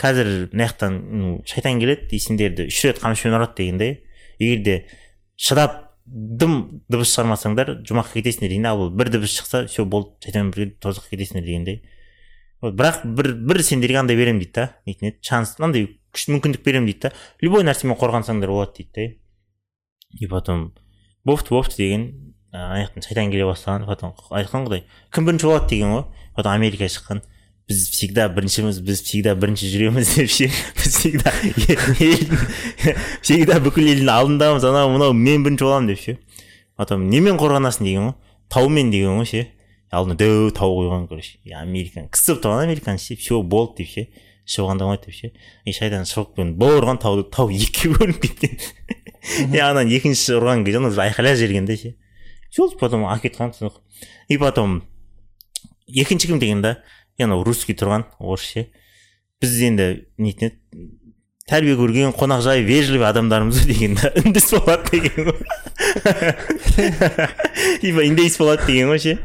қазір 0.00 0.30
мына 0.54 0.68
жақтан 0.70 0.98
шайтан 1.44 1.80
келеді 1.82 2.16
и 2.16 2.18
сендерді 2.22 2.68
үш 2.70 2.84
рет 2.86 3.02
қамшымен 3.02 3.36
ұрады 3.36 3.56
деген 3.58 3.78
да 3.82 3.90
егер 4.38 4.62
де 4.64 4.76
шыдап 5.36 5.89
дым 6.10 6.82
дыбыс 6.90 7.12
шығармасаңдар 7.14 7.76
жұмаққа 7.86 8.18
кетесіңдер 8.18 8.56
да 8.64 8.72
ал 8.74 8.90
бір 8.90 9.10
дыбыс 9.14 9.36
шықса 9.38 9.64
все 9.66 9.84
болды 9.84 10.10
шайтанмен 10.24 10.50
бірге 10.50 10.74
тозаққа 10.82 11.14
кетесіңдер 11.14 11.46
дегендей. 11.46 11.82
Вот 12.60 12.74
бірақ 12.74 13.04
бір 13.04 13.32
бір 13.46 13.62
сендерге 13.62 14.00
андай 14.00 14.16
беремін 14.16 14.42
дейді 14.42 14.52
да 14.56 14.66
нетін 14.86 15.08
еді 15.12 15.22
шанс 15.22 15.54
мынандай 15.58 15.86
күш 16.12 16.26
мүмкіндік 16.34 16.64
беремін 16.66 16.90
дейді 16.90 17.08
да. 17.08 17.12
Любой 17.40 17.64
нәрсемен 17.64 17.96
қорғансаңдар 18.00 18.50
болады 18.50 18.82
дейді 18.82 18.90
да 18.96 19.06
и 20.18 20.26
потом 20.26 20.74
бопты 21.24 21.54
бопты 21.54 21.76
деген 21.78 22.34
ана 22.52 22.82
жақтан 22.82 23.06
шайтан 23.06 23.30
келе 23.30 23.46
бастаған 23.46 23.86
потом 23.86 24.14
айтқан 24.34 24.66
құдай. 24.66 24.84
Кім 25.14 25.30
бірінші 25.30 25.46
болады 25.46 25.68
деген 25.70 25.94
ғой. 25.94 26.04
Потом 26.34 26.52
америка 26.52 26.84
шыққан. 26.90 27.22
Біз 27.70 27.88
всегда 27.88 28.28
біріншіміз 28.28 28.78
біз 28.82 29.00
всегда 29.06 29.36
бірінші 29.38 29.68
жүреміз 29.70 30.08
деп 30.16 30.30
ше? 30.30 30.48
Біз 30.74 30.96
всегда 30.96 31.30
всегда 33.22 33.60
бүкіл 33.62 33.92
елдің 33.92 34.10
алдындамыз 34.10 34.66
анау 34.66 34.90
мынау 34.90 35.14
мен 35.14 35.44
бірінші 35.46 35.62
боламын 35.62 35.92
деп 35.92 36.02
ше? 36.02 36.16
Потом 36.74 37.06
немен 37.12 37.38
қорғанасың 37.38 37.86
деген 37.86 38.08
ғой 38.08 38.16
таумен 38.50 38.90
деген 38.90 39.22
ғой 39.22 39.30
ше? 39.30 39.44
Алдына 39.94 40.18
дәу 40.18 40.50
тау 40.50 40.74
қойған 40.80 41.06
короче 41.06 41.38
американ. 41.54 42.10
Кісі 42.10 42.34
болып 42.34 42.42
тұрған 42.42 42.64
американец 42.66 43.06
ше? 43.06 43.14
Все 43.14 43.38
болды 43.38 43.84
деп 43.84 43.94
ше? 43.94 44.06
Қалған 44.50 44.82
деп 44.82 45.14
ше? 45.14 45.30
И 45.62 45.70
шайтан 45.70 46.10
шығып 46.10 46.42
бір 46.58 46.80
ұрған 46.82 46.98
тауды 46.98 47.28
тау 47.30 47.54
екіге 47.54 47.94
бөлініп 47.94 48.22
кеткен 48.26 48.58
и 49.54 49.58
анан 49.62 49.86
екінші 49.86 50.40
ұрған 50.40 50.64
кезде 50.64 50.80
ана 50.80 50.90
уже 50.90 51.04
айқайлап 51.04 51.38
жіберген 51.38 51.70
да 51.70 51.76
ше. 51.76 51.94
Все 52.50 52.66
потом 52.80 53.04
тұнық 53.06 53.78
и 54.28 54.38
потом 54.38 54.82
екінші 55.86 56.28
кім 56.28 56.38
деген 56.38 56.62
да? 56.62 56.82
Анау 57.26 57.44
русский 57.44 57.76
тұрған 57.76 58.06
орыс 58.18 58.46
ше 58.54 58.66
біз 59.40 59.60
енді 59.68 59.90
нетін 60.18 60.56
тәрбие 61.50 61.74
көрген 61.78 62.12
қонақжай 62.14 62.62
вежливый 62.62 63.08
адамдармыз 63.08 63.64
деген 63.66 63.96
да 63.98 64.12
үндіс 64.20 64.50
болады 64.54 64.90
деген 64.92 65.30
ғой 65.30 65.38
типа 67.82 68.04
индейец 68.06 68.38
болады 68.38 68.66
деген 68.68 68.92
ғой 68.92 69.00
ше 69.02 69.16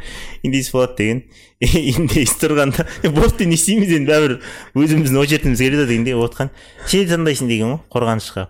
индейец 0.41 0.71
болады 0.73 0.95
деген 0.97 1.23
индейец 1.62 2.34
тұрғанда 2.41 2.88
болды 3.13 3.45
не 3.45 3.60
істейміз 3.60 3.93
енді 3.99 4.12
бәрібір 4.12 4.38
өзіміздің 4.81 5.21
очередіміз 5.21 5.62
келеді 5.62 5.86
дегенде 5.91 6.15
отқан 6.17 6.53
сен 6.88 7.10
таңдайсың 7.12 7.51
деген 7.51 7.75
ғой 7.75 7.81
қорғанышқа 7.93 8.47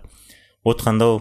отқанда 0.64 1.10
ол 1.16 1.20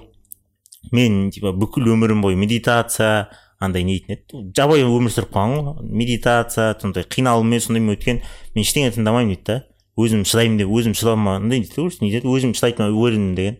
мен 0.95 1.31
типа 1.35 1.51
бүкіл 1.51 1.91
өмірім 1.95 2.23
бойы 2.23 2.39
медитация 2.39 3.27
андай 3.59 3.83
нетін 3.83 4.15
еді. 4.15 4.41
Жабайы 4.55 4.85
өмір 4.87 5.13
сүріп 5.13 5.31
қалған 5.33 5.67
ғой. 5.67 5.87
Медитация 6.01 6.75
сондай 6.81 7.05
қиналумен 7.07 7.61
сондаймен 7.63 7.95
өткен 7.95 8.21
мен 8.55 8.65
ештеңе 8.65 8.91
тыңдамаймын 8.95 9.35
дейді 9.35 9.45
да. 9.47 9.57
Өзім 9.95 10.25
шыдаймын 10.27 10.59
деп 10.59 10.73
өзім 10.75 10.95
шыдауыма 10.97 11.37
андай 11.39 11.63
дейді 11.63 11.79
ғой 11.79 11.97
не 12.01 12.11
дейді 12.11 12.31
өзім 12.31 12.55
шыдайтыныма 12.57 12.91
уверенмін 12.91 13.35
деген. 13.35 13.59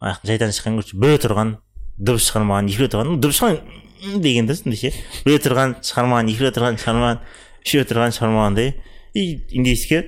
Аяқ 0.00 0.22
жайдан 0.28 0.54
шыққан 0.54 0.78
короче 0.78 0.96
біреу 1.00 1.22
тұрған 1.24 1.56
дыбыс 1.98 2.30
шығармаған 2.30 2.70
екеу 2.70 2.90
тұрған. 2.92 3.18
Дыбыс 3.20 3.40
шығармаған 3.40 3.82
«м» 4.06 4.22
деген 4.22 4.46
да 4.46 4.54
сондай 4.54 4.78
ше. 4.78 4.92
Біреу 5.24 5.42
тұрған 5.42 5.76
шығармаған 5.82 6.30
екеу 6.30 6.52
тұрған 6.54 6.78
шығармаған 6.82 7.22
үшеу 7.64 7.86
тұрған 7.90 8.14
шығармаған 8.14 8.58
да 8.60 8.66
и 9.16 9.24
индейский 9.56 10.04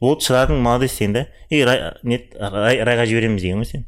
болды 0.00 0.26
шыдадың 0.26 0.60
молодец 0.60 0.98
деген 0.98 1.14
да. 1.14 1.26
И 1.48 1.62
не 2.02 2.20
рай, 2.36 2.82
райға 2.84 3.06
жібереміз 3.06 3.42
деген 3.42 3.62
ғой 3.62 3.70
сен. 3.70 3.86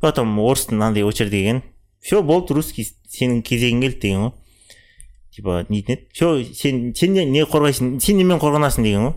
Потом 0.00 0.38
орыстың 0.38 0.82
андай 0.84 1.02
очереди 1.02 1.40
келген 1.40 1.62
все 2.04 2.22
болды 2.22 2.54
русский 2.54 2.86
сенің 3.14 3.42
кезегің 3.46 3.84
келді 3.84 4.00
деген 4.04 4.20
ғой 4.26 4.32
типа 5.34 5.64
нетін 5.68 5.96
еді 5.96 6.04
все 6.12 6.54
сен 6.54 6.94
сен 6.94 7.14
не, 7.14 7.42
қорғайсың 7.42 7.98
сен 8.02 8.18
немен 8.20 8.38
қорғанасың 8.42 8.86
деген 8.86 9.08
ғой 9.08 9.14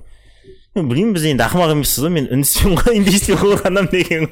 мен 0.77 0.89
білмеймін 0.89 1.13
біз 1.17 1.25
енді 1.31 1.45
ақымақ 1.45 1.73
емеспіз 1.75 2.05
ғой 2.05 2.13
мен 2.15 2.29
үндіспен 2.33 2.77
ғой 2.77 2.97
индейспен 3.01 3.37
қорғанамын 3.41 3.91
деген 3.93 4.23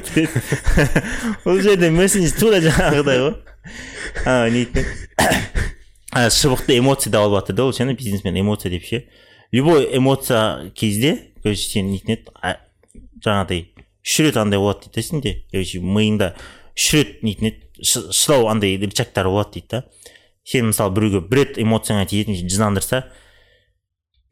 бітеді 0.00 0.28
ол 1.44 1.60
жерде 1.62 1.90
мессенджер 1.94 2.34
тура 2.38 2.58
жаңағыдай 2.64 3.18
ғой 3.24 3.34
ана 4.24 4.50
не 4.50 4.64
дейтін 4.64 4.84
еді 6.16 6.34
шыбықты 6.38 6.78
эмоция 6.78 7.12
деп 7.12 7.20
алып 7.22 7.38
жатыр 7.40 7.56
да 7.56 7.68
ол 7.68 7.74
ана 7.80 7.94
бизнесмен 7.94 8.40
эмоция 8.40 8.70
деп 8.70 8.84
ше 8.84 9.04
любой 9.52 9.88
эмоция 9.96 10.70
кезде 10.74 11.18
короче 11.42 11.68
сен 11.68 11.90
нетін 11.90 12.18
еді 12.18 12.58
жаңағыдай 13.24 13.66
үш 14.04 14.18
рет 14.24 14.36
андай 14.36 14.58
болады 14.58 14.86
дейді 14.86 14.96
да 14.96 15.02
сенде 15.02 15.34
короче 15.52 15.80
миыңда 15.80 16.34
үш 16.76 16.92
рет 16.94 17.22
нетін 17.22 17.50
еді. 17.50 17.66
Шы- 17.80 18.12
шыдау 18.12 18.48
андай 18.48 18.76
рычагтары 18.76 19.28
болады 19.28 19.60
дейді 19.60 19.68
да. 19.70 19.84
Сен 20.44 20.70
мысалы 20.70 20.94
біреуге 20.96 21.20
бір 21.28 21.42
рет 21.44 21.58
эмоцияңа 21.60 22.06
тиетін 22.08 22.36
жындандырса 22.40 23.04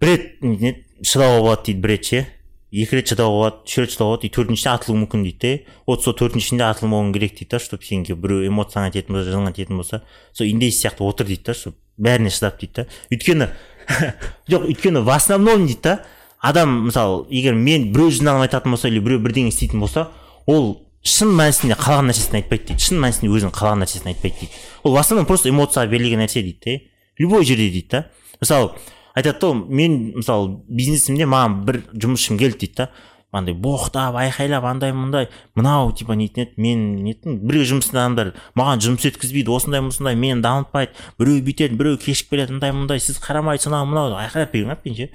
бір 0.00 0.08
рет 0.08 0.42
нетін 0.42 0.72
еді. 0.72 0.84
Шыдауға 1.04 1.40
болады 1.44 1.64
дейді 1.68 1.80
бір 1.84 1.94
рет 1.94 2.04
ше. 2.08 2.26
Екі 2.72 2.98
рет 2.98 3.12
шыдауға 3.12 3.36
болады 3.38 3.68
үш 3.68 3.78
рет 3.78 3.92
шыдауға 3.94 4.16
болады 4.16 4.28
и 4.28 4.32
төртіншісінде 4.36 4.74
атылуы 4.74 4.98
мүмкін 5.04 5.24
дейді 5.24 5.52
да 5.56 5.76
вот 5.88 6.04
сол 6.04 6.16
төртіншісінде 6.18 6.64
атылмауың 6.68 7.14
керек 7.16 7.38
дейді 7.38 7.50
да 7.54 7.60
чтобы 7.64 7.84
сенге 7.84 8.16
біреу 8.16 8.44
эмоцияңа 8.50 8.92
тиетін 8.92 9.16
болса 9.16 9.32
жыныңа 9.32 9.54
тиетін 9.56 9.80
болса 9.80 10.02
сол 10.36 10.50
индейец 10.50 10.76
сияқты 10.82 11.06
отыр 11.08 11.30
дейді 11.30 11.46
да 11.48 11.54
чтобы 11.56 11.76
бәріне 11.96 12.28
шыдап 12.28 12.60
дейді 12.60 12.82
да. 12.82 12.86
Өйткені 13.08 13.48
жоқ 14.52 14.68
өйткені 14.68 15.00
в 15.00 15.14
основном 15.16 15.64
дейді 15.64 15.80
да 15.82 15.94
адам 16.40 16.84
мысалы 16.86 17.24
егер 17.30 17.54
мен 17.54 17.90
біреу 17.92 18.10
жинағын 18.14 18.46
айтатын 18.46 18.74
болса 18.74 18.88
или 18.88 19.00
біреу 19.00 19.22
бірдеңе 19.24 19.52
істейтін 19.52 19.80
болса 19.80 20.08
ол 20.46 20.76
шын 21.06 21.32
мәнісінде 21.38 21.76
қалаған 21.78 22.10
нәрсесін 22.10 22.38
айтпайды 22.40 22.70
дейді. 22.72 22.84
Шын 22.84 23.02
мәнісінде 23.02 23.32
өзінің 23.32 23.54
қалаған 23.54 23.84
нәрсесін 23.84 24.12
айтпайды 24.12 24.40
дейді. 24.42 24.62
Ол 24.82 24.92
в 24.94 25.00
основном 25.00 25.26
просто 25.26 25.50
эмоцияға 25.50 25.90
берілген 25.90 26.22
нәрсе 26.22 26.42
дейді 26.42 26.58
да 26.64 26.80
любой 27.18 27.44
жерде 27.44 27.70
дейді 27.70 27.88
да 27.90 28.04
мысалы 28.40 28.72
айтады 29.14 29.38
да 29.40 29.52
мен 29.54 29.98
мысалы 30.16 30.58
бизнесімде 30.68 31.26
маған 31.26 31.62
бір 31.66 31.80
жұмысшым 31.94 32.38
келді 32.38 32.66
дейді 32.66 32.74
да 32.82 32.90
андай 33.32 33.54
боқтап 33.54 34.16
айқайлап 34.16 34.64
андай 34.64 34.92
мындай 34.92 35.28
мынау 35.54 35.92
типа 35.92 36.14
нетін 36.16 36.46
еді 36.46 36.62
мен 36.62 36.84
нетін 37.04 37.40
бірге 37.42 37.66
жұмыс 37.72 37.90
адамдар 37.92 38.32
маған 38.56 38.84
жұмыс 38.86 39.04
өткізбейді 39.10 39.52
осындай 39.52 39.82
осындай 39.84 40.16
мені 40.16 40.40
дамытпайды. 40.42 40.94
Біреу 41.18 41.42
бүйтеді 41.44 41.76
біреу 41.76 41.98
кешігіп 42.00 42.30
келеді 42.30 42.56
мындай 42.56 42.72
мындай 42.72 43.02
сіз 43.04 43.20
қарамайсыз 43.20 43.68
анау 43.68 43.90
мынау 43.90 44.16
айқайлап 44.16 44.54
берген 44.54 44.72
ғой 44.72 44.80
менше 44.84 45.10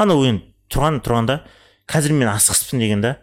анау 0.00 0.24
енді 0.26 0.46
тұрған 0.72 1.00
тұрғанда 1.04 1.40
қазір 1.90 2.14
мен 2.16 2.30
асығыспын 2.32 2.82
деген 2.82 3.02
да. 3.04 3.16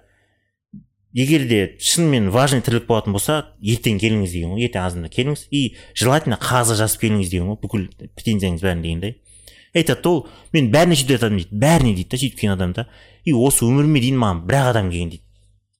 Егер 1.18 1.48
де 1.50 1.62
шынымен 1.82 2.30
важный 2.30 2.62
тірлік 2.62 2.86
болатын 2.90 3.16
болса 3.16 3.38
ертең 3.64 3.98
келіңіз 4.02 4.34
деген 4.36 4.54
ғой 4.54 4.68
ертең 4.68 4.84
азанда 4.86 5.10
келіңіз. 5.10 5.48
И 5.50 5.78
желательно 5.98 6.38
қағазға 6.38 6.76
жазып 6.84 7.06
келіңіз 7.06 7.32
деген 7.32 7.48
ғой 7.50 7.58
бүкіл 7.64 7.88
претензияңыз 8.20 8.66
бәрін 8.66 8.84
дегендей 8.84 9.16
айтады 9.78 10.02
да 10.04 10.10
ол 10.10 10.28
мен 10.54 10.70
бәріне 10.74 10.98
сөйтіп 10.98 11.18
айтамын 11.18 11.42
дейді 11.42 11.60
бәріне 11.64 11.96
дейді 11.96 12.10
да 12.12 12.20
сөйтіп 12.22 12.38
келген 12.40 12.54
адам 12.54 12.74
да. 12.78 12.88
И 13.26 13.34
осы 13.34 13.66
өміріме 13.66 14.02
дейін 14.04 14.22
маған 14.22 14.44
бір 14.48 14.60
ақ 14.60 14.70
адам 14.74 14.92
келген 14.92 15.12
дейді 15.16 15.24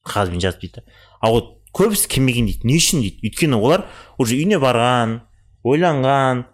қағазбен 0.08 0.44
жазып 0.44 0.62
дейді 0.66 0.84
а 1.22 1.32
вот 1.32 1.54
көбісі 1.78 2.10
келмеген 2.10 2.48
дейді 2.50 2.68
не 2.68 2.78
үшін 2.78 3.02
дейді. 3.04 3.22
Өйткені 3.28 3.60
олар 3.60 3.86
уже 4.18 4.38
үйіне 4.38 4.60
барған 4.62 5.20
ойланған 5.68 6.46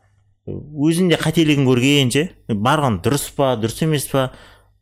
өзінде 0.47 1.17
қателігін 1.21 1.67
көрген 1.67 2.11
ше. 2.11 2.23
Барған 2.49 2.99
дұрыс 3.03 3.29
па 3.35 3.53
дұрыс 3.59 3.83
емес 3.85 4.07
па? 4.11 4.31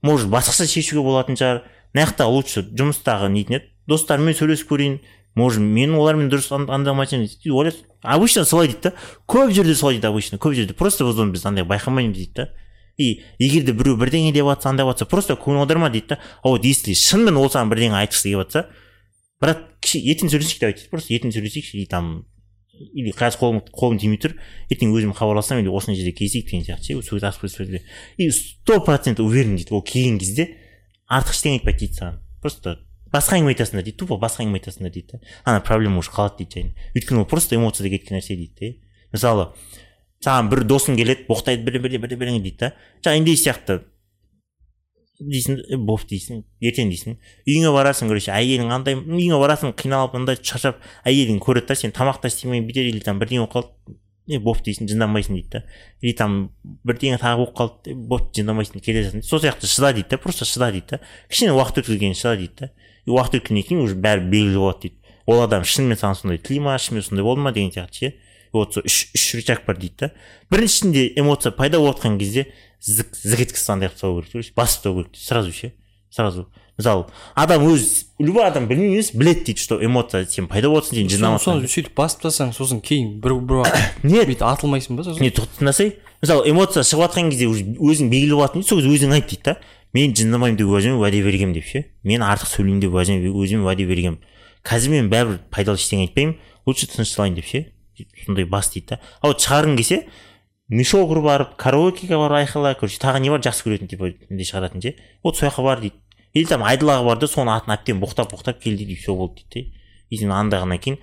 Может 0.01 0.29
басқаша 0.33 0.65
шешуге 0.65 1.03
болатын 1.05 1.37
шығар. 1.37 1.63
Мына 1.93 2.07
жақта 2.07 2.27
лучше 2.31 2.63
жұмыстағы 2.71 3.29
нетін 3.29 3.59
еді 3.59 3.69
достарыммен 3.91 4.37
сөйлесіп 4.37 4.71
көрейін. 4.71 4.99
Может 5.35 5.61
мен 5.61 5.93
олармен 5.95 6.31
дұрыс 6.31 6.49
андамайтын 6.51 7.27
ойлайсың 7.27 7.85
обычно 8.01 8.45
солай 8.45 8.71
дейді 8.71 8.89
да. 8.89 8.93
Көп 9.27 9.53
жерде 9.53 9.75
солай 9.75 9.99
дейді 9.99 10.09
обычно 10.09 10.39
көп 10.41 10.57
жерде. 10.57 10.73
Просто 10.73 11.05
біз 11.05 11.21
оны 11.21 11.35
біз 11.35 11.45
андай 11.45 11.63
байқамаймыз 11.63 12.17
дейді 12.17 12.33
да. 12.35 12.49
И 12.97 13.21
егер 13.39 13.63
де 13.63 13.71
біреу 13.71 13.95
бірдеңе 13.97 14.33
деп 14.33 14.49
жатса 14.49 14.69
андай 14.69 14.87
жатса 14.89 15.05
просто 15.05 15.37
көңіл 15.39 15.63
аударма 15.63 15.89
дейді 15.89 16.15
да. 16.15 16.19
А 16.43 16.49
вот 16.49 16.65
если 16.65 16.93
шынымен 16.93 17.37
ол 17.37 17.49
саған 17.49 17.69
бірдеңе 17.71 18.01
айтқысы 18.01 18.31
келіп 18.31 18.43
жатса 18.43 18.65
брат 19.41 19.63
ертең 19.85 20.29
сөйлесейік 20.29 20.67
айтады 20.67 20.89
просто 20.91 21.13
ертең 21.15 21.31
сөйлесейікші 21.33 21.77
или 21.77 21.85
там 21.85 22.25
или 22.93 23.13
қазір 23.15 23.39
қолым 23.41 23.59
қолым 23.71 23.99
тимей 24.01 24.19
тұр 24.21 24.35
ертең 24.71 24.93
өзім 24.95 25.13
хабарласамын 25.17 25.63
или 25.63 25.71
осындай 25.71 25.99
жерде 25.99 26.13
кездесейік 26.17 26.49
деген 26.49 26.65
сияқты 26.65 27.01
ше 27.01 27.09
сөйтіп 27.09 27.51
сөйле 27.51 27.81
и 28.17 28.29
сто 28.31 28.79
процент 28.85 29.19
уверен 29.19 29.55
дейді 29.55 29.75
ол 29.75 29.83
келген 29.83 30.19
кезде 30.19 30.47
артық 31.11 31.35
ештеңе 31.35 31.59
айтпайды 31.59 31.85
дейді 31.85 31.99
саған. 31.99 32.19
Просто 32.41 32.77
басқа 33.11 33.37
әңгіме 33.37 33.53
айтасыңдар 33.53 33.85
дейді 33.85 33.99
тупо 33.99 34.17
басқа 34.21 34.45
әңгіме 34.45 34.61
айтасыңдар 34.61 34.93
дейді 34.95 35.19
да. 35.19 35.19
Ана 35.43 35.61
проблема 35.61 35.99
уже 35.99 36.11
қалады 36.11 36.39
дейді 36.39 36.55
жайына 36.55 36.91
өйткені 36.95 37.21
ол 37.21 37.27
просто 37.27 37.55
эмоцияда 37.55 37.91
кеткен 37.91 38.17
нәрсе 38.17 38.37
дейді 38.39 38.71
да 38.71 39.17
мысалы 39.17 39.47
саған 40.23 40.51
бір 40.51 40.63
досың 40.69 40.95
келеді 40.95 41.27
боқтайды 41.27 41.65
бірде 41.65 41.79
бірде 41.83 41.99
бірде 41.99 42.15
бірдеңе 42.15 42.41
дейді 42.45 42.57
да. 42.63 42.73
Жаңағы 43.03 43.19
индей 43.19 43.35
сияқты 43.35 43.81
дейсің 45.21 45.59
«Е, 45.69 45.77
боп 45.77 46.03
дейсің 46.09 46.43
ертең 46.63 46.91
дейсің 46.91 47.17
үйіңе 47.45 47.71
барасың 47.75 48.09
короче 48.11 48.33
әйелің 48.33 48.73
андай 48.73 48.97
үйіңе 48.97 49.39
барасың 49.41 49.75
қиналып 49.77 50.15
андай 50.17 50.39
шаршап 50.41 50.81
әйелің 51.05 51.41
көреді 51.43 51.71
да 51.71 51.77
сен 51.77 51.93
тамақ 51.95 52.21
та 52.21 52.31
істемей 52.31 52.63
бүйтеді 52.65 52.93
или 52.93 53.03
там 53.05 53.19
бірдеңе 53.21 53.45
болып 53.45 53.53
қалды 53.55 53.97
е 54.31 54.39
боп 54.39 54.61
дейсің 54.65 54.89
жынданбайсың 54.89 55.37
дейді 55.37 55.51
да. 55.53 55.63
Или 56.01 56.13
там 56.17 56.37
бірдеңе 56.87 57.19
тағы 57.21 57.43
болып 57.43 57.55
қалды 57.57 57.91
«Е, 57.91 57.95
боп 57.95 58.31
жынданбайсың 58.37 58.83
келе 58.83 59.03
жатырсың 59.07 59.25
сол 59.27 59.41
сияқты 59.43 59.69
шыда 59.69 59.93
дейді 59.97 60.13
да 60.13 60.21
просто 60.21 60.45
шыда 60.45 60.71
дейді 60.71 60.95
да. 60.95 60.99
Кішкене 61.29 61.55
уақыт 61.57 61.81
өткізгеннен 61.81 62.17
шыда 62.17 62.35
дейді 62.39 62.53
да. 62.61 62.71
И 63.05 63.11
уақыт 63.11 63.41
өткеннен 63.41 63.65
кейін 63.67 63.83
уже 63.85 63.97
бәрі 63.97 64.27
белгілі 64.31 64.61
болады 64.61 64.87
дейді. 64.87 65.15
Ол 65.25 65.41
адам 65.43 65.65
шынымен 65.65 65.99
саған 65.99 66.19
сондай 66.21 66.41
тілей 66.41 66.61
ма 66.63 66.77
шынымен 66.77 67.07
сондай 67.07 67.25
болды 67.25 67.41
ма 67.41 67.51
деген 67.51 67.73
сияқты 67.73 67.97
ше. 67.97 68.13
Вот 68.53 68.75
сол 68.75 68.85
үш 68.85 69.09
үш 69.15 69.25
рычаг 69.39 69.65
бар 69.65 69.77
дейді 69.79 69.95
да. 70.05 70.11
Біріншісінде 70.51 71.13
эмоция 71.17 71.51
пайда 71.51 71.79
болып 71.79 71.99
жатқан 71.99 72.17
кезде 72.19 72.47
зік 72.81 73.15
зік 73.15 73.45
еткізіп 73.45 73.69
андай 73.75 73.89
қылып 73.89 73.95
тастау 73.95 74.17
керек 74.19 74.31
короче 74.31 74.53
басып 74.55 74.83
тастау 74.83 74.95
керек 74.97 75.15
сразу 75.21 75.53
ше 75.53 75.73
сразу 76.11 76.47
мысалы 76.77 77.05
адам 77.35 77.65
өз 77.69 78.05
любой 78.19 78.47
адам 78.47 78.67
білмеймін 78.67 78.97
емес 78.97 79.11
біледі 79.13 79.45
дейді 79.51 79.61
что 79.61 79.77
эмоция 79.83 80.25
сен 80.25 80.47
пайда 80.47 80.71
жатсың 80.73 80.97
сен 80.97 81.09
соны 81.09 81.15
жинамасың 81.15 81.61
сөйтіп 81.67 81.95
басып 81.97 82.25
тастасаң 82.25 82.55
сосын 82.57 82.81
кейін 82.81 83.19
бір 83.21 83.37
бір 83.39 83.61
уақыт 83.61 84.03
нет 84.11 84.27
бүйтіп 84.29 84.47
атылмайсың 84.49 84.97
ба 84.97 85.05
сосын? 85.05 85.21
Не 85.21 85.31
тыңдасай 85.31 85.93
мысалы 86.21 86.49
эмоция 86.49 86.83
шығып 86.83 87.05
жатқан 87.05 87.31
кезде 87.31 87.47
уже 87.51 87.65
өзің 87.77 88.09
белгілі 88.11 88.39
болатын 88.39 88.61
дейді 88.61 88.69
сол 88.69 88.81
кезде 88.81 88.97
өзің 88.97 89.15
айт 89.17 89.29
дейді 89.29 89.45
да. 89.45 89.57
Мен 89.91 90.13
жындамаймын 90.15 90.57
деп 90.57 90.69
өзіме 90.71 90.95
уәде 90.95 91.19
бергенмін 91.25 91.55
деп 91.57 91.65
ше. 91.67 91.81
Мен 92.07 92.23
артық 92.23 92.47
сөйлеймін 92.47 92.79
деп 92.79 92.93
өзіме 92.95 93.27
өзіме 93.27 93.65
уәде 93.67 93.87
бергенмін 93.89 94.21
қазір 94.63 94.93
мен 94.93 95.09
бәрібір 95.11 95.41
пайдалы 95.51 95.81
ештеңе 95.81 96.05
айтпаймын 96.07 96.37
лучше 96.69 96.87
тынышталайын 96.93 97.35
деп 97.35 97.49
ше. 97.49 97.65
Сондай 98.25 98.45
бас 98.45 98.71
дейді 98.71 98.93
да. 98.93 98.99
А 99.19 99.27
вот 99.27 99.43
шығарғың 99.43 99.75
келсе 99.81 100.05
мешогыр 100.71 101.19
барып 101.21 101.57
караокеге 101.59 102.15
барып 102.15 102.39
айқайла 102.41 102.73
короче 102.79 102.97
тағы 103.03 103.19
не 103.19 103.29
бар? 103.29 103.43
Жақсы 103.43 103.67
көретін 103.67 103.91
типа 103.91 104.13
не 104.29 104.45
шығаратын 104.47 104.81
ше 104.81 104.95
вот 105.23 105.35
сол 105.37 105.49
жаққа 105.49 105.63
бар 105.67 105.81
дейді. 105.83 105.99
Или 106.33 106.47
там 106.47 106.63
айдалаға 106.63 107.03
бар 107.03 107.19
да 107.19 107.27
соның 107.27 107.57
атын 107.59 107.75
әбден 107.75 107.99
боқтап 107.99 108.31
боқтап 108.31 108.61
кел 108.63 108.77
дейді 108.79 108.95
и 108.95 108.95
все 108.95 109.13
болды 109.13 109.43
дейді 109.51 109.73
и 110.09 110.17
сен 110.17 110.31
андағаннан 110.31 110.79
кейін 110.79 110.97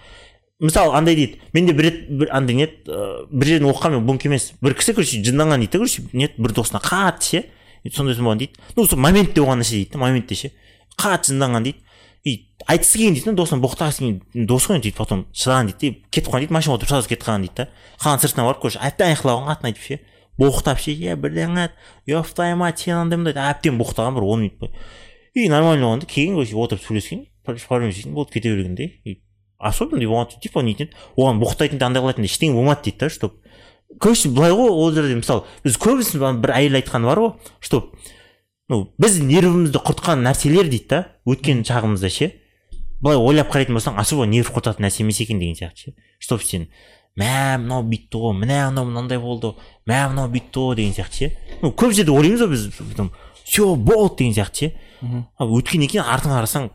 мысалы 0.58 0.96
андай 0.96 1.14
дейді. 1.14 1.40
Менде 1.52 1.72
бір 1.76 1.84
рет 1.84 2.00
бір 2.10 2.32
андай 2.32 2.56
не 2.56 2.66
бір 2.66 3.46
жерден 3.46 3.68
оқығанмын 3.70 4.08
бұнікі 4.08 4.30
емес. 4.32 4.52
Бір 4.64 4.74
кісі 4.74 4.94
короче 4.96 5.20
жынданған 5.22 5.60
дейді 5.62 5.72
да 5.72 5.78
короче 5.84 6.02
не 6.12 6.30
бір 6.38 6.56
досына 6.56 6.80
қатты 6.80 7.28
ше. 7.28 7.44
Сондай 7.92 8.16
болған 8.16 8.40
дейді. 8.40 8.56
Ну 8.76 8.86
сол 8.86 8.98
моментте 8.98 9.40
болған 9.40 9.62
нәрсе 9.62 9.78
дейді 9.78 9.92
да 9.92 10.00
моментте 10.02 10.34
ше. 10.34 10.50
Қатты 10.98 11.34
жынданған 11.34 11.68
дейді. 11.68 11.84
И 12.28 12.34
айтқысы 12.66 12.98
келген 12.98 13.14
дейді 13.16 13.30
да 13.30 13.36
досына 13.40 13.62
боқтағысы 13.64 14.02
келген 14.02 14.46
досы 14.50 14.68
ғой 14.68 14.80
сөйтіп 14.82 14.98
потом 14.98 15.24
шыдаған 15.32 15.70
дейді 15.72 15.90
да 15.94 16.10
кетіп 16.12 16.28
қалған 16.28 16.44
дейді 16.44 16.56
машинаға 16.56 16.78
отырып 16.78 16.92
сразу 16.92 17.08
кетіп 17.08 17.26
қалған 17.28 17.46
дейді 17.46 17.56
да 17.56 17.68
қаланың 18.02 18.22
сыртына 18.24 18.46
барып 18.48 18.62
короче 18.64 18.80
әбден 18.84 19.12
айқайлаған 19.14 19.52
атын 19.54 19.70
айтып 19.70 19.84
ше 19.86 20.00
боқтап 20.38 20.82
ше 20.82 20.92
е 20.92 21.16
бірдеңе 21.16 21.68
еп 22.06 22.34
твою 22.34 22.56
мать 22.60 22.84
сен 22.84 22.98
андай 22.98 23.18
мындай 23.22 23.38
әбден 23.52 23.78
боқтаған 23.80 24.18
бір 24.18 24.26
он 24.28 24.44
минут 24.44 24.58
бойы 24.60 24.72
и 25.34 25.48
нормально 25.48 25.86
болған 25.86 26.04
да 26.04 26.06
келген 26.06 26.34
короче 26.34 26.56
отырып 26.56 26.84
сөйлескен 26.84 27.26
проблема 27.44 28.14
болды 28.14 28.32
кете 28.32 28.54
берген 28.54 28.74
да 28.74 28.82
и 28.82 29.20
особенно 29.58 30.04
оған 30.04 30.38
типа 30.40 30.62
нетін 30.62 30.88
еді 30.88 30.96
оған 31.16 31.40
боқтайтын 31.42 31.78
да 31.78 31.86
андай 31.86 32.02
қылатын 32.02 32.22
да 32.22 32.30
ештеңе 32.30 32.54
болмады 32.54 32.84
дейді 32.84 32.98
да 32.98 33.10
чтоб 33.10 33.34
короче 33.98 34.28
былай 34.28 34.52
ғой 34.52 34.70
ол 34.70 34.92
жерде 34.94 35.16
мысалы 35.18 35.44
біз 35.64 35.78
көбісі 35.82 36.20
бір 36.20 36.54
әйел 36.54 36.78
айтқаны 36.78 37.10
бар 37.10 37.18
ғой 37.18 37.32
что 37.60 37.90
ну 38.68 38.82
біз 39.00 39.18
нервімізді 39.24 39.80
құртқан 39.80 40.22
нәрселер 40.26 40.68
дейді 40.68 40.88
да 40.90 41.00
өткен 41.28 41.64
шағымызда 41.64 42.10
ше. 42.12 42.30
Былай 43.00 43.16
ойлап 43.16 43.52
қарайтын 43.52 43.76
болсаң 43.78 43.98
особо 44.00 44.26
нерв 44.26 44.50
құртатын 44.52 44.84
нәрсе 44.84 45.04
емес 45.04 45.20
екен 45.22 45.38
деген 45.38 45.56
сияқты 45.56 45.88
ше. 45.88 45.94
Чтоб 46.18 46.42
сен 46.42 46.68
мә 47.18 47.58
мынау 47.62 47.84
бүйтті 47.86 48.20
ғой 48.20 48.34
міне 48.38 48.58
анау 48.66 48.88
мынандай 48.88 49.20
болды 49.22 49.54
мә 49.86 50.08
мынау 50.10 50.28
бүйтті 50.32 50.64
ғой 50.64 50.76
деген 50.76 50.96
сияқты 50.96 51.28
ше. 51.28 51.30
Ну 51.62 51.70
көп 51.70 51.94
жерде 51.94 52.12
ойлаймыз 52.12 52.42
ғой 52.42 52.50
біз 52.56 52.96
там 52.96 53.12
все 53.44 53.74
болды 53.74 54.24
деген 54.24 54.34
сияқты 54.34 54.68
ше. 54.68 54.72
А 55.38 55.46
өткеннен 55.46 55.88
кейін 55.88 56.04
артыңа 56.04 56.42
қарасаң 56.42 56.68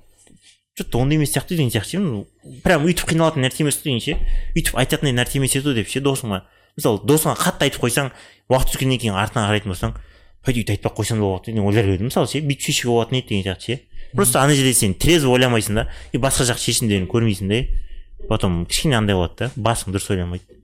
че 0.78 0.84
то 0.84 1.00
ондай 1.04 1.20
емес 1.20 1.36
сияқты 1.36 1.58
деген 1.58 1.70
сияқты 1.70 1.98
ше. 1.98 2.00
Ну 2.00 2.26
прям 2.64 2.88
өйтіп 2.88 3.12
қиналатын 3.12 3.44
нәрсе 3.46 3.62
емес 3.68 3.82
деген 3.84 4.00
ше. 4.00 4.18
Өйтіп 4.56 4.80
айтатындай 4.80 5.14
нәрсе 5.14 5.38
емес 5.38 5.56
еді 5.60 5.70
ғой 5.70 5.84
деп 5.84 5.92
ше 5.92 6.02
досыңа. 6.02 6.44
Мысалы 6.80 7.04
досыңа 7.06 7.36
қатты 7.38 7.68
айтып 7.68 7.84
қойсаң 7.84 8.10
уақыт 8.50 8.74
өткеннен 8.74 9.00
кейін 9.04 9.20
артыңа 9.20 9.46
қарайтын 9.52 9.76
болсаң 9.76 9.94
пойди 10.44 10.64
өйтіп 10.64 10.76
айтпай 10.76 10.92
ақ 10.92 10.98
қойсам 11.00 11.22
да 11.22 11.28
болады 11.28 11.54
деп 11.54 11.64
ойлар 11.64 11.90
едім 11.94 12.10
мысалы 12.10 12.28
ше 12.28 12.42
бүйтіп 12.44 12.68
шешуге 12.68 12.92
болатын 12.94 13.20
еді 13.20 13.28
деген 13.30 13.44
сияқты 13.44 13.66
ше 13.66 13.80
просто 14.14 14.42
ана 14.42 14.56
жерде 14.56 14.74
сен 14.74 14.94
трезво 14.94 15.34
ойламайсың 15.38 15.80
да 15.80 15.88
и 16.12 16.18
басқа 16.18 16.48
жақ 16.52 16.60
шешімдерін 16.60 17.08
көрмейсің 17.08 17.54
да 17.54 18.28
потом 18.28 18.66
кішкене 18.66 18.98
андай 18.98 19.16
болады 19.16 19.48
да 19.48 19.52
басың 19.56 19.96
дұрыс 19.96 20.12
ойламайды 20.12 20.60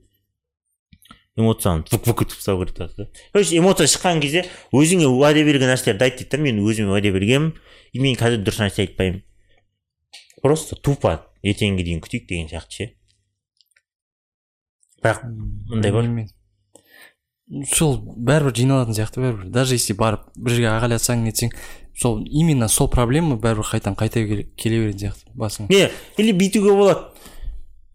эмоцияны 1.36 1.84
вук 1.90 2.06
вук 2.06 2.22
етіп 2.26 2.36
тастау 2.36 2.60
керек 2.64 2.76
да 2.76 3.08
короче 3.32 3.56
эмоция 3.56 3.88
шыққан 3.88 4.20
кезде 4.20 4.44
өзіңе 4.72 5.08
уәде 5.08 5.44
берген 5.46 5.72
нәрселерді 5.72 6.04
айт 6.04 6.18
дейді 6.20 6.36
да 6.36 6.42
мен 6.44 6.60
өзіме 6.60 6.92
уәде 6.92 7.12
бергенмін 7.14 7.54
и 7.92 8.00
мен 8.02 8.18
қазір 8.20 8.44
дұрыс 8.44 8.60
нәрсе 8.64 8.84
айтпаймын 8.84 9.22
просто 10.42 10.76
тупо 10.76 11.16
ертеңге 11.42 11.86
дейін 11.86 12.02
күтейік 12.04 12.28
деген 12.28 12.50
сияқты 12.52 12.76
ше 12.76 12.90
бірақ 15.00 15.24
мындай 15.70 15.92
бар. 15.92 16.10
Сол 17.70 17.98
бәрібір 18.16 18.54
жиналатын 18.54 18.96
сияқты 18.96 19.24
бәрібір. 19.24 19.50
Даже 19.50 19.74
если 19.74 19.96
барып 19.98 20.28
бір 20.36 20.56
жерге 20.56 20.70
ағайлатсаң 20.74 21.24
нетсең 21.26 21.54
сол 21.98 22.22
именно 22.24 22.68
сол 22.68 22.90
проблема 22.92 23.36
бәрібір 23.36 23.66
қайтадан 23.72 23.98
қайта 23.98 24.22
келе 24.24 24.84
беретін 24.84 25.10
сияқты 25.10 25.34
басыңа 25.34 25.68
не 25.70 25.90
или 26.18 26.32
бүйтуге 26.32 26.76
болады. 26.76 27.08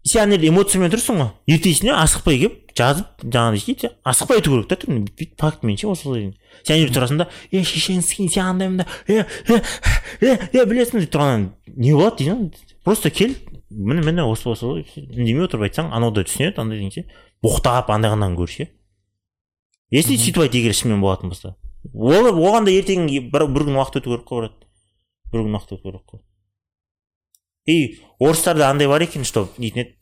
Сен 0.04 0.26
ана 0.26 0.36
жерде 0.36 0.52
эмоциямен 0.52 0.92
тұрсың 0.92 1.22
ғой. 1.22 1.32
Ертесіне 1.48 1.96
асықпай 1.96 2.38
келіп 2.42 2.66
жазып 2.76 3.24
жаңағыдай 3.24 3.60
істейді 3.60 3.90
асықпай 4.04 4.40
айту 4.40 4.52
керек 4.52 4.68
та 4.68 4.76
түрін 4.82 5.04
бүйтіп 5.08 5.40
фактімен 5.40 5.78
ше 5.80 5.88
осылай 5.88 6.26
сен 6.62 6.74
ана 6.74 6.82
жерде 6.82 6.98
тұрасың 6.98 7.20
да 7.22 7.26
е 7.50 7.62
шешеңсің 7.64 8.28
сен 8.32 8.50
андаймын 8.50 8.82
да 8.82 8.86
е 9.08 9.24
е 9.48 9.60
е 10.20 10.36
е 10.52 10.64
білесің 10.68 11.00
деп 11.00 11.14
тұрғаннан 11.14 11.48
не 11.72 11.94
болады 11.96 12.20
дейсің 12.20 12.50
просто 12.84 13.10
кел 13.10 13.32
міне 13.70 14.04
міне 14.04 14.26
осы 14.28 14.50
осы 14.52 14.68
үндемей 14.68 15.46
отырып 15.48 15.70
айтсаң 15.70 15.88
анау 15.96 16.12
да 16.12 16.26
түсінеді 16.28 16.60
андай 16.60 16.82
деген 16.82 16.92
ше 16.92 17.06
боқтап 17.44 17.88
андағаннан 17.96 18.36
гөрі 18.36 18.58
ше 18.58 18.68
если 19.90 20.16
сөйтіп 20.16 20.42
айт 20.46 20.54
егер 20.54 20.74
шынымен 20.74 21.00
болатын 21.00 21.30
болса. 21.30 21.56
Ол 21.94 22.30
оған 22.32 22.66
да 22.66 22.72
ертең 22.74 23.06
бір, 23.30 23.46
бір 23.46 23.66
күн 23.68 23.78
уақыт 23.78 24.00
өту 24.00 24.10
керек 24.10 24.26
қой 24.26 24.40
брат. 24.40 24.66
Бір 25.32 25.44
күн 25.46 25.58
уақыт 25.58 25.76
өту 25.76 25.82
керек 25.82 26.02
қой. 26.10 26.20
И 27.66 27.98
орыстарда 28.18 28.70
андай 28.70 28.88
бар 28.88 29.02
екен 29.02 29.24
что 29.24 29.48
дейтін 29.58 29.82
еді 29.82 29.94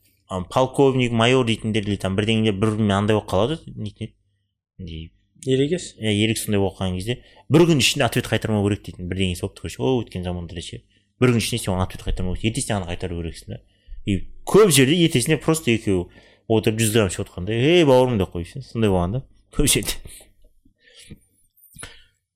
полковник 0.53 1.11
майор 1.11 1.45
дейтіндер 1.45 1.83
или 1.87 1.97
там 1.97 2.15
бірдеңелер 2.15 2.53
бір 2.53 2.75
бірімен 2.75 2.97
андай 2.97 3.17
болып 3.17 3.29
қалады 3.29 3.59
дейтін 3.65 4.11
еді. 4.79 5.11
Ерегес? 5.45 5.93
Иә 5.99 6.13
ерік 6.25 6.37
сондай 6.37 6.61
болып 6.61 6.77
қалған 6.79 6.97
кезде 6.97 7.19
бір 7.49 7.67
күн 7.69 7.81
ішінде 7.81 8.05
ответ 8.05 8.29
қайтармау 8.29 8.65
керек 8.65 8.85
дейтін 8.85 9.09
бірдеңесі 9.09 9.45
болып 9.45 9.59
тұр 9.59 9.69
ше 9.69 9.81
о 9.81 9.93
өткен 10.01 10.25
заманда 10.25 10.61
ше 10.61 10.81
бір 11.21 11.33
күн 11.33 11.41
ішінде 11.41 11.61
сен 11.61 11.73
оған 11.73 11.85
ответ 11.85 12.05
қайтармау 12.05 12.37
керек 12.37 12.55
ертесіне 12.55 12.77
ана 12.79 12.89
қайтару 12.89 13.21
керексің 13.21 13.53
да. 13.53 13.61
И 14.05 14.17
көп 14.45 14.73
жерде 14.73 14.97
ертесіне 15.05 15.37
просто 15.37 15.71
екеуі 15.71 16.07
отырып 16.49 16.81
жүз 16.81 16.93
грамм 16.93 17.13
ішіп 17.13 17.27
отқанда 17.27 17.53
ей 17.53 17.85
бауырым 17.85 18.17
деп 18.17 18.33
қойып 18.33 18.49
ше 18.49 18.61
сондай 18.65 18.89
болған 18.89 19.19
да. 19.19 19.21
Көп 19.55 19.69
жерде 19.71 19.95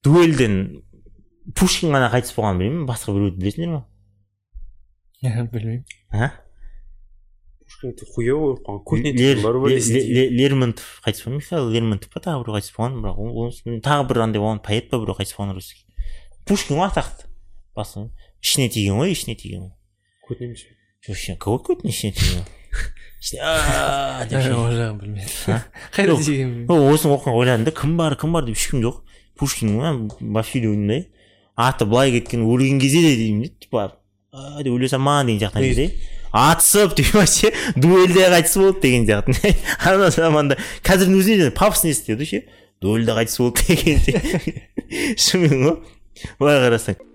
дуэльден 0.05 0.59
пушкин 1.57 1.93
ғана 1.95 2.11
қайтыс 2.13 2.35
болғанын 2.37 2.61
білмеймін 2.61 2.85
басқа 2.89 3.15
біреуді 3.15 3.41
білесіңдер 3.41 3.73
ма 3.73 3.81
білмеймін 5.53 5.83
а 6.11 6.31
болып 8.39 8.63
қалған 8.65 10.31
лермонтов 10.39 10.87
қайтыс 11.05 11.25
болған 11.25 11.37
михаил 11.39 11.69
лермонтов 11.73 12.13
па 12.13 12.23
тағы 12.23 12.43
біреу 12.43 12.57
қайтыс 12.57 12.73
болған 12.75 12.97
бірақ 13.03 13.81
тағы 13.85 14.07
бір 14.09 14.21
андай 14.25 14.43
болған 14.43 14.63
поэт 14.65 14.89
па 14.91 14.99
біреу 15.03 15.17
қайтыс 15.19 15.35
болған 15.37 15.55
русский 15.57 15.85
пушкин 16.49 16.79
ғой 16.79 16.89
атақты 16.89 17.29
басы 17.75 18.07
ішіне 18.41 18.69
тиген 18.73 18.99
ғой 18.99 19.13
ішіне 19.13 19.35
тиген 19.39 19.69
ғой 19.69 20.49
жоқ 21.05 21.15
ішіне 21.15 21.37
какой 21.37 21.61
көтіне 21.69 21.93
ішіне 21.93 22.15
тиген 22.17 22.43
жағын 23.19 24.99
білмедім 24.99 26.69
осыны 26.71 27.13
оқыған 27.17 27.35
ойладым 27.35 27.65
да 27.67 27.73
кім 27.75 27.97
бар 27.99 28.15
кім 28.19 28.31
бар 28.35 28.45
деп 28.47 28.55
ешкім 28.55 28.79
жоқ 28.85 29.01
пушкин 29.39 29.75
вообще 30.19 30.61
ойымда 30.63 31.03
аты 31.55 31.85
былай 31.85 32.13
кеткен 32.15 32.45
өлген 32.47 32.79
кезде 32.79 33.01
де 33.03 33.15
деймін 33.19 33.43
да 33.43 33.49
типа 33.59 33.83
деп 34.63 34.71
өле 34.71 34.87
салман 34.87 35.27
деген 35.27 35.41
сияқты 35.49 35.67
кезде 35.67 35.91
атысып 36.31 36.95
деп 36.95 37.13
вообще 37.17 37.51
дуэльде 37.75 38.29
қайтыс 38.31 38.55
болды 38.61 38.79
деген 38.87 39.05
сияқты 39.09 39.55
ана 39.83 40.09
заманда 40.15 40.57
қазірдің 40.83 41.19
өзінде 41.19 41.49
де 41.49 41.51
пафосно 41.51 41.91
естіледі 41.91 42.25
ше 42.29 42.43
дуэльде 42.81 43.17
қайтыс 43.19 43.37
болды 43.43 43.67
деген 43.67 43.99
шынымен 45.19 45.67
ғой 45.67 45.77
былай 46.39 46.63
қарасаң 46.63 47.08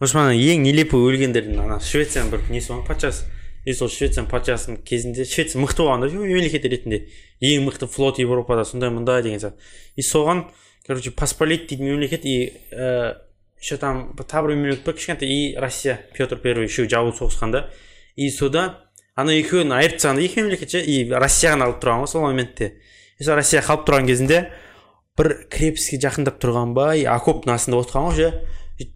ана 0.00 0.32
ең 0.32 0.64
нелепый 0.64 1.00
өлгендердің 1.00 1.60
ана 1.60 1.76
швецияның 1.84 2.30
бір 2.32 2.46
несі 2.50 2.72
бар 2.72 2.86
патшасы. 2.88 3.28
И 3.68 3.74
сол 3.76 3.90
швецияның 3.92 4.30
патшасының 4.30 4.78
кезінде 4.88 5.26
швеция 5.28 5.60
мықты 5.60 5.84
болған 5.84 6.06
да 6.06 6.08
мемлекет 6.14 6.64
ретінде 6.64 7.02
ең 7.44 7.66
мықты 7.66 7.84
флот 7.86 8.18
европада 8.18 8.64
сондай 8.64 8.88
мындай 8.88 9.22
деген 9.22 9.42
сияқты. 9.42 9.60
И 9.96 10.02
соған 10.02 10.46
короче 10.86 11.10
посполит 11.10 11.68
дейтін 11.68 11.90
мемлекет 11.92 12.24
и 12.24 12.54
ә, 12.72 13.16
еще 13.60 13.76
там 13.76 14.16
тағы 14.16 14.48
бір 14.48 14.56
мемлекет 14.56 14.84
бар 14.86 14.94
кішкентай 14.96 15.28
и 15.28 15.56
россия 15.56 16.00
петр 16.16 16.40
первый 16.40 16.70
үшеуі 16.70 16.88
жауыз 16.88 17.20
соғысқан 17.20 17.52
да 17.52 17.68
и 18.16 18.30
сода 18.30 18.86
ана 19.14 19.36
екеуін 19.36 19.74
айырып 19.76 20.00
тастаған 20.00 20.22
екі 20.24 20.40
мемлекет 20.40 20.72
ше 20.72 20.80
и 20.80 21.04
россия 21.12 21.52
ғана 21.52 21.68
қалып 21.68 21.82
тұрған 21.84 22.00
ғой 22.06 22.08
сол 22.08 22.24
моментте. 22.24 22.72
И 23.20 23.24
сол 23.24 23.36
россия 23.36 23.60
қалып 23.60 23.84
тұрған 23.84 24.08
кезінде 24.08 24.40
бір 25.20 25.34
крепостьке 25.52 26.00
жақындап 26.00 26.40
тұрған 26.40 26.72
ба 26.74 26.94
и 26.96 27.04
окоптың 27.04 27.52
астында 27.54 27.82
отырған 27.84 28.08
ғой 28.08 28.16
ше. 28.16 28.32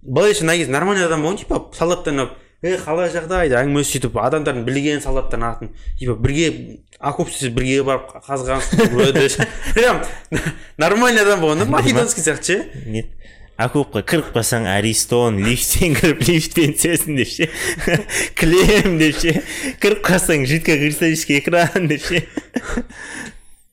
Былайша 0.02 0.46
кезде 0.46 0.72
нормальный 0.72 1.06
адам 1.06 1.22
болған 1.22 1.38
типа 1.42 1.60
солдаттарына 1.76 2.30
е 2.64 2.78
қалай 2.80 3.10
жағдай 3.12 3.50
деп 3.52 3.60
әңгіме 3.60 3.84
сөйтіп 3.84 4.16
адамдардың 4.22 4.64
білген 4.64 5.02
солдаттардың 5.04 5.48
атын 5.50 5.72
типа 6.00 6.14
бірге 6.24 6.80
окоп 7.00 7.28
істеп 7.28 7.58
бірге 7.58 7.82
барып 7.84 8.14
қазған 8.24 8.64
прям 9.74 10.00
нормальный 10.78 11.22
адам 11.26 11.44
болған 11.44 11.64
да 11.64 11.66
македонский 11.66 12.24
сияқты 12.24 12.44
ше. 12.44 12.70
нет 12.86 13.12
окопқа 13.58 14.02
кіріп 14.02 14.32
қалсаң 14.34 14.64
аристон 14.66 15.36
лифттен 15.44 15.94
кіріп 15.94 16.24
лифтпен 16.26 16.72
түсесің 16.74 17.20
деп 17.20 17.30
ше. 17.30 17.46
Кілем 18.40 18.96
деп 18.98 19.20
ше. 19.20 19.34
Кіріп 19.82 20.00
қалсаң 20.08 20.42
жидко 20.50 20.74
кристаллический 20.80 21.38
экран 21.38 21.86
деп 21.86 22.02
ше. 22.02 22.24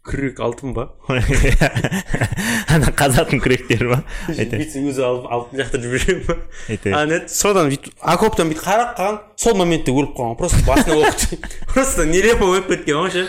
Күрек 0.05 0.39
алтын 0.41 0.73
ба? 0.73 0.87
Ана 2.73 2.89
қазатын 2.97 3.41
күректер 3.43 3.83
ма? 3.89 3.99
Бүйтсе 4.27 4.81
өзі 4.81 5.03
алып 5.05 5.27
алып 5.29 5.53
лақтырып 5.59 5.85
жіберген 5.85 6.23
ба 6.25 6.37
Айтайын. 6.67 6.95
а 6.97 7.05
нет 7.05 7.29
содан 7.33 7.69
бүйтіп 7.69 8.05
окоптан 8.15 8.49
бүйтіп 8.49 8.65
қарап 8.65 8.95
қалған 8.97 9.19
сол 9.43 9.57
моментте 9.59 9.93
өліп 9.93 10.15
қалған 10.17 10.37
просто 10.41 10.63
басына 10.65 10.97
оқ 11.05 11.37
просто 11.73 12.07
нелепо 12.09 12.49
өліп 12.49 12.71
кеткен 12.73 12.97
ғой 13.03 13.13
ше 13.13 13.27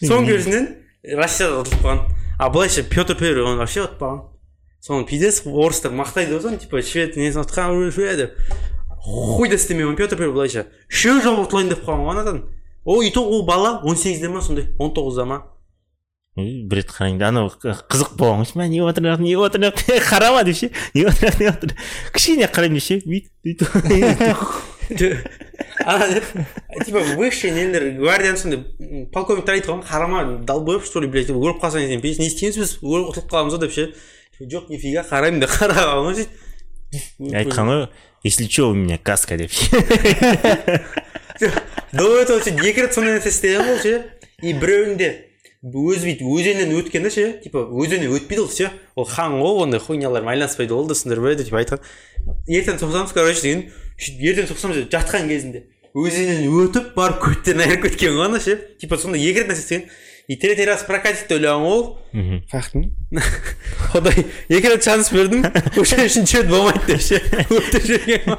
соның 0.00 0.30
көзінен 0.32 0.70
россияда 1.20 1.60
ұтылып 1.60 1.84
қалған. 1.84 2.04
А 2.38 2.50
былайша 2.50 2.82
петр 2.88 3.14
первый 3.20 3.44
оны 3.44 3.60
вообще 3.60 3.84
ұтпаған 3.84 4.24
соны 4.84 5.06
пиздец 5.08 5.42
орыстар 5.44 5.92
мақтайды 5.92 6.34
ғой 6.34 6.42
соны 6.48 6.58
типа 6.58 6.82
швед 6.82 7.16
несін 7.16 7.44
ұтқан 7.44 8.16
деп. 8.16 8.38
Хуй 9.04 9.48
да 9.48 9.56
істемеген 9.56 9.96
петр 9.96 10.16
первый 10.16 10.32
былайша. 10.32 10.66
Үшеу 10.88 11.20
жыл 11.20 11.44
ұтылайын 11.44 11.68
деп 11.68 11.84
қалған 11.84 12.04
ғой 12.04 12.10
анадан. 12.16 12.44
Ол 12.84 13.02
и 13.02 13.10
то 13.10 13.22
ол 13.24 13.44
бала 13.44 13.80
он 13.84 13.96
сегізде 13.96 14.28
ма 14.28 14.40
сондай 14.40 14.72
он 14.78 14.92
тоғызда 14.92 15.24
ма? 15.24 15.53
Бір 16.36 16.80
рет 16.80 16.90
қарайын 16.90 17.18
да 17.20 17.28
анау 17.30 17.46
қызық 17.62 18.16
болған 18.18 18.42
ғой 18.42 18.58
мә 18.58 18.66
не 18.66 18.80
болып 18.82 18.96
жатыр 18.98 19.20
не 19.22 19.36
болып 19.38 19.54
жатыр 19.54 20.02
қарама 20.02 20.42
деп 20.44 20.56
ше 20.58 20.70
не 20.94 21.04
болып 21.04 21.20
жатыр 21.20 21.38
не 21.40 21.46
болып 21.46 21.60
жатыр 21.62 21.76
кішкене 22.16 22.48
қараймын 22.50 22.74
деп 22.74 22.82
ше 22.82 22.94
бүйтіп 23.06 23.30
бүйтіп 23.44 25.14
типа 26.84 27.00
высший 27.14 27.52
нелер 27.54 27.86
гвардияны 28.00 28.36
сондай 28.40 28.58
полковниктер 29.14 29.54
айтып 29.54 29.70
қалған 29.70 29.86
қарама 29.86 30.44
долбоеб 30.44 30.82
что 30.84 31.00
ли 31.00 31.06
блять 31.06 31.30
өліп 31.30 31.62
қалсаң 31.62 31.86
сен 31.86 32.02
не 32.02 32.26
істейміз 32.26 32.58
біз 32.58 32.72
ұтылып 32.82 33.30
қаламыз 33.30 33.54
ғой 33.54 33.62
деп 33.62 33.72
ше 33.76 33.84
жоқ 34.40 34.72
нифига 34.74 35.04
қараймын 35.06 35.44
деп 35.44 35.54
қараған 35.54 36.02
ғой 36.08 36.18
сөйтіп 36.18 37.30
айтқан 37.30 37.70
ғой 37.70 37.86
если 38.24 38.46
че 38.50 38.66
у 38.66 38.74
меня 38.74 38.98
каска 38.98 39.36
деп 39.38 39.52
ше 39.52 39.70
до 41.92 42.18
этого 42.18 42.42
ше 42.42 42.50
екі 42.50 42.88
рет 42.88 42.94
сондай 42.98 43.20
нәрсе 43.20 43.30
істеген 43.30 43.70
ғой 43.70 43.78
ше 43.82 43.94
и 44.42 44.52
біреуінде 44.52 45.33
өзі 45.64 46.10
бүйтіп 46.10 46.28
өзеннен 46.28 46.74
өткен 46.76 47.06
да 47.06 47.10
ше 47.12 47.24
типа 47.40 47.62
өзеннен 47.64 48.12
өтпейді 48.12 48.42
ол 48.42 48.50
все 48.52 48.68
ол 48.94 49.06
хан 49.08 49.38
ғой 49.40 49.62
ондай 49.64 49.80
хуйнялармен 49.80 50.34
айналыспайды 50.34 50.74
ол 50.76 50.84
досыңдар 50.90 51.22
ба 51.24 51.34
деп 51.34 51.54
айтқан. 51.56 51.80
Ертең 52.44 52.76
соқсамыз 52.82 53.14
короче 53.16 53.40
деген 53.40 53.62
сөйтіп 53.96 54.26
ертең 54.28 54.50
соқсамыз 54.50 54.82
деп 54.82 54.92
жатқан 54.92 55.30
кезінде 55.30 55.64
өзеннен 55.96 56.50
өтіп 56.52 56.92
барып 56.98 57.22
көттерін 57.24 57.64
айырып 57.64 57.86
кеткен 57.88 58.12
ғой 58.12 58.28
ана 58.28 58.40
ше. 58.44 58.58
Типа 58.76 58.98
сондай 59.00 59.24
екі 59.24 59.40
рет 59.40 59.54
нәрсе 59.54 59.64
істеген. 59.64 59.88
И 60.26 60.36
третий 60.36 60.64
раз 60.64 60.82
прокатить 60.84 61.28
деп 61.28 61.38
ойлаған 61.38 61.64
ғой 61.64 61.72
ол. 61.72 62.44
Фактін 62.52 62.90
құдай 63.92 64.24
екі 64.48 64.68
рет 64.72 64.84
шанс 64.84 65.10
бердім 65.12 65.44
уже 65.80 65.96
үшінші 66.00 66.42
рет 66.42 66.50
болмайды 66.52 66.92
деп 66.92 67.00
ше. 67.04 67.22
Өтіп 67.48 67.88
ғой. 67.88 68.36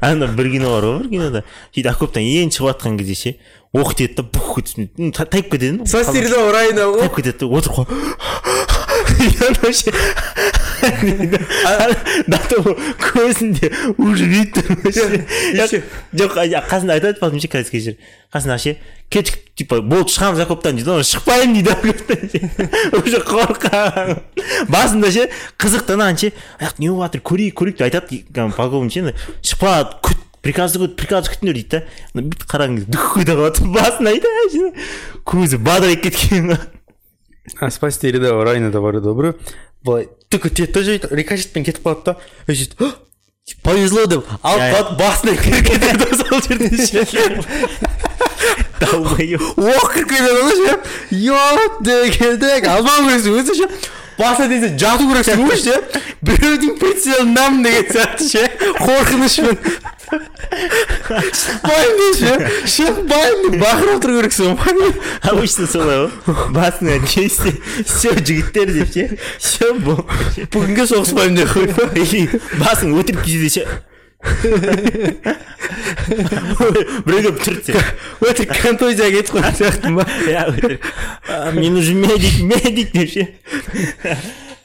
Ана 0.00 0.28
бір 0.32 0.50
кино 0.52 0.72
бар 0.76 0.88
ғой 0.88 0.98
бір 1.02 1.10
кинода. 1.12 1.44
Сөйтіп 1.72 1.92
окоптан 1.92 2.24
енді 2.24 2.56
шығып 2.56 2.74
жатқан 2.74 3.00
кезде 3.00 3.16
ше 3.20 3.36
оқ 3.74 3.94
тиеді 3.98 4.14
да 4.14 4.22
бух 4.22 4.54
тайып 5.30 5.50
кетеді 5.50 5.86
со 5.86 6.04
стерило 6.06 6.52
райына 6.54 6.86
ғой 6.94 7.00
тайып 7.00 7.16
кетеді 7.16 7.38
да 7.38 7.46
отырып 7.58 7.88
ше 9.74 9.90
до 12.26 12.38
того 12.48 12.76
көзінде 13.02 13.70
уже 13.98 14.26
бүйтіп 14.30 14.66
ше 14.94 15.82
жоқ 16.14 16.38
қасында 16.70 16.98
айтады 16.98 17.18
потом 17.18 17.40
ше 17.40 17.48
кешір 17.48 17.96
қасында 18.32 18.58
ше 18.62 18.76
кешік 19.10 19.38
типа 19.58 19.80
болды 19.82 20.14
шығамыз 20.14 20.44
окоптан 20.46 20.78
дейді 20.78 20.90
ғой 20.90 21.06
шықпаймын 21.10 21.54
дейді 21.58 21.70
окоптан 21.74 22.18
уже 23.02 23.22
қорқаған 23.26 24.08
басында 24.70 25.10
ше 25.14 25.30
қызықты 25.58 25.98
анаған 25.98 26.20
ше 26.20 26.32
аяқ 26.60 26.78
не 26.78 26.90
болып 26.90 27.08
жатыр 27.08 27.26
көрейік 27.32 27.58
көрейік 27.58 27.80
деп 27.80 27.88
айтады 27.88 28.52
полковник 28.56 28.92
ше 28.92 29.14
шықпа 29.42 29.78
күт 30.02 30.23
приказды 30.44 30.82
күт 30.82 30.96
приказ 31.00 31.30
күтіңдер 31.32 31.56
дейді 31.58 31.80
да? 31.80 32.20
Бүйтіп 32.20 32.48
қараған 32.50 32.78
кезде 32.78 32.94
дүх 32.94 33.16
ете 33.22 33.36
қалады 33.38 33.68
басын 33.74 34.10
айтады 34.12 34.72
көзі 35.28 35.60
бадырайып 35.64 36.04
кеткен 36.06 36.54
а 36.54 37.70
спасти 37.70 38.12
рядового 38.12 38.44
районада 38.44 38.80
бар 38.84 39.00
еді 39.00 39.10
ғой 39.10 39.18
біреу 39.20 39.34
былай 39.84 40.08
түк 40.32 40.48
етеді 40.50 40.72
да? 40.72 40.84
Сөйтіп 40.84 41.16
рикошетпен 41.20 41.66
кетіп 41.66 41.88
қалады 41.88 42.12
да 42.12 42.54
сөйтіп 42.54 42.84
«Ах, 42.84 42.94
повезло 43.64 44.06
деп 44.08 44.30
алып 44.40 44.62
қалады 44.72 44.96
басына 45.00 45.34
кіріп 45.40 45.66
кетеді 45.68 46.06
сол 46.22 46.40
жерден 46.46 46.76
ше 46.86 47.04
долбоеб 48.80 49.42
оқ 49.60 49.90
кіріп 49.92 50.08
кетеді 50.14 50.40
ғой 50.40 50.54
ше 50.60 50.72
еп 51.64 51.82
дегенде 51.84 52.54
алмау 52.72 53.12
өзі 53.12 53.58
ше 53.60 53.68
жату 54.18 55.08
керексің 55.10 55.44
ғой 55.48 55.58
ше 55.58 55.78
біреудің 56.24 56.78
прицелінамын 56.80 57.64
деген 57.64 57.86
сияқты 57.92 58.28
ше 58.28 58.42
қорқынышпен 58.78 59.58
шықпаймын 61.40 62.12
ше 62.18 62.34
шықпаймын 62.74 63.54
деп 63.54 63.60
бақырып 63.62 63.96
отыру 63.96 64.18
керексің 64.20 64.54
ғой 64.60 64.92
обычно 65.32 65.66
солай 65.66 66.04
ғой 66.04 66.36
басыңа 66.54 67.00
тисе 67.08 67.56
все 67.86 68.14
жігіттер 68.20 68.72
деп 68.78 68.92
ше 68.94 69.08
все 69.38 69.72
бүгінге 69.74 70.86
соғыспаймын 70.92 71.42
деп 71.42 71.50
қойып 71.56 72.38
басың 72.62 72.94
өтірік 73.00 73.26
кезде 73.26 73.50
ше 73.58 73.66
біреу 77.04 77.20
келіп 77.24 77.38
түртсе 77.44 77.72
өтірік 78.24 78.50
контузияға 78.62 79.10
кетіп 79.18 79.34
қалған 79.36 79.54
сияқтымын 79.58 79.96
ба 79.98 80.04
иә 80.28 80.42
өтірік 80.52 80.80
«А, 81.28 81.50
мне 81.52 81.70
нужен 81.70 82.00
медик 82.00 82.40
медик 82.40 82.92
деп 82.92 83.10
ше 83.10 83.22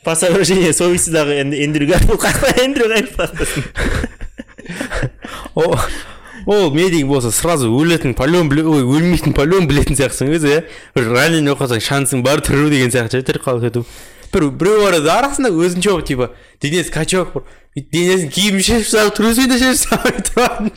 по 0.03 0.15
соображению 0.15 0.73
совестидағы 0.73 1.41
эндрю 1.43 1.87
гарфилд 1.91 2.21
қақпа 2.23 2.47
эндрю 2.63 2.87
гарфилд 2.89 3.31
ол 6.45 6.71
медик 6.73 7.05
болса 7.07 7.31
сразу 7.31 7.69
өлетін 7.69 8.15
полен 8.17 8.49
біле 8.49 8.63
ой 8.63 8.83
өлмейтін 8.83 9.35
полен 9.37 9.67
білетін 9.69 9.95
сияқтысың 9.99 10.31
өзі 10.37 10.53
иә 10.53 10.61
бір 10.95 11.11
ранен 11.13 11.51
оқып 11.51 11.65
қалсаң 11.65 11.83
шансың 11.83 12.23
бар 12.25 12.41
тұру 12.45 12.69
деген 12.71 12.89
сияқты 12.93 13.19
ше 13.19 13.27
тірі 13.27 13.43
қалып 13.43 13.67
кету 13.67 13.85
бір 14.33 14.49
біреу 14.61 14.83
бар 14.83 14.99
еді 14.99 15.11
арасында 15.13 15.51
өзінше 15.51 15.89
болып 15.91 16.07
типа 16.09 16.29
денесі 16.61 16.93
качок 16.93 17.33
бір 17.33 17.43
денесін 17.93 18.29
киімін 18.35 18.63
шешіп 18.65 18.89
салып 18.93 19.19
трусойды 19.19 19.59
шешіп 19.59 19.81
салмай 19.83 20.13
тұратын 20.29 20.71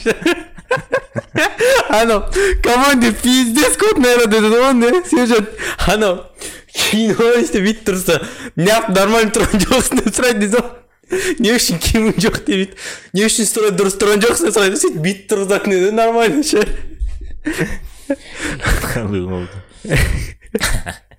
анау 2.00 2.22
команде 2.64 3.12
пиздец 3.12 3.76
көп 3.80 4.00
народ 4.02 4.34
еді 4.38 4.52
ғой 4.52 4.72
не 4.80 5.26
же 5.26 5.42
анау 5.86 6.20
кино 6.72 7.32
істеп 7.40 7.66
бүйтіп 7.66 7.88
тұрса 7.90 8.20
неғып 8.56 8.94
нормально 8.96 9.34
тұрған 9.36 9.66
жоқсың 9.66 10.00
деп 10.00 10.14
сұрайды 10.16 10.46
дейсің 10.46 10.62
ғой 10.62 10.80
не 11.12 11.52
үшін 11.52 11.80
киімің 11.82 12.16
жоқ? 12.24 12.36
деп 12.46 12.56
бүйтіп 12.56 12.76
не 13.16 13.26
үшін 13.26 13.44
строй 13.48 13.72
дұрыс 13.76 13.96
тұрған 14.00 14.22
жоқсың? 14.24 14.48
деп 14.48 14.54
сұрайды. 14.56 14.76
Сөйтіп 14.80 15.02
бүйтіп 15.04 15.26
тұрғызатын 15.32 15.70
еді 15.76 15.90
нормально 15.92 16.42
ше. 16.42 16.60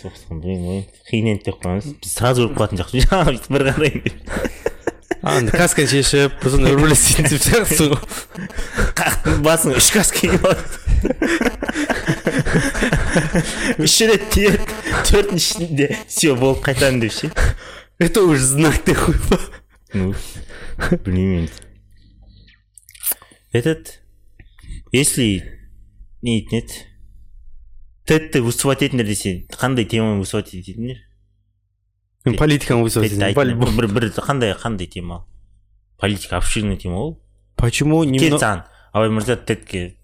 соққан 0.00 0.40
білмеймін 0.42 0.66
ғой 0.68 0.82
хинен 1.08 1.38
деп 1.44 1.56
қоямыз 1.62 1.86
біз 2.02 2.10
сразу 2.14 2.44
өліп 2.44 2.56
қалатын 2.58 2.80
жоқпыз 2.82 3.08
жаңа 3.08 3.24
бүйтіп 3.30 3.50
бір 3.54 3.62
қарайын 3.70 4.00
деп 4.04 4.16
ана 5.24 5.50
касканы 5.50 5.88
шешіп 5.88 6.32
сосын 6.44 6.68
рулет 6.68 6.98
істейтін 6.98 7.26
деп 7.32 7.42
сияқтысың 7.46 7.88
ғой 7.94 8.00
басыңа 9.44 9.74
үш 9.80 9.88
каска 9.94 10.16
киіп 10.20 10.44
алып 10.50 10.70
үш 13.84 13.94
рет 14.10 14.24
тиеді 14.34 14.58
төртіншісінде 15.08 15.86
все 16.06 16.28
болды 16.36 16.60
қайтамын 16.68 17.00
деп 17.04 17.12
ше 17.16 17.26
это 17.98 18.18
уже 18.22 18.44
знак 18.44 18.76
қойып 18.84 19.24
ну 19.94 20.12
енді 21.14 21.52
этот 23.52 24.00
если 24.92 25.42
не 26.22 26.40
дейтін 26.40 26.58
еді 26.58 26.74
тедті 28.04 28.40
выступать 28.44 28.82
етіңдер 28.84 29.06
десе 29.08 29.46
қандай 29.48 29.86
теманы 29.88 30.20
выступать 30.20 30.52
ететіндер 30.54 30.98
мен 32.24 32.36
политиканы 32.36 32.84
айтыңдар. 32.84 33.32
бір 33.34 33.88
бір 33.88 34.08
қандай 34.12 34.52
қандай 34.56 34.86
тема 34.86 35.24
политика 35.98 36.36
обширный 36.36 36.76
тема 36.76 37.00
ғой 37.00 37.16
почему 37.56 38.04
кел 38.04 38.36
саған 38.38 38.64
абай 38.92 39.08
мырза 39.08 39.36
тедке 39.36 39.96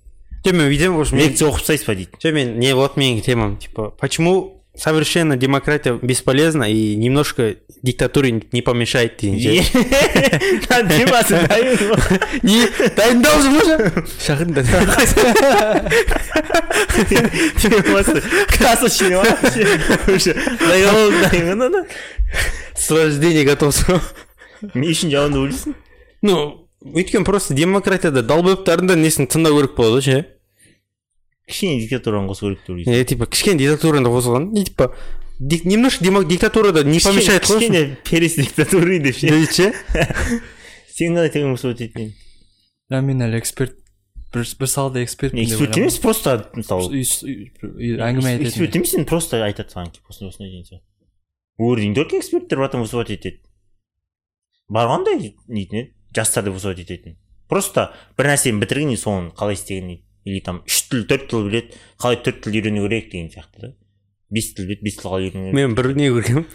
жоқ 0.44 0.52
мен 0.52 0.68
мен 0.70 1.20
лекция 1.20 1.50
оқып 1.50 1.60
тастайсыз 1.60 1.86
ба 1.86 1.94
дейді 1.94 2.16
жоқ 2.24 2.32
мен 2.32 2.58
не 2.58 2.72
вот 2.74 2.96
менің 2.96 3.20
темам 3.24 3.56
типа 3.58 3.90
почему 3.90 4.59
совершенно 4.76 5.36
демократия 5.36 5.98
бесполезна 6.00 6.70
и 6.70 6.96
немножко 6.96 7.56
диктатуре 7.82 8.42
не 8.52 8.62
помешает 8.62 9.16
красочный 18.48 19.16
ана 21.66 21.84
с 22.76 22.90
рождения 22.90 23.44
готовсың 23.44 23.98
ғой 23.98 24.00
не 24.74 24.92
үшін 24.92 25.12
ойлайсың 25.40 25.74
ну 26.22 26.36
өйткені 26.84 27.24
просто 27.24 27.54
демократияда 27.54 28.22
долбоебтардың 28.22 28.92
да 28.92 28.96
несін 29.00 29.28
тыңдау 29.30 29.58
керек 29.58 29.76
болады 29.76 29.98
ғой 29.98 30.04
ше 30.06 30.39
кішкене 31.50 31.80
диктатураны 31.82 32.30
қосу 32.30 32.48
керек 32.48 32.62
деп 32.64 32.76
ойлайсың 32.76 32.94
е 32.94 33.04
типа 33.04 33.26
кішкене 33.26 33.58
диктатураны 33.58 34.06
да 34.06 34.14
қосылған 34.14 34.48
и 34.56 34.64
типа 34.64 34.94
немножко 35.40 36.04
демо- 36.04 36.24
диктатурада 36.24 36.84
не 36.84 36.98
помешает 37.00 37.44
қой 37.44 37.60
кішкене 37.60 37.98
перес 38.08 38.36
диктатуры 38.36 38.98
деп 39.00 39.16
ше 39.16 39.28
дейді 39.28 39.52
ше 39.52 39.72
сен 40.94 41.16
қалай 41.16 41.30
тегін 41.32 41.54
выступать 41.56 41.80
ететін 41.80 42.12
иә 42.90 43.00
мен 43.02 43.22
әлі 43.24 43.38
эксперт 43.40 43.76
бір, 44.34 44.44
бір 44.60 44.68
салада 44.68 45.02
экспертпін 45.04 45.44
эксперт 45.44 45.78
емес 45.78 45.98
просто 45.98 46.36
мысалы 46.54 46.90
әңгіме 47.00 48.36
эксперт 48.44 48.76
айтатын 48.76 48.82
емес 48.82 48.94
енді 48.98 49.08
просто 49.08 49.42
айтады 49.46 49.72
саған 49.72 49.94
осындай 50.08 50.28
осындай 50.30 50.50
деген 50.50 50.66
сияқты 50.68 50.86
уровень 51.58 51.94
только 51.94 52.18
эксперттер 52.18 52.58
потом 52.58 52.84
выступать 52.84 53.10
етеді 53.16 53.40
барғандай 54.68 55.34
нетін 55.48 55.82
еді 55.82 55.86
жастарды 56.16 56.52
выступать 56.54 56.84
ететін 56.84 57.16
просто 57.48 57.90
бір 58.18 58.30
нәрсені 58.34 58.62
бітірген 58.62 58.94
и 58.94 59.00
соны 59.00 59.32
қалай 59.34 59.58
істеген 59.58 59.98
или 60.24 60.40
там 60.44 60.62
үш 60.66 60.82
тіл 60.90 61.06
төрт 61.08 61.28
тіл 61.30 61.46
біледі 61.48 61.78
қалай 62.00 62.20
төрт 62.24 62.42
тіл 62.44 62.58
үйрену 62.58 62.84
керек 62.88 63.10
деген 63.12 63.30
сияқты 63.32 63.64
да. 63.64 63.72
Бес 64.30 64.52
тіл 64.54 64.68
біледі 64.68 64.84
бес 64.84 65.00
тіл 65.00 65.08
қалай 65.08 65.30
үйрену 65.30 65.48
керек 65.48 65.58
мен 65.58 65.74
бір 65.78 65.94
не 65.96 66.10
көргенмін? 66.12 66.46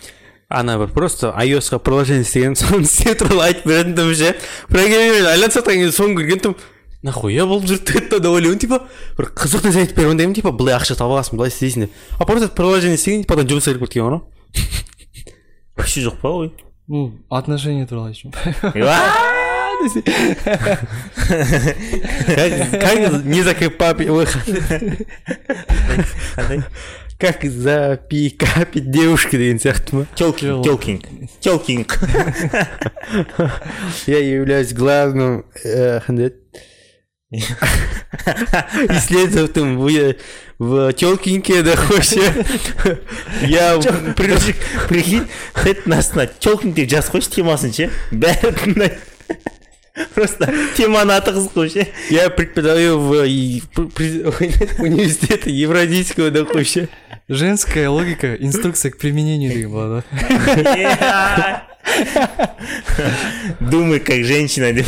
Ана 0.49 0.77
бір 0.77 0.93
просто 0.93 1.33
iOS-ға 1.33 1.79
приложение 1.81 2.23
істеген 2.27 2.55
соны 2.55 2.85
істеу 2.89 3.17
туралы 3.17 3.47
айтып 3.49 3.67
беретін 3.71 3.97
тұғым 3.97 4.15
ше 4.19 4.35
программированиемен 4.69 5.31
айналысып 5.31 5.63
жатқан 5.63 5.81
кезде 5.81 5.97
соны 5.97 6.19
көрген 6.19 6.43
тұғым 6.45 6.71
нахуя 7.05 7.45
болып 7.45 7.67
жүр 7.69 7.81
деді 7.85 8.09
да 8.09 8.19
деп 8.19 8.33
ойлаймын 8.33 8.61
типа. 8.61 8.79
Бір 9.17 9.29
қызық 9.37 9.67
нәрсе 9.67 9.83
айтып 9.85 9.99
беріп 9.99 10.17
деймін 10.17 10.35
типа 10.37 10.53
былай 10.57 10.77
ақша 10.77 10.97
таба 10.97 11.19
аласың 11.19 11.37
былай 11.37 11.53
істейсің 11.53 11.85
деп. 11.85 11.99
А 12.17 12.25
просто 12.25 12.49
приложение 12.49 12.97
істеген 12.97 13.25
потом 13.29 13.49
жұмысқа 13.51 13.75
кіріп 13.75 13.85
кеткен 13.85 14.09
ғой. 14.09 14.21
Вообще 15.77 16.05
жоқ 16.07 16.21
па 16.21 16.33
ой? 16.41 16.53
Отношения 17.29 17.85
туралы 17.85 18.13
как 22.71 23.23
не 23.25 23.41
закрепапить 23.41 24.07
қандай 26.35 26.63
как 27.17 27.43
запикапить 27.43 28.91
девушка 28.91 29.37
деген 29.37 29.57
сияқты 29.57 29.95
ма 29.95 30.05
телкинг 30.15 31.05
телкинг 31.39 31.99
я 34.05 34.19
являюсь 34.19 34.73
главным 34.73 35.45
э, 35.63 36.01
қандай 36.05 36.25
еді 36.25 36.35
исследователем 38.89 39.79
в, 39.79 40.15
в 40.59 40.93
телкинге 40.93 41.63
да 41.63 41.75
вообще 41.89 42.33
я 43.41 43.79
прикинь 44.15 44.55
прикинь 44.89 45.27
теттің 45.63 45.97
астына 45.97 46.27
телкинг 46.27 46.75
деп 46.75 46.89
жазып 46.91 47.15
қойшы 47.15 47.31
темасын 47.35 47.73
ше 47.75 47.89
бәрі 48.11 48.51
тыңдайды 48.59 48.97
просто 50.15 50.51
теманың 50.75 51.15
аты 51.15 51.31
қызық 51.35 51.53
қой 51.55 51.69
ше 51.71 51.87
я 52.11 52.29
преподаю 52.29 52.99
в 52.99 53.11
университете 54.83 55.51
евразийского 55.51 56.31
да 56.31 56.43
вообще. 56.43 56.89
Женская 57.27 57.89
логика 57.89 58.35
инструкция 58.35 58.91
к 58.91 58.97
применению 58.97 59.51
деген 59.51 59.71
болады 59.71 60.03
думай 63.59 63.99
как 63.99 64.23
женщина 64.23 64.73
деп 64.73 64.85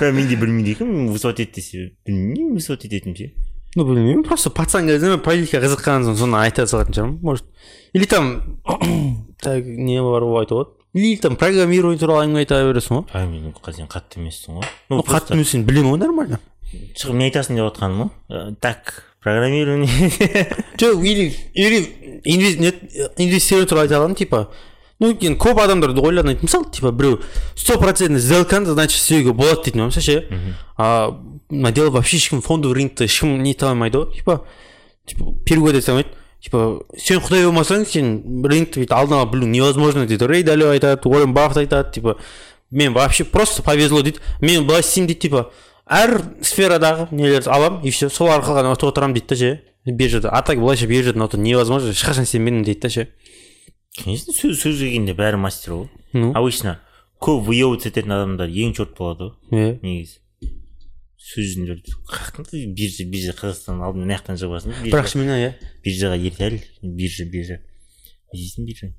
мен 0.00 0.28
де 0.28 0.36
білмейді 0.36 0.70
екенмін 0.72 1.08
выступать 1.08 1.40
ет 1.40 1.52
десе 1.54 1.90
білмеймін 2.06 2.54
выступать 2.56 2.84
ететінін 2.84 3.16
ше 3.16 3.30
ну 3.76 3.84
білмеймін 3.84 4.22
просто 4.24 4.50
пацан 4.50 4.88
кезінде 4.88 5.18
политика 5.18 5.60
қызыққан 5.64 6.04
соң 6.08 6.16
соны 6.20 6.40
айта 6.40 6.66
салатын 6.66 6.94
шығармын 6.96 7.18
может 7.22 7.44
или 7.92 8.04
там 8.04 8.58
так 9.44 9.64
не 9.64 10.00
бар 10.02 10.22
ғой 10.24 10.44
айтуға 10.44 10.64
болады 10.64 10.83
или 10.94 11.16
там 11.16 11.36
программирование 11.36 11.98
туралы 11.98 12.24
әңгіме 12.28 12.44
айта 12.44 12.60
бересің 12.64 13.00
ғой 13.00 13.04
а 13.12 13.24
мен 13.26 13.54
сен 13.74 13.88
қатты 13.90 14.20
емессің 14.22 14.60
ғой 14.60 14.68
ну 14.90 15.00
қатты 15.06 15.34
емес 15.34 15.50
сен 15.50 15.64
білемін 15.66 15.96
ғой 15.96 16.04
нормально 16.06 16.38
шығып 16.94 17.18
не 17.18 17.26
айтасың 17.28 17.58
деп 17.58 17.66
жатқаным 17.66 18.12
ғой 18.30 18.54
так 18.62 19.02
программирование 19.20 19.88
жоқ 20.78 21.02
или 21.02 21.34
или 21.52 21.82
инвестирование 22.24 23.66
туралы 23.66 23.88
айта 23.88 23.98
аламын 23.98 24.16
типа 24.16 24.48
ну 25.00 25.10
енді 25.10 25.34
көп 25.40 25.60
адамдар 25.64 25.90
ойланады 25.98 26.38
мысалы 26.46 26.70
типа 26.70 26.92
біреу 26.92 27.20
сто 27.56 27.78
процентный 27.78 28.20
сделканы 28.20 28.66
значит 28.66 29.00
істеуге 29.00 29.32
болады 29.32 29.64
дейтін 29.64 29.86
болса 29.86 30.00
ше 30.00 30.28
а 30.76 31.10
мына 31.50 31.72
дело 31.72 31.90
вообще 31.90 32.16
ешкім 32.16 32.40
фондовый 32.42 32.78
рынокта 32.78 33.04
ешкім 33.04 33.42
не 33.42 33.50
ете 33.50 33.66
алмайды 33.66 33.98
ғой 33.98 34.14
типа 34.14 34.44
типа 35.06 35.34
перевод 35.44 35.74
ете 35.74 35.90
алмайды 35.90 36.10
типа 36.44 36.84
сен 37.00 37.22
құдай 37.24 37.46
болмасаң 37.46 37.86
сен 37.88 38.16
рынокты 38.44 38.82
бүйтіп 38.82 38.92
алдын 38.92 39.18
ала 39.18 39.28
білу 39.30 39.48
невозможно 39.48 40.04
дейді 40.06 40.28
рей 40.28 40.42
далио 40.44 40.74
айтады 40.74 41.08
уоррен 41.08 41.32
баффет 41.32 41.64
айтады 41.64 41.92
типа 41.94 42.16
мен 42.70 42.92
вообще 42.92 43.24
просто 43.24 43.62
повезло 43.62 44.02
дейді 44.02 44.20
мен 44.40 44.66
былай 44.66 44.84
істеймін 44.84 45.08
дейді 45.08 45.28
типа 45.28 45.46
әр 45.88 46.18
сферадағы 46.44 47.08
нелерді 47.12 47.48
аламын 47.48 47.84
и 47.84 47.92
все 47.94 48.10
сол 48.12 48.28
арқылы 48.34 48.60
ғана 48.60 48.74
ұтып 48.76 48.92
отырамын 48.92 49.16
дейді 49.16 49.28
да 49.32 49.36
ше 49.40 49.50
биржада 49.86 50.32
а 50.32 50.42
так 50.42 50.60
былайша 50.60 50.88
биржадан 50.88 51.24
ұту 51.26 51.40
невозможно 51.40 51.92
ешқашан 51.92 52.28
сенбедім 52.28 52.64
дейді 52.64 52.80
да 52.80 52.90
ше 52.90 53.06
конечно 54.02 54.32
сөз 54.36 54.60
сөзге 54.60 54.90
келгенде 54.90 55.16
бәрі 55.16 55.40
мастер 55.40 55.78
ғой 55.78 55.88
ну 56.12 56.32
обычно 56.34 56.78
көп 57.24 57.48
выебываться 57.48 57.88
ететін 57.88 58.16
адамдар 58.16 58.52
ең 58.52 58.76
черт 58.76 58.96
болады 58.98 59.32
ғой 59.50 59.60
иә 59.60 59.78
негізі 59.80 60.20
сөзінде 61.24 61.78
қаяқтан 62.10 62.74
биржа 62.76 63.06
биржа 63.08 63.32
қазақстан 63.38 63.80
алдымен 63.84 64.06
мына 64.06 64.18
жақтан 64.18 64.40
шығып 64.40 64.56
аласың 64.58 64.74
бірақ 64.90 65.08
шынымен 65.12 65.38
иә? 65.40 65.52
биржаға 65.84 66.18
ерте 66.20 66.48
әлі 66.50 66.60
биржа 66.82 67.24
биржа 67.24 67.60
не 68.34 68.42
істейсің 68.42 68.68
биржа 68.68 68.90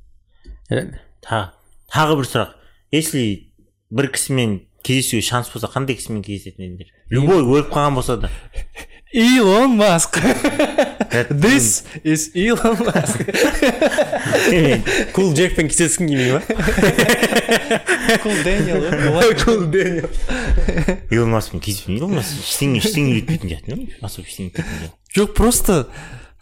тағы 1.92 2.18
бір 2.20 2.30
сұрақ. 2.30 2.56
Если 2.94 3.24
бір 3.94 4.10
кісімен 4.16 4.60
кездесуге 4.86 5.22
шанс 5.26 5.52
болса 5.54 5.70
қандай 5.74 5.98
кісімен 6.00 6.24
кездесетін 6.26 6.66
едіңдер 6.66 6.92
любой 7.14 7.44
өліп 7.44 7.72
қалған 7.74 7.98
болса 8.00 8.18
да. 8.22 8.32
Илон 9.14 9.78
Маск. 9.78 10.18
This 11.30 11.86
is 12.04 12.32
Elon 12.36 12.76
Musk. 12.84 13.22
кул 15.16 15.32
джекпен 15.34 15.70
кездескің 15.70 16.10
келмей 16.10 16.34
ма 16.36 16.42
Кул 18.24 18.36
Дэниел. 18.44 18.82
кул 19.46 19.62
дэниел 19.72 20.10
илон 21.12 21.32
маскпен 21.32 21.62
кездеспеймін 21.64 22.00
илон 22.02 22.16
маск 22.18 22.34
ештеңе 22.44 22.82
ештеңе 22.82 23.14
үйретпейтін 23.16 23.54
сияқты 23.54 24.04
особо 24.04 24.28
ештеңе 24.28 24.52
Жоқ, 25.16 25.32
просто 25.38 25.88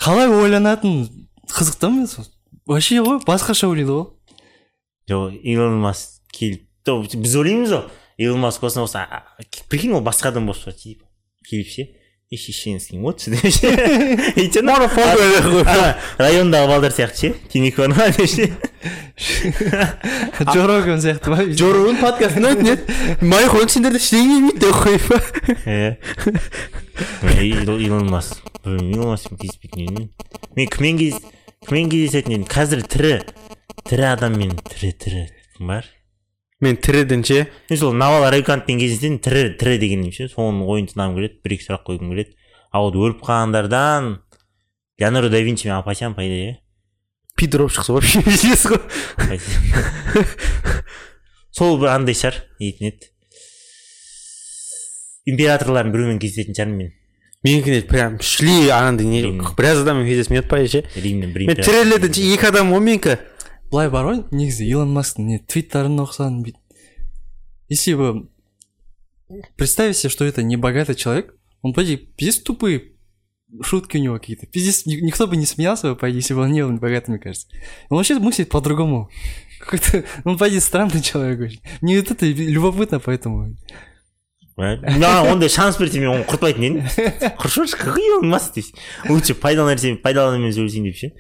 қалай 0.02 0.32
ойланатын 0.34 1.06
қызық 1.52 1.78
та 1.80 1.90
мен 1.94 2.08
сол. 2.08 2.26
Вообще 2.66 3.04
ғой, 3.06 3.20
басқаша 3.28 3.68
ойлайды 3.70 3.92
ғой. 3.92 4.08
жоқ 5.12 5.36
илон 5.44 5.78
маск 5.84 6.24
келіп 6.34 6.64
біз 6.88 7.36
ойлаймыз 7.36 7.70
ғой 7.76 7.84
илон 8.18 8.40
маск 8.48 8.64
осындай 8.64 8.88
болса 8.88 9.06
прикинь 9.70 9.94
ол 9.94 10.02
басқа 10.02 10.32
адам 10.34 10.48
болып 10.50 10.64
шығады 10.64 10.82
типа 10.82 11.06
келіп 11.50 11.70
ше 11.70 11.88
шешеңіз 12.40 12.90
вот 13.02 13.24
деп 13.28 13.46
ше 13.52 13.72
и 14.36 14.48
жаңа 14.54 14.76
ана 14.84 15.96
райондағы 16.18 16.68
балдар 16.72 16.92
сияқты 16.96 17.20
ше 17.20 17.34
темекі 17.54 17.84
бар 17.84 17.94
ма 17.96 18.10
деп 18.18 18.28
ше 18.30 18.50
Джо 20.44 20.66
Роган 20.68 21.00
сияқты 21.02 21.30
ма? 21.30 21.44
джо 21.46 21.72
роган 21.74 21.98
подкастын 22.02 22.46
айтын 22.50 22.80
марихуана 23.22 23.70
сендерде 23.70 24.00
ештеңе 24.02 24.26
келмейді 24.34 24.60
деп 24.66 24.76
қойып 24.84 25.04
па 25.08 25.18
иә 25.70 25.90
Ил- 27.44 27.80
илон 27.82 28.10
маск 28.12 28.42
білмеймін 28.66 28.94
илон 28.98 29.14
маскпен 29.14 29.38
кездеспейтін 29.38 29.84
едім 29.88 30.10
мен 30.58 30.68
кіммен 30.74 30.98
кез 31.00 31.20
кіммен 31.68 31.90
кездесетін 31.94 32.36
едім 32.40 32.48
қазір 32.50 32.84
тірі 32.88 33.14
тірі 33.90 34.06
адаммен 34.14 34.58
тірі 34.70 34.92
тірі 35.06 35.24
кім 35.58 35.72
бар 35.74 35.88
мен 36.64 36.80
тіріден 36.80 37.24
ше 37.28 37.46
мен 37.70 37.80
сол 37.80 37.94
навал 37.94 38.30
райкантпен 38.32 38.80
кездесетін 38.80 39.20
тірі 39.20 39.54
тірі 39.60 39.78
дегенім 39.84 40.12
ше. 40.16 40.30
Соның 40.32 40.64
ойын 40.66 40.90
тыңдағым 40.90 41.20
келеді 41.20 41.40
бір 41.44 41.58
екі 41.58 41.68
сұрақ 41.68 41.86
қойғым 41.92 42.16
келеді. 42.16 42.36
А 42.72 42.82
вот 42.82 42.96
өліп 42.98 43.22
қалғандардан 43.22 44.12
леонардо 45.00 45.30
да 45.30 45.44
винчи 45.44 45.68
мен 45.68 45.78
апасям 45.78 46.16
по 46.16 46.26
идее 46.26 46.64
пидор 47.36 47.62
болып 47.62 47.74
шықса 47.74 47.94
вообще 47.94 48.22
пиздец 48.22 48.66
ғой 48.66 48.80
сол 51.52 51.78
бір 51.82 51.94
андай 51.94 52.16
шығар 52.18 52.40
дейтін 52.60 52.92
еді. 52.92 53.10
Императорлардың 55.30 55.94
біреуімен 55.94 56.20
кездесетін 56.22 56.58
шығармын 56.58 56.78
мен. 56.78 56.92
Менікі 57.44 57.72
не 57.72 57.82
прям 57.88 58.18
шли 58.22 58.70
анандай 58.72 59.08
не 59.08 59.22
біраз 59.58 59.82
адаммен 59.84 60.08
кездесіп 60.08 60.32
не 60.32 60.42
етпай 60.44 60.68
ше. 60.68 60.84
Мен 60.96 61.64
ше 61.64 62.28
екі 62.34 62.50
адам 62.50 62.74
ғой 62.74 62.84
менікі. 62.84 63.18
Былай 63.73 63.91
бар 63.93 64.07
ғой, 64.09 64.23
негізі 64.33 64.65
Илон 64.65 64.93
Масктың 64.97 65.27
не 65.29 65.39
твиттарын 65.39 66.01
оқысаң, 66.01 66.41
бүйтіп. 66.45 66.61
Если 67.69 67.95
бы 67.95 68.29
представить 69.57 69.97
себе, 69.97 70.11
что 70.11 70.25
это 70.25 70.43
не 70.43 70.57
богатый 70.57 70.95
человек, 70.95 71.35
он, 71.61 71.75
по 71.75 71.85
идее, 71.85 71.99
пиздец 71.99 72.39
тупые 72.39 72.93
шутки 73.63 73.99
у 73.99 74.01
него 74.01 74.19
какие-то. 74.19 74.47
Пиздец, 74.47 74.87
ни- 74.87 75.01
никто 75.01 75.27
бы 75.27 75.37
не 75.37 75.45
смеялся 75.45 75.91
бы, 75.91 75.97
по 75.97 76.09
идее, 76.09 76.19
если 76.19 76.35
бы 76.35 76.43
он 76.43 76.53
не 76.53 76.65
был 76.65 76.79
богатым, 76.79 77.15
мне 77.15 77.23
кажется. 77.23 77.47
Он 77.91 77.99
вообще 77.99 78.19
мыслит 78.19 78.49
по-другому. 78.49 79.11
Какой-то, 79.61 80.05
он, 80.25 80.39
по 80.39 80.49
идее, 80.49 80.61
странный 80.61 81.03
человек 81.03 81.41
очень. 81.41 81.61
Мне 81.83 81.99
вот 81.99 82.11
это 82.11 82.27
любопытно, 82.27 83.01
поэтому... 83.01 83.55
маған 84.59 85.29
ондай 85.31 85.49
шанс 85.49 85.77
берсе 85.79 86.01
мен 86.03 86.11
оны 86.11 86.25
құртпайтын 86.27 86.65
едім 86.67 87.35
құршошы 87.39 87.79
какой 87.79 88.03
илон 88.09 88.27
маск 88.33 88.57
дейсің 88.57 89.13
лучше 89.13 89.37
пайдалы 89.39 89.71
нәрсе 89.71 89.93
пайдалы 90.03 90.35
адаммен 90.35 90.51
сөйлесейін 90.51 90.89
деп 90.89 90.99
ше 90.99 91.13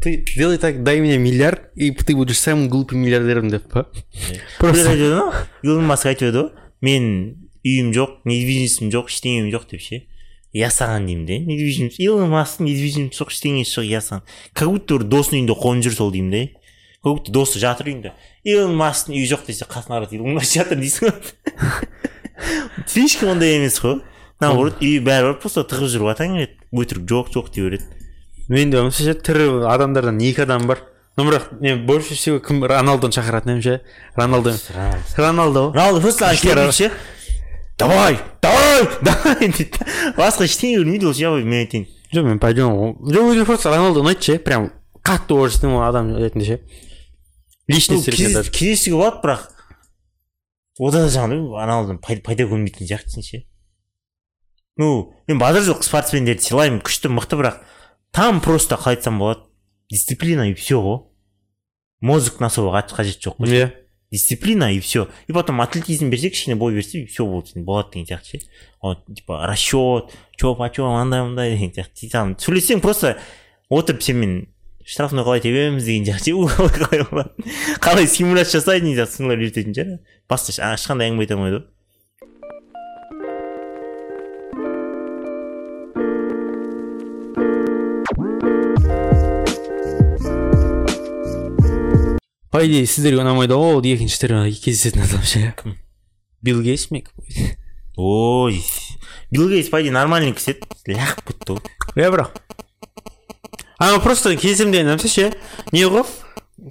Ты 0.00 0.24
делай 0.36 0.58
так 0.58 0.82
дай 0.82 1.00
мне 1.00 1.16
миллиард 1.18 1.70
и 1.74 1.90
ты 1.92 2.16
будешь 2.16 2.38
самым 2.38 2.68
глупым 2.68 2.98
миллиардером 2.98 3.48
деп 3.48 3.70
па 3.70 3.86
просто. 4.58 4.92
Илон 5.62 5.86
маск 5.86 6.06
айтып 6.06 6.28
еді 6.32 6.38
ғой. 6.38 6.50
Мен 6.82 7.06
үйім 7.62 7.92
жоқ 7.94 8.26
недвижимостьім 8.26 8.90
жоқ 8.90 9.10
ештеңем 9.12 9.50
жоқ 9.54 9.70
деп 9.70 9.80
ше. 9.80 10.02
Я 10.52 10.70
саған 10.74 11.06
деймін 11.06 11.26
де 11.26 11.38
недвижимость 11.38 12.00
илон 12.00 12.30
масктың 12.34 12.66
недвижимости 12.66 13.20
жоқ 13.20 13.30
ештеңесі 13.30 13.78
жоқ 13.78 13.86
я 13.86 14.02
саған. 14.02 14.26
Как 14.54 14.68
будто 14.68 14.98
бір 14.98 15.06
досының 15.06 15.44
үйінде 15.44 15.58
қонып 15.62 15.86
жүр 15.86 15.96
сол 15.96 16.12
деймін 16.12 16.30
де. 16.30 16.42
Как 17.04 17.20
будто 17.20 17.32
досы 17.32 17.62
жатыр 17.62 17.92
үйінде. 17.92 18.12
Илон 18.42 18.74
масктың 18.74 19.14
үйі 19.14 19.30
жоқ 19.30 19.46
десе 19.46 19.70
қасына 19.70 20.00
қарап 20.00 20.14
илон 20.16 20.34
маск 20.40 20.58
жатыр 20.58 20.82
дейсің 20.82 21.10
ғой. 21.10 21.14
Слишком 22.86 23.36
ондай 23.36 23.56
емес 23.60 23.78
қой. 23.80 24.00
Наоборот 24.40 24.82
үйі 24.82 25.00
бәрі 25.00 25.30
бар 25.30 25.38
просто 25.40 25.62
тығып 25.64 25.92
жүріп 25.94 26.10
атаң 26.12 26.40
өтірік 26.76 27.06
жоқ 27.08 27.30
жоқ 27.32 27.54
дей 27.54 27.70
береді 27.70 27.95
менде 28.48 28.78
онысы 28.80 29.04
ше 29.06 29.14
тірі 29.14 29.64
адамдардан 29.66 30.18
екі 30.22 30.42
адам 30.46 30.66
бар. 30.66 30.82
Но 31.16 31.24
бірақ 31.24 31.60
мен 31.60 31.86
больше 31.86 32.14
всего 32.14 32.38
кім 32.44 32.64
роналдоны 32.64 33.14
шақыратын 33.16 33.56
едім 33.56 33.62
ше. 33.62 33.80
Роналдо. 34.16 34.52
Роналдо. 35.16 35.72
Роналду 35.72 36.00
просто 36.00 36.34
ше. 36.36 36.90
Давай 37.78 38.18
давай 38.42 38.88
давай 39.02 39.48
дейді 39.48 39.80
басқа 40.16 40.44
ештеңе 40.44 40.82
білмейді 40.82 41.06
ол 41.06 41.14
ше 41.14 41.30
мен 41.42 41.60
айтайын. 41.64 41.86
Жоқ 42.12 42.24
мен 42.28 42.38
пойдем. 42.38 42.68
Жоқ 43.00 43.32
өзіме 43.32 43.46
просто 43.48 43.72
роналдо 43.72 44.04
ұнайды 44.04 44.22
ше. 44.22 44.38
Прям 44.38 44.70
қатты 45.02 45.34
уважительный 45.34 45.80
адам 45.88 46.14
ретінде 46.16 46.44
ше. 46.44 46.60
Личность 47.68 48.10
кездесуге 48.52 48.96
болады 48.96 49.22
бірақ 49.24 49.48
ода 50.78 51.02
да 51.06 51.08
жаңағыдай 51.08 51.40
роналдоны 51.64 51.98
пай- 52.04 52.20
пайда 52.20 52.44
көрмейтін 52.44 52.84
сияқтысың 52.86 53.24
ше. 53.24 53.42
Ну 54.76 55.14
мен 55.26 55.38
базар 55.40 55.64
жоқ 55.64 55.80
спортсмендерді 55.82 56.44
сыйлаймын 56.44 56.82
күшті 56.84 57.08
мықты 57.08 57.40
бірақ 57.40 57.62
там 58.12 58.40
просто 58.40 58.76
қалай 58.76 58.96
айтсам 58.96 59.18
болады? 59.18 59.40
Дисциплина 59.90 60.48
и 60.50 60.54
все 60.54 60.80
ғой 60.82 61.04
мозгтың 62.02 62.46
особо 62.46 62.72
қа- 62.74 62.88
қажеті 62.90 63.28
жоқ 63.28 63.36
қой. 63.38 63.48
Иә. 63.48 63.72
Дисциплина 64.10 64.72
и 64.72 64.80
все 64.80 65.08
и 65.28 65.32
потом 65.32 65.60
атлетизм 65.60 66.10
берсе 66.10 66.30
кішкене 66.30 66.56
бой 66.56 66.74
берсе 66.74 67.02
и 67.02 67.06
все 67.06 67.24
болады 67.24 67.62
болады 67.62 67.92
деген 67.92 68.06
сияқты 68.06 68.38
ше. 68.40 68.46
Вот 68.82 69.06
типа 69.06 69.46
расчет 69.46 70.10
че 70.36 70.54
почем 70.54 70.84
андай 70.86 71.22
мындай 71.22 71.52
деген 71.56 71.70
сияқты 71.72 72.10
там 72.10 72.34
сөйлессең 72.36 72.80
просто 72.80 73.18
отырып 73.70 74.02
сенімен 74.02 74.48
штрафной 74.84 75.24
қалай 75.24 75.40
тебеміз 75.40 75.84
деген 75.84 76.04
сияқты 76.04 76.34
қалай 76.78 77.30
қалай 77.80 78.06
симуляция 78.06 78.60
жасайды 78.60 78.86
деген 78.86 78.98
сияқты 79.04 79.16
сондайлар 79.16 79.42
үйрететін 79.42 79.74
шығар 79.74 79.98
басқа 80.30 80.54
еш- 80.54 80.62
ешқандай 80.80 81.10
әңгіме 81.10 81.26
айта 81.26 81.34
алмайды 81.34 81.56
ғой. 81.58 81.66
По 92.56 92.62
идее 92.64 92.86
сіздерге 92.88 93.20
ұнамайды 93.20 93.52
ғой 93.52 93.74
ол 93.76 93.84
екінші 93.84 94.16
түрі 94.22 94.36
кездесетін 94.56 95.02
адам 95.04 95.24
ше 95.28 95.40
Кім? 95.58 95.74
билл 96.40 96.62
гейтс 96.64 96.88
ме 96.88 97.02
ой. 98.00 98.62
Билл 99.30 99.50
гейтс 99.50 99.68
по 99.68 99.82
идее 99.82 99.92
нормальный 99.92 100.32
кісі 100.32 100.54
еді 100.54 100.96
лағып 100.96 101.20
кетті 101.28 101.58
ғой 101.58 102.00
иә 102.00 102.08
бірақ 102.14 102.38
ана 103.76 104.00
просто 104.00 104.32
кездесемін 104.40 104.72
деген 104.72 104.88
нәрсе 104.88 105.12
ше 105.12 105.26
не 105.76 105.84
ғой 105.84 106.06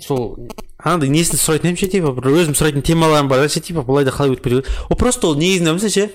сол 0.01 0.33
анандай 0.77 1.09
несін 1.09 1.39
сұрайтын 1.39 1.71
едім 1.71 1.79
ше 1.79 1.87
типа 1.91 2.11
бір 2.17 2.31
өзім 2.33 2.55
сұрайтын 2.57 2.83
темаларым 2.85 3.29
бар 3.31 3.47
ше 3.49 3.61
типа 3.63 3.83
былай 3.87 4.05
да 4.05 4.11
қалай 4.11 4.35
өтпей 4.35 4.59
ол 4.59 4.97
просто 4.99 5.31
ол 5.31 5.39
негізінде 5.39 5.73
білсің 5.75 5.93
ше 5.93 6.09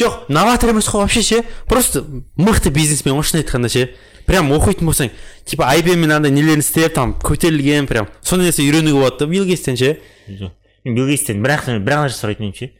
жоқ 0.00 0.30
новатор 0.32 0.72
емес 0.72 0.88
қой 0.88 1.04
вообще 1.04 1.22
ше 1.22 1.42
просто 1.68 2.04
мықты 2.36 2.70
бизнесмен 2.70 3.14
ғой 3.18 3.28
шын 3.28 3.42
айтқанда 3.42 3.68
ше 3.68 3.90
прям 4.26 4.52
оқитын 4.54 4.88
болсаң 4.88 5.10
типа 5.44 5.68
айбенмен 5.72 6.12
андай 6.12 6.32
нелерін 6.32 6.62
істеп 6.62 6.94
там 6.94 7.16
көтерілген 7.22 7.88
прям. 7.90 8.08
Сондай 8.22 8.50
нәрсе 8.50 8.64
үйренуге 8.64 8.98
болады 8.98 9.18
да 9.20 9.26
билл 9.26 9.44
гейтстен 9.46 9.76
ше 9.76 9.98
мен 10.28 10.94
билл 10.94 11.10
гейтстен 11.10 11.42
бір 11.42 11.58
ақ 11.58 11.68
бір 11.82 11.98
ақ 11.98 12.06
нәрсе 12.06 12.20
сұрайтын 12.22 12.48
едім 12.48 12.56
ше 12.58 12.70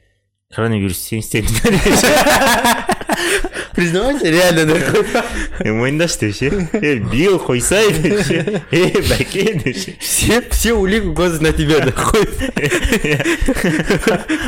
коронавирус 0.55 1.01
сен 1.01 1.23
істедің 1.23 1.51
признавайся 3.75 4.31
реально 4.31 4.75
мойындашы 5.65 6.19
деп 6.21 6.37
ше 6.37 6.69
е 6.73 6.97
билл 7.01 7.39
қойсай 7.41 7.93
деп 8.03 8.21
ше 8.27 8.63
е 8.71 8.85
бәке 9.09 9.45
деп 9.63 9.77
ше 9.77 9.97
все 10.01 10.43
все 10.51 10.73
улик 10.73 11.05
указывают 11.07 11.43
на 11.43 11.53
тебя 11.53 11.81
қой 11.93 12.27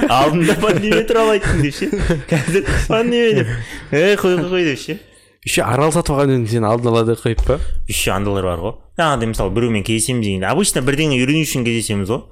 алдында 0.09 0.59
пандемия 0.61 1.05
туралы 1.09 1.39
айттың 1.39 1.63
деп 1.65 1.75
ше 1.75 1.91
қазір 2.29 2.69
пандемия 2.89 3.35
деп 3.41 3.49
е 3.93 4.15
қой 4.21 4.37
қой 4.37 4.51
қой 4.51 4.65
деп 4.71 4.79
ше 4.79 4.99
еще 5.45 5.63
арал 5.63 5.93
сатып 5.93 6.17
алған 6.17 6.47
сен 6.49 6.65
алдын 6.65 6.93
ала 6.93 7.05
да 7.05 7.17
қойып 7.21 7.45
па 7.47 7.59
еще 7.89 8.13
андайлар 8.15 8.45
бар 8.49 8.63
ғой 8.63 8.77
жаңағыдай 8.99 9.33
мысалы 9.33 9.53
біреумен 9.57 9.85
кездесеміз 9.85 10.25
дегенде 10.25 10.49
обычно 10.49 10.81
бірдеңе 10.85 11.19
үйрену 11.21 11.45
үшін 11.45 11.67
кездесеміз 11.67 12.13
ғой 12.13 12.23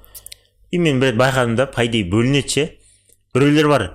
и 0.73 0.79
мен 0.79 1.01
бір 1.01 1.13
рет 1.13 1.21
байқадым 1.21 1.57
да 1.57 1.67
по 1.67 1.85
идее 1.85 2.09
бөлінеді 2.09 2.49
ше 2.49 2.69
біреулер 3.35 3.69
бар 3.69 3.89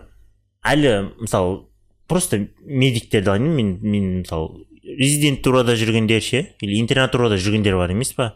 әлі 0.65 0.93
мысалы 1.17 1.66
просто 2.07 2.47
медиктерді 2.65 3.29
алайын 3.29 3.55
мен 3.55 3.77
мен 3.81 4.11
мысалы 4.21 4.65
резидентурада 4.83 5.75
жүргендер 5.75 6.21
ше 6.23 6.43
или 6.61 6.79
интернатурада 6.79 7.37
жүргендер 7.37 7.75
бар 7.75 7.91
емес 7.91 8.13
па 8.15 8.35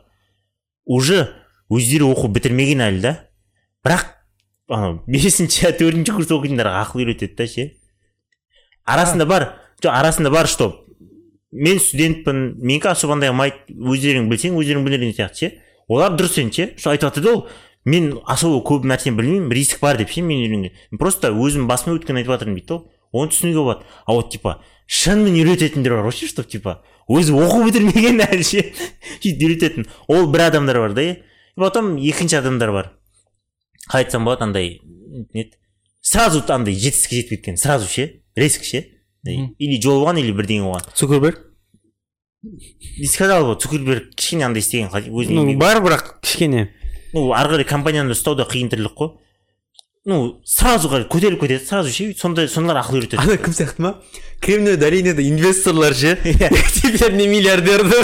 уже 0.85 1.29
өздері 1.71 2.11
оқу 2.11 2.27
бітірмеген 2.35 2.83
әлі 2.83 3.01
да 3.05 3.13
бірақ 3.85 4.09
анау 4.71 4.99
бесінші 5.07 5.71
төртінші 5.79 6.15
курс 6.15 6.31
оқитындарға 6.35 6.83
ақыл 6.85 7.03
үйретеді 7.05 7.37
да 7.39 7.47
ше. 7.47 7.67
Арасында 8.85 9.27
бар 9.29 9.47
жоқ 9.83 9.91
арасында 9.91 10.31
бар 10.33 10.47
что 10.51 10.71
мен 11.51 11.79
студентпін 11.79 12.55
менікі 12.59 12.91
особо 12.91 13.17
андай 13.17 13.31
ұнамайды 13.31 13.75
өздерің 13.75 14.29
білсең 14.31 14.55
өздерің 14.59 14.87
білер 14.87 15.03
деген 15.03 15.17
сияқты 15.17 15.45
ше. 15.45 15.51
Олар 15.87 16.15
дұрыс 16.15 16.39
енді 16.41 16.55
ше 16.55 16.69
что 16.77 16.91
айтып 16.91 17.09
жатыр 17.09 17.23
да 17.23 17.35
ол 17.35 17.45
мен 17.85 18.13
особо 18.25 18.61
көп 18.67 18.87
нәрсені 18.87 19.17
білмеймін 19.17 19.51
риск 19.55 19.81
бар 19.81 19.99
деп 19.99 20.11
ше 20.11 20.23
мен 20.23 20.43
үйренген 20.45 20.97
просто 20.99 21.31
өзім 21.31 21.67
басыма 21.71 21.97
өткенін 21.97 22.21
айтып 22.21 22.35
жатырмын 22.35 22.59
дейді 22.59 22.67
да 22.75 23.00
оны 23.11 23.31
түсінуге 23.31 23.59
болады. 23.59 23.85
А 24.05 24.13
вот 24.13 24.31
типа 24.31 24.61
шынымен 24.87 25.35
үйрететіндер 25.41 25.95
бар 25.97 26.05
ғой 26.09 26.15
ше 26.15 26.27
чтобы 26.27 26.49
типа 26.49 26.81
өзі 27.09 27.35
оқу 27.35 27.63
бітірмеген 27.67 28.21
әлі 28.27 28.43
ше. 28.43 28.63
Сөйтіп 29.21 29.43
үйрететін. 29.47 29.87
Ол 30.07 30.27
бір 30.31 30.47
адамдар 30.49 30.79
бар 30.79 30.93
да 30.93 31.01
и 31.03 31.23
потом 31.55 31.97
екінші 31.97 32.39
адамдар 32.39 32.71
бар. 32.71 32.91
Қалай 33.89 34.05
айтсам 34.05 34.25
болады 34.25 34.43
андай 34.47 34.79
не 35.33 35.49
сразу 36.01 36.43
андай 36.47 36.73
жетістікке 36.75 37.15
жетіп 37.21 37.29
кеткен 37.35 37.57
сразу 37.57 37.87
ше 37.87 38.21
резко 38.35 38.63
ше. 38.63 38.85
Или 39.25 39.81
жол 39.81 40.01
болған 40.05 40.17
или 40.19 40.31
бірдеңе 40.33 40.63
болған. 40.65 40.87
Цукерберг? 40.95 41.37
И 42.41 43.05
сказал 43.05 43.45
ғой 43.45 43.59
цукерберг 43.61 44.15
кішкене 44.15 44.45
андай 44.47 44.63
істеген 44.63 44.89
еңбегі- 44.89 45.59
бар 45.59 45.81
бірақ 45.83 46.07
кішкене. 46.23 46.69
Ну 47.13 47.27
ары 47.37 47.51
қарай 47.53 47.67
компанияны 47.69 48.15
ұстау 48.15 48.33
да 48.39 48.47
қиын 48.49 48.71
тірлік 48.71 48.95
қой. 48.97 49.11
Ну 50.05 50.41
сразу 50.45 50.89
көтеріліп 50.89 51.41
кетеді 51.41 51.65
сразу 51.65 51.91
ше 51.93 52.13
сондай 52.17 52.47
сондайлар 52.47 52.83
ақыл 52.83 53.01
үйретеді. 53.01 53.21
Ана 53.21 53.37
кім 53.37 53.53
сияқты 53.53 53.81
ма? 53.81 53.95
Кремниевая 54.41 54.77
долинада 54.77 55.21
инвесторлар 55.21 55.93
ше? 55.93 56.17
Теперь 56.23 57.13
не 57.13 57.27
миллиардерді 57.27 57.95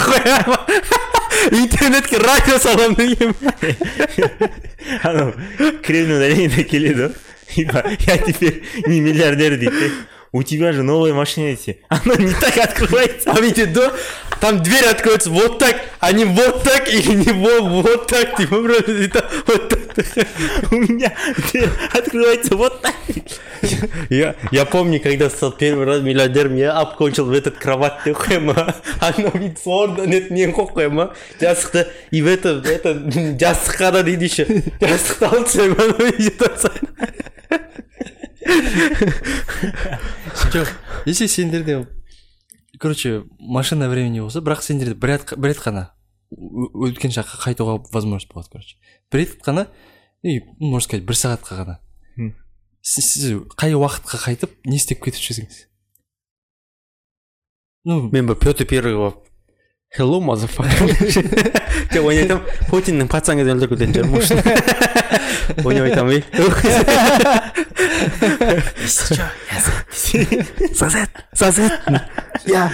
интернетке 1.50 2.18
радио 2.18 2.58
саламын 2.58 2.94
деген 2.94 3.34
анау 5.02 5.32
кремний 5.82 6.18
долинада 6.18 6.64
келеді 6.64 7.10
ғой 7.56 7.98
я 8.06 8.18
теперь 8.18 8.62
не 8.86 9.00
миллиардер 9.00 9.58
дейді 9.58 9.92
у 10.31 10.43
тебя 10.43 10.73
же 10.73 10.83
новая 10.83 11.13
машина 11.13 11.51
десе 11.51 11.77
она 11.89 12.15
не 12.15 12.33
так 12.33 12.57
открывается 12.57 13.31
а 13.31 13.39
ведь 13.39 13.71
до 13.73 13.93
там 14.39 14.61
дверь 14.63 14.85
откроется 14.85 15.29
вот 15.29 15.59
так 15.59 15.81
а 15.99 16.11
не 16.11 16.25
вот 16.25 16.63
так 16.63 16.91
или 16.91 17.13
не 17.13 17.31
вот, 17.31 17.83
вот 17.83 18.07
так 18.07 18.35
типа 18.37 18.57
вроде 18.57 18.93
дейді 18.93 19.19
вот 19.47 19.69
так 19.69 19.79
у 20.71 20.75
меня 20.75 21.13
дверь 21.51 21.69
открывается 21.93 22.55
вот 22.55 22.81
так 22.81 22.95
я, 24.09 24.35
я 24.51 24.65
помню, 24.65 24.99
когда 24.99 25.29
стал 25.29 25.51
первый 25.51 25.85
раз 25.85 26.01
миллиардером, 26.01 26.55
я 26.55 26.73
обкончил 26.73 27.25
в 27.25 27.31
этот 27.31 27.57
кровать 27.57 27.93
деп 28.05 28.17
қоямын 28.17 28.73
анау 28.99 29.31
бүйтіп 29.31 29.67
орнынан 29.67 30.13
еді 30.17 30.35
нені 30.35 30.53
қойып 30.55 30.73
қоямын 30.75 31.07
а 31.07 31.13
жастықты 31.39 31.87
и 32.11 32.21
в 32.21 32.27
это 32.27 32.61
это 32.65 32.93
жастыққа 33.39 33.91
да 33.91 34.03
дейді 34.03 34.25
еще 34.25 34.45
жастықты 34.81 35.25
алып 35.25 35.47
жоқ 40.52 40.68
если 41.06 41.26
сендерде 41.26 41.88
короче 42.78 43.24
машина 43.38 43.88
времени 43.88 44.20
болса 44.20 44.40
бірақ 44.40 44.62
сендерде 44.62 44.94
бір 44.94 45.08
рет, 45.18 45.58
қана 45.58 45.90
өткен 46.30 47.10
шаққа 47.10 47.40
қайтуға 47.42 47.78
возможность 47.92 48.28
болады 48.32 48.48
короче. 48.52 48.76
Бір 49.10 49.18
рет 49.24 49.42
қана 49.42 49.68
и 50.22 50.40
ну, 50.40 50.70
можно 50.70 50.86
сказать 50.86 51.04
бір 51.06 51.14
сағатқа 51.14 51.56
ғана 51.58 51.78
Мхм. 52.16 52.34
сіз, 52.82 53.04
сіз 53.12 53.32
қай 53.58 53.74
уақытқа 53.74 54.22
қайтып 54.24 54.50
не 54.66 54.76
істеп 54.76 55.02
кетіп 55.02 55.22
жүрсеңіз 55.22 55.66
ну 57.84 58.08
мен 58.10 58.26
бір 58.26 58.38
петр 58.38 58.66
первый 58.66 58.96
болып 58.96 59.27
hello 59.90 60.20
motherfucker. 60.20 60.88
Жоқ 61.88 62.04
ойнап 62.04 62.20
айтамын 62.20 62.44
путиннің 62.68 63.08
пацан 63.08 63.38
кезінде 63.40 63.54
өлтіріп 63.56 63.72
кететін 63.72 63.92
шығармын 63.96 65.64
ойнап 65.64 65.84
айтамын 65.88 66.12
ей 66.12 66.22
сосед 70.76 71.08
сосед 71.32 71.72
я 72.48 72.68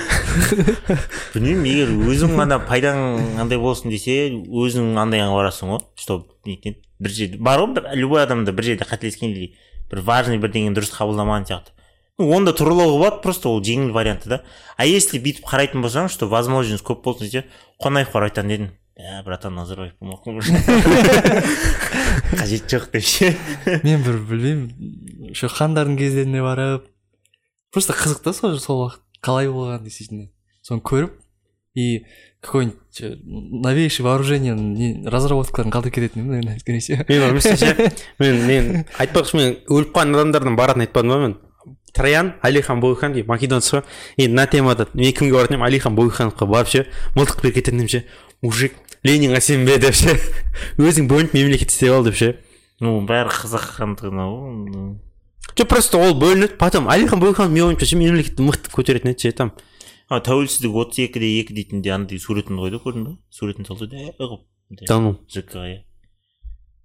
білмеймін 1.34 1.68
егер 1.70 1.88
өзің 2.10 2.34
ғана 2.40 2.58
пайдаң 2.66 2.98
андай 3.44 3.58
болсын 3.62 3.94
десе 3.94 4.34
өзің 4.34 4.98
андайға 4.98 5.30
барасың 5.38 5.70
ғой 5.70 5.80
чтобы 6.00 6.26
неткен 6.50 6.74
бір 6.98 7.10
жерде 7.14 7.38
бар 7.38 7.62
ғой 7.62 7.70
бір 7.78 7.82
любой 8.00 8.20
адамда 8.26 8.50
бір 8.52 8.64
жерде 8.72 8.84
қателескен 8.90 9.30
или 9.30 9.54
бір 9.90 10.02
важный 10.02 10.42
бірдеңені 10.42 10.74
дұрыс 10.74 10.90
қабылдамаған 10.98 11.46
сияқты 11.46 11.70
оны 12.18 12.46
да 12.46 12.52
туралауға 12.54 12.98
болады 12.98 13.22
просто 13.22 13.48
ол 13.50 13.62
жеңіл 13.64 13.92
варианты 13.92 14.28
да. 14.28 14.42
А 14.76 14.86
если 14.86 15.18
бүйтіп 15.18 15.44
қарайтын 15.48 15.82
болсаң 15.82 16.08
что 16.08 16.28
возможность 16.28 16.84
көп 16.84 17.02
болсын 17.02 17.26
десе 17.26 17.44
қонаевқа 17.82 18.12
барып 18.20 18.30
айтатын 18.30 18.50
едім 18.54 18.70
ә 18.94 19.24
братан 19.26 19.54
назарбаев 19.58 19.98
болмақ 19.98 20.22
қажеті 22.38 22.76
жоқ 22.76 22.84
деп 22.92 23.02
ше 23.02 23.34
мен 23.82 24.02
бір 24.06 24.20
білмеймін 24.28 24.70
еще 25.34 25.48
хандардың 25.50 25.98
кездеріне 25.98 26.42
барып 26.42 26.86
просто 27.74 27.92
қызық 27.98 28.22
та 28.22 28.32
сол 28.32 28.58
сол 28.62 28.84
уақыт 28.84 29.02
қалай 29.18 29.50
болған 29.50 29.82
действительно 29.82 30.30
соны 30.62 30.86
көріп 30.86 31.10
и 31.74 32.06
какой 32.40 32.66
нибудь 32.66 33.02
новейший 33.26 34.04
вооружение 34.04 34.54
не 34.54 35.02
разработкаларын 35.08 35.72
қалдырып 35.74 35.94
кететін 35.96 36.22
едім 36.22 36.30
наверное 36.30 36.58
скорее 36.60 36.78
всего. 36.78 37.04
Мен 37.08 37.20
мен 38.20 38.46
мен 38.46 38.84
айтпақшы 38.98 39.36
мен 39.36 39.56
өліп 39.66 39.90
қалған 39.90 40.14
адамдардан 40.14 40.56
баратын 40.56 40.82
айтпадым 40.86 41.10
ба 41.10 41.18
мен? 41.18 41.36
Троян 41.94 42.34
алихан 42.42 42.80
бөкейхан 42.82 43.14
дейді 43.14 43.28
македонец 43.28 43.70
қой 43.72 43.82
енді 44.18 44.34
мына 44.34 44.46
темада 44.50 44.88
мен 44.94 45.12
кімге 45.14 45.32
баратын 45.38 45.54
едім 45.56 45.66
алихан 45.68 45.96
бөкейхановқа 45.96 46.46
барып 46.50 46.68
ше 46.68 46.86
мылтық 47.14 47.42
беріп 47.42 47.54
кететін 47.60 47.84
едім 47.84 47.88
ше 47.88 48.04
мужик. 48.42 48.74
Ленинға 49.04 49.40
сенбе 49.44 49.76
деп 49.78 49.94
ше 49.94 50.14
өзің 50.80 51.08
бөлініп 51.10 51.34
мемлекет 51.36 51.70
істеп 51.70 51.92
ал 51.92 52.04
деп 52.06 52.16
ше 52.16 52.30
ну 52.80 52.96
бәрі 53.04 53.28
қызыққандығына 53.30 54.24
ғой 54.30 54.96
жоқ 55.54 55.68
просто 55.68 55.98
ол 56.00 56.14
бөлінеді 56.18 56.56
потом 56.58 56.88
алихан 56.88 57.20
бөкейханов 57.20 57.52
менің 57.52 57.74
ойымша 57.74 57.86
ше 57.90 57.98
мемлекетті 58.00 58.42
мықты 58.42 58.72
көтеретін 58.72 59.12
еді 59.12 59.28
ше 59.28 59.32
там. 59.36 59.52
А 60.08 60.18
тәуелсіздік 60.24 60.72
отыз 60.74 60.98
екіде 61.04 61.28
екі 61.40 61.54
дейтінде 61.56 61.92
андай 61.94 62.18
суретін 62.20 62.58
қойды 62.60 62.80
көрдің 62.80 63.04
ба 63.04 63.12
суретін 63.32 63.68
салды 63.68 63.86
да 63.92 64.08
қылып 64.18 64.42
да 64.88 64.98
ну. 65.00 65.14
Жк 65.28 65.52
иә 65.52 65.84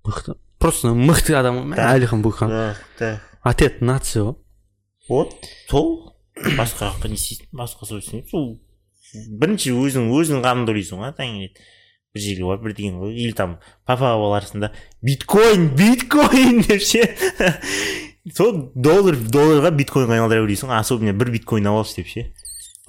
мықты 0.06 0.36
просто 0.60 0.94
мықты 0.94 1.34
адам 1.40 1.74
Да. 1.76 1.92
алихан 1.94 2.22
бөкейханов 2.22 2.52
да 2.52 2.76
да. 3.00 3.22
Отец 3.44 3.80
нации 3.82 4.22
ғой 4.28 4.36
вот 5.10 5.36
сол 5.70 6.14
басқа 6.60 6.92
жаққа 6.92 7.12
не 7.12 7.20
істейсің 7.20 7.52
басқа 7.64 7.90
сол 7.90 8.04
істейсің 8.04 8.30
сол 8.30 8.48
бірінші 9.42 9.74
өзің 9.74 10.10
өзің 10.14 10.46
қамыңды 10.46 10.76
ойлайсың 10.76 11.04
ғой 11.04 11.14
таңертең 11.18 11.76
бір 12.16 12.24
жерге 12.24 12.48
барып 12.48 12.66
бірдеңе 12.66 12.98
қой 12.98 13.14
или 13.14 13.34
там 13.38 13.58
папаға 13.86 14.18
барасың 14.32 14.64
да 14.64 14.72
биткоин 15.06 15.70
биткоин 15.78 16.62
деп 16.68 16.82
ше. 16.82 17.04
Сол 18.36 18.72
доллар 18.76 19.18
долларға 19.18 19.72
биткоинға 19.78 20.18
айналдыра 20.18 20.46
бересің 20.46 20.74
ғой 20.74 20.82
особенно 20.82 21.14
бір 21.14 21.32
биткоин 21.38 21.70
алып 21.70 21.86
алшы 21.86 22.02
деп 22.02 22.10
ше. 22.10 22.26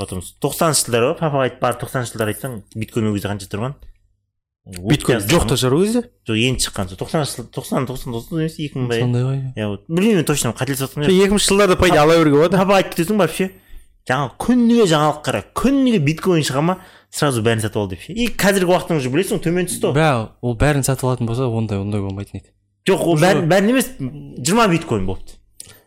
Потом 0.01 0.25
тоқсаныншы 0.41 0.87
жылдар 0.87 1.11
ғой 1.11 1.17
папаға 1.21 1.47
айтып 1.49 1.61
барып 1.65 1.85
тоқсаныншы 1.85 2.15
жылдар 2.15 2.33
айтсаң 2.33 2.63
биткоин 2.75 3.11
ол 3.11 3.17
кезде 3.19 3.29
қанша 3.29 3.51
тұрған? 3.53 3.77
Биткоин 4.71 5.25
жоқ 5.27 5.49
та 5.51 5.57
шығар 5.59 5.75
ол 5.77 5.85
кезде 5.85 6.03
жоқ 6.29 6.43
енді 6.47 6.67
шыққан 6.67 6.91
сол. 6.91 6.99
тоқсаныншы 7.01 7.37
жыл 7.37 7.49
тоқсан 7.55 7.89
тоқсан 7.91 8.15
тоқсан 8.15 8.41
емес 8.41 8.59
екі 8.59 8.79
мың 8.79 8.91
ба 8.91 9.01
сондай 9.01 9.25
ғой. 9.27 9.41
Иә 9.57 9.67
вот 9.73 9.89
білмеймін 9.89 10.29
точно 10.29 10.55
қателесіп 10.55 10.87
жатқан 10.87 11.11
екі 11.11 11.33
мыңыншы 11.35 11.51
жылдарда 11.51 11.77
по 11.77 11.89
идее 11.89 12.05
ала 12.05 12.19
беруге 12.19 12.37
болады? 12.39 12.57
папаға 12.57 12.83
айтып 12.85 12.95
кетесің 13.01 13.27
ше 13.35 13.51
жаңағы 14.09 14.33
күніге 14.41 14.87
жаңалық 14.91 15.19
қара 15.27 15.43
күніге 15.55 16.01
биткоин 16.03 16.45
шыға 16.47 16.63
ма 16.65 16.77
сразу 17.13 17.43
бәрін 17.45 17.63
сатып 17.63 17.83
ал 17.83 17.91
деп 17.91 18.01
ше. 18.01 18.15
И 18.15 18.29
қазіргі 18.33 18.73
уақытың 18.73 18.99
уже 18.99 19.11
білесің 19.13 19.37
ғой 19.37 19.43
төмен 19.45 19.69
түсті 19.69 19.91
ғой. 19.91 19.95
Бірақ 19.99 20.31
ол 20.41 20.57
бәрін 20.59 20.87
сатып 20.87 21.05
алатын 21.09 21.29
болса 21.29 21.47
ондай 21.47 21.79
ондай 21.79 22.01
болмайтын 22.01 22.41
еді. 22.41 22.51
Жоқ 22.89 23.05
ол 23.05 23.21
бәрін 23.21 23.47
бәрін 23.51 23.75
емес 23.75 23.91
жиырма 24.01 24.67
биткоин 24.73 25.07
болыпты. 25.07 25.37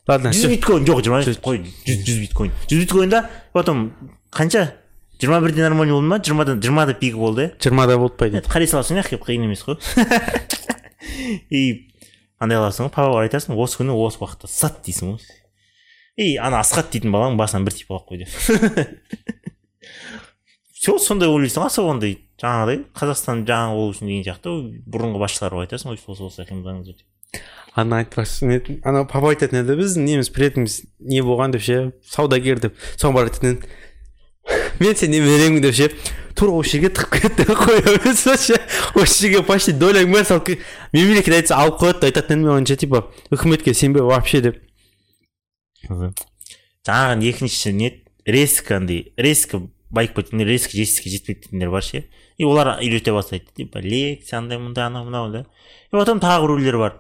Ладно 0.08 0.32
жүз 0.36 0.54
биткоин 0.54 0.88
жоқ 0.88 1.04
жиырма 1.04 1.24
қой 1.26 1.64
жүз 1.88 2.06
жүз 2.06 2.22
биткоин. 2.28 2.54
Жүз 2.70 2.86
биткоинда 2.86 3.26
потом 3.52 3.92
қанша? 4.32 4.70
Жиырма 5.24 5.40
бірде 5.40 5.64
нормально 5.64 5.94
болды 5.94 6.08
ма? 6.08 6.20
жиырмадан 6.20 6.62
жиырмада 6.62 6.94
пик 6.94 7.16
болды 7.16 7.46
иә 7.46 7.52
жиырмада 7.64 7.98
болды 7.98 8.18
по 8.20 8.28
идее 8.28 8.42
қарай 8.44 8.68
саласың 8.68 9.00
иә 9.00 9.20
қиын 9.24 9.46
емес 9.48 9.64
қой. 9.64 9.78
И 11.50 11.88
андай 12.40 12.60
қыласың 12.60 12.90
ғой 12.90 12.92
папаға 12.92 13.24
айтасың 13.24 13.56
осы 13.56 13.80
күні 13.80 13.96
осы 13.96 14.20
уақытта 14.20 14.52
сат 14.52 14.82
дейсің 14.84 15.14
ғой. 15.14 15.24
И 16.20 16.36
ана 16.36 16.60
асхат 16.60 16.92
дейтін 16.92 17.16
баланың 17.16 17.40
басынан 17.40 17.64
бір 17.64 17.78
тип 17.78 17.92
алып 17.96 18.12
қой 18.12 18.18
деп. 18.26 18.32
Все 20.76 20.98
сондай 21.00 21.32
ойлайсың 21.32 21.64
особо 21.64 21.96
андай 21.96 22.18
жаңағыдай 22.44 22.84
қазақстан 22.92 23.46
жаңа 23.48 23.78
болу 23.78 23.96
үшін 23.96 24.12
деген 24.12 24.28
сияқты 24.28 24.58
бұрынғы 24.84 25.24
басшыларға 25.24 25.64
айтасың 25.64 25.94
ғой 25.94 26.04
осы 26.04 26.28
осылай 26.28 26.50
қимылдаңыздар 26.52 27.00
деп 27.00 27.08
ана 27.76 28.04
айтпақшы 28.04 28.46
не 28.46 28.60
ана 28.86 29.06
папа 29.10 29.32
айтатын 29.32 29.64
еді 29.64 29.78
біздің 29.80 30.06
неміз 30.06 30.30
приятеліміз 30.34 30.76
не 31.00 31.24
болған 31.26 31.56
деп 31.56 31.64
ше 31.66 31.78
саудагер 32.06 32.62
деп. 32.62 32.76
Соған 33.00 33.16
барып 33.18 33.34
айтатын 33.34 33.56
еді 33.56 33.72
мен 34.84 34.98
сенің 35.00 35.16
немереңмін 35.18 35.64
деп 35.64 35.76
ше 35.80 35.90
тура 36.36 36.56
осы 36.60 36.76
жерге 36.78 36.90
тығып 36.98 37.16
кетті 37.24 37.46
қоя 37.64 37.98
берсе 38.04 38.36
ше? 38.42 38.60
Осы 39.00 39.24
жерге 39.28 39.44
почти 39.48 39.74
доляң 39.78 40.12
бәрін 40.14 40.28
салып 40.30 40.48
ке- 40.52 40.60
мемлекет 40.94 41.36
айтса 41.40 41.58
алып 41.62 41.80
қояды 41.82 42.02
да 42.04 42.10
айтатын 42.12 42.42
мен 42.44 42.56
онша 42.60 42.76
типа 42.80 43.06
үкіметке 43.32 43.74
сенбе 43.78 44.02
вообще 44.06 44.42
деп. 44.42 44.60
Жаңағы 46.88 47.24
екінші 47.30 47.72
не 47.78 47.90
резко 48.26 48.78
андай 48.80 49.14
резко 49.18 49.62
байып 49.94 50.16
кеткен 50.18 50.42
резко 50.48 50.74
жетістікке 50.76 51.10
жетпей 51.14 51.36
кеткендер 51.36 51.70
бар 51.72 51.84
ше. 51.86 52.04
И 52.38 52.44
олар 52.46 52.80
үйрете 52.82 53.14
бастайды 53.14 53.46
типа 53.56 53.80
лекция 53.84 54.40
андай 54.40 54.58
мындай 54.58 54.86
анау 54.88 55.06
мынау 55.06 55.32
да. 55.32 55.46
И 55.92 55.96
потом 55.96 56.20
тағы 56.20 56.48
біреулер 56.48 56.78
бар. 56.82 56.96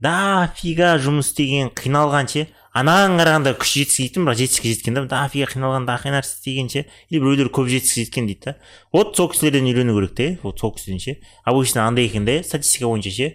Дофига 0.00 0.96
жұмыс 0.98 1.30
істеген 1.30 1.70
қиналған 1.76 2.28
ше. 2.32 2.46
Анаған 2.70 3.16
қарағанда 3.18 3.52
күш 3.58 3.72
жетістікке 3.74 4.04
жеттім 4.06 4.26
бірақ 4.28 4.38
жетістікке 4.38 4.72
жеткен 4.74 4.94
да 4.94 5.02
дофига 5.10 5.48
қиналған 5.50 5.86
дофига 5.88 6.12
нәрсе 6.14 6.36
істеген 6.36 6.68
ше. 6.70 6.84
Или 7.10 7.20
біреулер 7.20 7.50
көп 7.50 7.66
жетістікке 7.66 8.04
жеткен 8.04 8.26
дейді 8.28 8.40
да. 8.44 8.54
Вот 8.92 9.16
сол 9.16 9.30
кісілерден 9.32 9.66
үйрену 9.66 9.96
керек 9.98 10.14
те 10.14 10.38
вот 10.42 10.60
сол 10.60 10.70
кісіден 10.74 11.00
ше. 11.02 11.16
Обычно 11.44 11.86
андай 11.88 12.06
екен 12.06 12.24
да 12.24 12.42
статистика 12.44 12.86
бойынша 12.86 13.10
ше. 13.10 13.28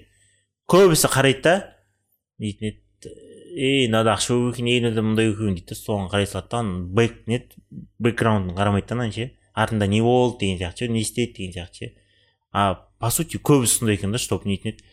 Көбісі 0.71 1.11
қарайды 1.11 1.41
да 1.43 1.55
дейтін 2.39 2.71
еді 2.71 3.11
ей 3.55 3.87
мынада 3.89 4.15
ақша 4.15 4.37
көп 4.39 4.53
екен 4.55 4.71
ей 4.71 4.79
мынада 4.79 5.03
мындай 5.03 5.27
екен 5.33 5.55
дейді 5.57 5.67
да. 5.67 5.75
Соған 5.75 6.07
қарай 6.13 6.27
салады 6.31 6.49
да 6.55 6.63
бэк 6.95 7.27
не 7.27 7.43
бэкграундын 7.99 8.55
қарамайды 8.55 8.87
да 8.87 8.95
ананың 8.95 9.11
ше. 9.11 9.31
Артында 9.53 9.87
не 9.87 9.99
болды 10.01 10.45
деген 10.45 10.63
сияқты 10.63 10.87
ше 10.87 10.91
не 10.95 11.01
істеді 11.03 11.33
деген 11.35 11.53
сияқты 11.59 11.75
ше. 11.75 11.91
А 12.55 12.87
по 12.99 13.11
сути 13.11 13.35
көбісі 13.35 13.81
сондай 13.83 13.99
екен 13.99 14.15
да 14.15 14.17
чтобы 14.17 14.47
нетін 14.47 14.71
еді 14.71 14.87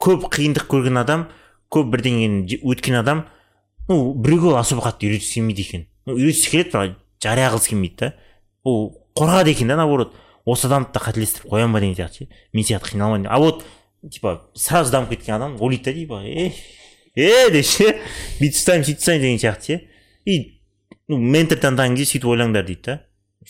көп 0.00 0.30
қиындық 0.32 0.64
көрген 0.64 0.96
адам 0.96 1.26
көп 1.68 1.92
бірдеңені 1.92 2.60
өткен 2.64 2.96
адам 2.96 3.26
ну 3.90 4.14
біреуге 4.14 4.54
особо 4.54 4.84
қатты 4.86 5.08
үйреткісі 5.08 5.40
келмейді 5.40 5.64
екен. 5.66 5.86
Үйреткісі 6.06 6.50
келеді 6.52 6.70
бірақ 6.70 6.92
жария 7.24 7.48
қылғысы 7.50 7.72
келмейді 7.72 7.96
да. 7.98 8.10
Ол 8.62 8.92
қорқады 9.18 9.50
екен 9.50 9.68
да 9.68 9.76
наоборот 9.80 10.14
осы 10.46 10.68
адамды 10.68 10.92
да 10.94 11.02
қателестіріп 11.02 11.50
қоямын 11.50 11.74
ба 11.74 11.80
деген 11.82 11.96
сияқты 11.98 12.22
ше. 12.22 12.28
Мен 12.52 12.64
сияқты 12.64 12.92
қиналмайын 12.94 13.24
деп. 13.24 13.32
а 13.32 13.38
вот 13.38 13.64
типа 14.12 14.46
сразу 14.54 14.92
дамып 14.92 15.10
кеткен 15.10 15.34
адам 15.34 15.56
ойлайды 15.60 15.84
да 15.84 15.92
типа 15.92 16.22
е 16.22 16.52
е 17.16 17.50
деп 17.50 17.66
ше. 17.66 17.98
Бүйтіп 18.38 18.60
ұстаймын 18.60 18.86
сөйтіп 18.86 19.02
ұстаймын 19.02 19.22
деген 19.26 19.42
сияқты 19.42 19.66
ше. 19.66 19.80
И 20.24 20.62
ну 21.08 21.18
ментор 21.18 21.58
таңдаған 21.58 21.96
кезде 21.98 22.14
сөйтіп 22.14 22.30
ойлаңдар 22.30 22.66
дейді 22.66 22.82
да. 22.86 23.00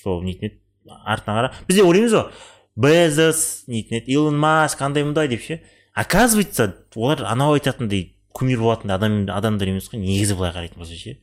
Сол 0.01 0.23
нетін 0.25 0.49
еді 0.49 0.61
артына 1.05 1.37
қара. 1.37 1.53
Бізде 1.69 1.85
ойлаймыз 1.85 2.17
ғой. 2.17 2.33
Безос 2.77 3.65
нетін 3.69 4.01
еді 4.01 4.17
илон 4.17 4.41
маск 4.41 4.81
андай 4.81 5.05
мындай 5.05 5.29
деп 5.29 5.43
ше. 5.43 5.61
Оказывается 5.95 6.87
олар 6.95 7.27
анау 7.29 7.53
айтатындай 7.53 8.17
кумир 8.33 8.61
болатын 8.61 8.93
адам 8.95 9.25
адамдар 9.31 9.73
емес 9.73 9.89
қой 9.91 10.01
негізі 10.03 10.37
былай 10.39 10.53
қарайтын 10.55 10.79
болса 10.79 10.97
ше. 10.97 11.19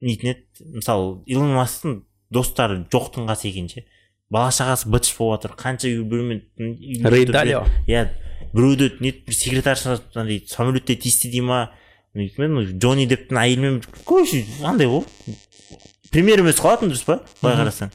Нетін 0.00 0.32
еді. 0.34 0.44
Мысалы 0.76 1.22
илон 1.26 1.54
масктың 1.56 2.02
достары 2.30 2.82
жоқтың 2.92 3.28
қасы 3.30 3.48
екен 3.50 3.68
ше. 3.72 3.86
Бала 4.30 4.50
шағасы 4.50 4.90
бытыш 4.90 5.16
болып 5.16 5.42
жатыр 5.42 5.56
қанша 5.56 5.88
үй 5.88 6.02
бөлме 6.02 6.40
иә 7.86 8.06
біреуді 8.52 8.90
не 9.00 9.12
бір 9.12 9.34
секретаршасы 9.34 10.02
андай 10.14 10.42
самолетте 10.50 10.96
тиісті 10.96 11.30
дей 11.30 11.44
ма? 11.46 11.70
Джонни 12.16 13.06
депптің 13.06 13.38
әйелімен 13.38 13.80
короче 14.04 14.44
андай 14.64 14.88
ғой 14.90 15.04
пример 16.10 16.42
емес 16.42 16.60
қалатын 16.60 16.90
дұрыс 16.90 17.04
па? 17.06 17.20
Былай 17.42 17.58
қарасаң. 17.60 17.92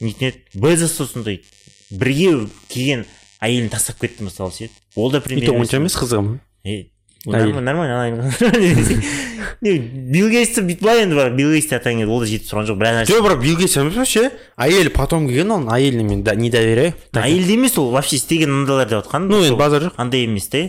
Нетін 0.00 0.30
еді. 0.30 0.44
Безос 0.54 0.96
та 0.96 1.06
сондай 1.06 1.42
бірге 1.90 2.46
келген 2.70 3.04
әйелін 3.40 3.70
тастап 3.72 4.00
кетті 4.00 4.28
мысалы 4.28 4.52
ше. 4.52 4.70
Ол 4.96 5.10
да 5.10 5.20
пример 5.20 5.46
то 5.50 5.58
онша 5.58 5.80
емес 5.80 5.96
қызығым 5.96 6.38
Е, 6.64 6.90
Әйел. 7.26 7.60
нормально 7.60 8.32
билл 9.60 10.30
гейтсті 10.32 10.62
бүйтіп 10.64 10.80
былай 10.80 11.02
енді 11.04 11.16
бірақ 11.18 11.34
билл 11.36 11.50
гейтсті 11.52 11.76
кезде 11.84 12.06
ол 12.06 12.20
да 12.22 12.28
жетіп 12.28 12.46
тұрған 12.48 12.68
жоқ 12.70 12.78
біраз 12.80 12.94
нәрсе 12.96 13.12
жоқ 13.12 13.24
бірақ 13.26 13.40
билл 13.42 13.58
гейтс 13.60 14.08
ше 14.08 14.22
әйелі 14.56 14.92
потом 14.94 15.26
келген 15.28 15.52
оның 15.52 15.68
әйеліне 15.74 16.04
мен 16.08 16.24
не 16.40 16.50
доверяю. 16.50 16.94
Әйелде 17.12 17.58
емес 17.58 17.76
ол 17.78 17.90
вообще 17.92 18.16
істеген 18.16 18.52
мындайлар 18.62 18.88
деп 18.88 19.04
жатқан 19.04 19.28
ну 19.28 19.42
енді 19.44 19.58
базар 19.60 19.82
жоқ. 19.90 19.98
андай 20.00 20.24
емес 20.24 20.48
та 20.48 20.64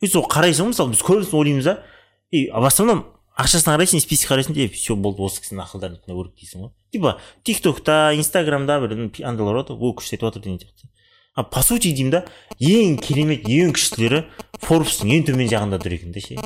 и 0.00 0.06
сол 0.08 0.24
қарайсың 0.24 0.72
ғой 0.72 0.72
мысалы 0.72 0.94
біз 0.94 1.02
көбісін 1.04 1.36
ойлаймыз 1.36 1.64
да. 1.64 1.82
И 2.30 2.48
в 2.48 2.64
основном 2.64 3.04
ақшасына 3.36 3.76
қарайсың 3.76 4.00
список 4.00 4.32
қарайсың 4.32 4.56
е 4.56 4.68
все 4.72 4.96
болды 4.96 5.20
осы 5.20 5.42
кісінің 5.44 5.66
ақылдарын 5.66 6.00
тыңдау 6.00 6.24
керек 6.24 6.40
дейсің 6.40 6.64
ғой. 6.64 6.72
Типа 6.92 7.18
тик 7.44 7.60
токта 7.60 8.12
инстаграмда 8.16 8.80
бір 8.80 8.96
андайлар 9.20 9.60
болады 9.60 9.76
ғой 9.76 9.92
күшті 10.00 10.16
айтып 10.16 10.30
жатыр 10.30 10.42
деген 10.48 10.58
сияқты. 10.64 10.88
По 11.34 11.62
сути 11.62 11.92
деймін 11.94 12.10
да 12.10 12.24
ең 12.58 12.96
керемет 13.02 13.46
ең 13.48 13.74
күштілері 13.76 14.24
форбстың 14.64 15.12
ең 15.14 15.28
төмен 15.28 15.50
жағында 15.50 15.78
тұр 15.82 15.94
екен 15.96 16.14
да 16.14 16.22
ше. 16.24 16.36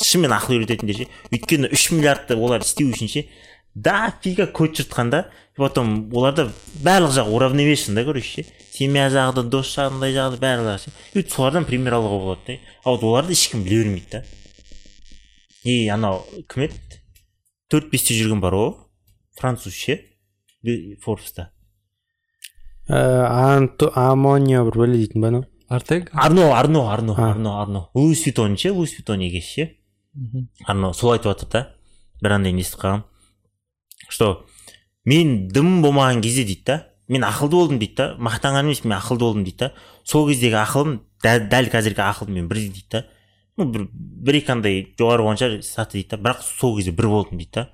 Шынымен 0.00 0.34
ақыл 0.36 0.58
үйрететіндер 0.58 1.02
ше. 1.02 1.08
Өйткені 1.32 1.72
үш 1.74 1.88
миллиардты 1.92 2.36
олар 2.38 2.64
істеу 2.64 2.92
үшін 2.94 3.10
ше. 3.10 3.24
Дофига 3.74 4.46
код 4.46 4.78
жыртқан 4.78 5.10
да. 5.10 5.30
И 5.54 5.58
потом 5.58 6.10
оларда 6.14 6.52
барлық 6.82 7.12
жағы 7.14 7.30
уравновешен 7.34 7.94
да 7.94 8.04
короче 8.04 8.42
ше. 8.42 8.46
Семья 8.72 9.08
жағы 9.10 9.36
да 9.40 9.42
дос 9.42 9.74
жағы 9.74 9.94
мындай 9.94 10.14
жағы 10.14 10.36
да 10.36 10.42
барлық 10.46 10.70
жағы 10.70 10.84
ше. 10.84 10.90
И 11.14 11.18
вот 11.18 11.30
солардан 11.30 11.64
пример 11.64 11.98
алуға 11.98 12.20
болады 12.22 12.40
да. 12.46 12.58
А 12.84 12.90
вот 12.90 13.02
оларды 13.02 13.32
ешкім 13.32 13.62
біле 13.62 13.82
бермейді 13.82 14.10
да. 14.10 14.24
И 15.64 15.88
анау 15.88 16.24
кім 16.50 16.66
еді? 16.68 17.00
Төрт 17.70 17.90
бесте 17.90 18.14
жүрген 18.14 18.42
бар 18.42 18.54
ғой 18.54 18.72
француз 19.38 19.74
ше. 19.74 20.00
Форбста. 21.02 21.53
Анто 22.88 23.90
амонио 23.94 24.64
бір 24.68 24.80
бәле 24.84 24.98
дейтін 25.00 25.20
ба 25.20 25.28
анау 25.32 25.44
артег 25.68 26.10
арно 26.12 26.52
арно 26.54 26.88
арно 26.90 27.14
арно 27.18 27.60
арно 27.62 27.88
луис 27.94 28.24
витон 28.26 28.56
ше 28.56 28.72
луис 28.72 28.96
витон 28.98 29.20
егесі 29.20 29.54
ше 29.54 29.70
арно 30.66 30.92
сол 30.92 31.12
айтып 31.12 31.32
жатыр 31.32 31.48
да 31.48 31.66
бір 32.22 32.38
андай 32.38 32.52
естіп 32.52 32.80
қалғанмын 32.80 33.04
что 34.08 34.44
мен 35.04 35.48
дым 35.48 35.80
болмаған 35.82 36.20
кезде 36.20 36.44
дейді 36.44 36.64
да 36.66 36.82
мен 37.08 37.24
ақылды 37.24 37.58
болдым 37.58 37.78
дейді 37.78 37.96
да 37.98 38.06
мақтанған 38.18 38.68
емес 38.68 38.84
мен 38.84 38.96
ақылды 38.96 39.26
болдым 39.26 39.44
дейді 39.44 39.58
да. 39.58 39.72
Сол 40.04 40.28
кездегі 40.28 40.56
ақылым 40.56 41.00
дәл, 41.22 41.48
дәл 41.52 41.68
қазіргі 41.72 42.00
ақылыммен 42.04 42.48
бірдей 42.48 42.70
дейді 42.72 42.88
да. 42.90 43.04
Ну 43.58 43.66
бір 43.70 43.88
бір 43.92 44.38
екі 44.40 44.54
андай 44.54 44.80
жоғары 44.98 45.24
болған 45.24 45.40
шығар 45.40 45.58
саты 45.66 45.98
дейді 45.98 46.14
да. 46.14 46.20
Бірақ 46.24 46.44
сол 46.46 46.76
кезде 46.78 46.94
бір 46.96 47.10
болдым 47.12 47.40
дейді 47.42 47.52
да. 47.58 47.66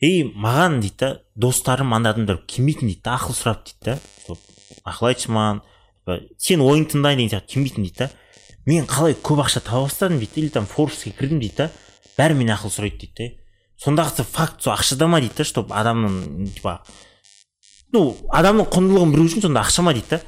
И 0.00 0.24
маған 0.24 0.80
дейді 0.80 0.96
да 0.98 1.10
достарым 1.36 1.92
андай 1.94 2.14
адамдар 2.14 2.40
келмейтін 2.48 2.88
дейді 2.88 3.02
да 3.04 3.18
ақыл 3.18 3.36
сұрап 3.36 3.66
дейді 3.68 3.84
да. 3.84 3.98
Ақыл 4.88 5.10
айтшы 5.10 5.28
маған 5.28 5.60
типа, 5.60 6.16
сен 6.40 6.64
ойыңды 6.64 6.94
тыңдайын 6.94 7.20
деген 7.20 7.32
сияқты 7.34 7.52
келмейтін 7.52 7.84
дейді 7.84 7.98
да. 7.98 8.10
Мен 8.64 8.88
қалай 8.88 9.14
көп 9.14 9.44
ақша 9.44 9.60
таба 9.60 9.84
бастадым 9.84 10.18
дейді 10.18 10.32
да 10.34 10.40
или 10.40 10.48
там 10.48 10.66
форбске 10.66 11.12
кірдім 11.12 11.40
дейді 11.40 11.56
да. 11.58 11.70
Бәрі 12.16 12.38
менен 12.38 12.56
ақыл 12.56 12.72
сұрайды 12.72 13.04
дейді 13.04 13.28
да. 13.28 13.36
Сондағысы 13.84 14.24
факт 14.24 14.64
сол 14.64 14.72
ақшада 14.72 15.06
ма 15.06 15.20
дейді 15.20 15.36
да 15.36 15.44
чтобы 15.44 15.76
адамның 15.76 16.48
типа 16.56 16.80
ну 17.92 18.16
адамның 18.32 18.70
құндылығын 18.72 19.14
білу 19.14 19.28
үшін 19.28 19.44
сонда 19.44 19.66
ақша 19.66 19.84
ма 19.84 19.92
дейді 19.92 20.16
да. 20.16 20.22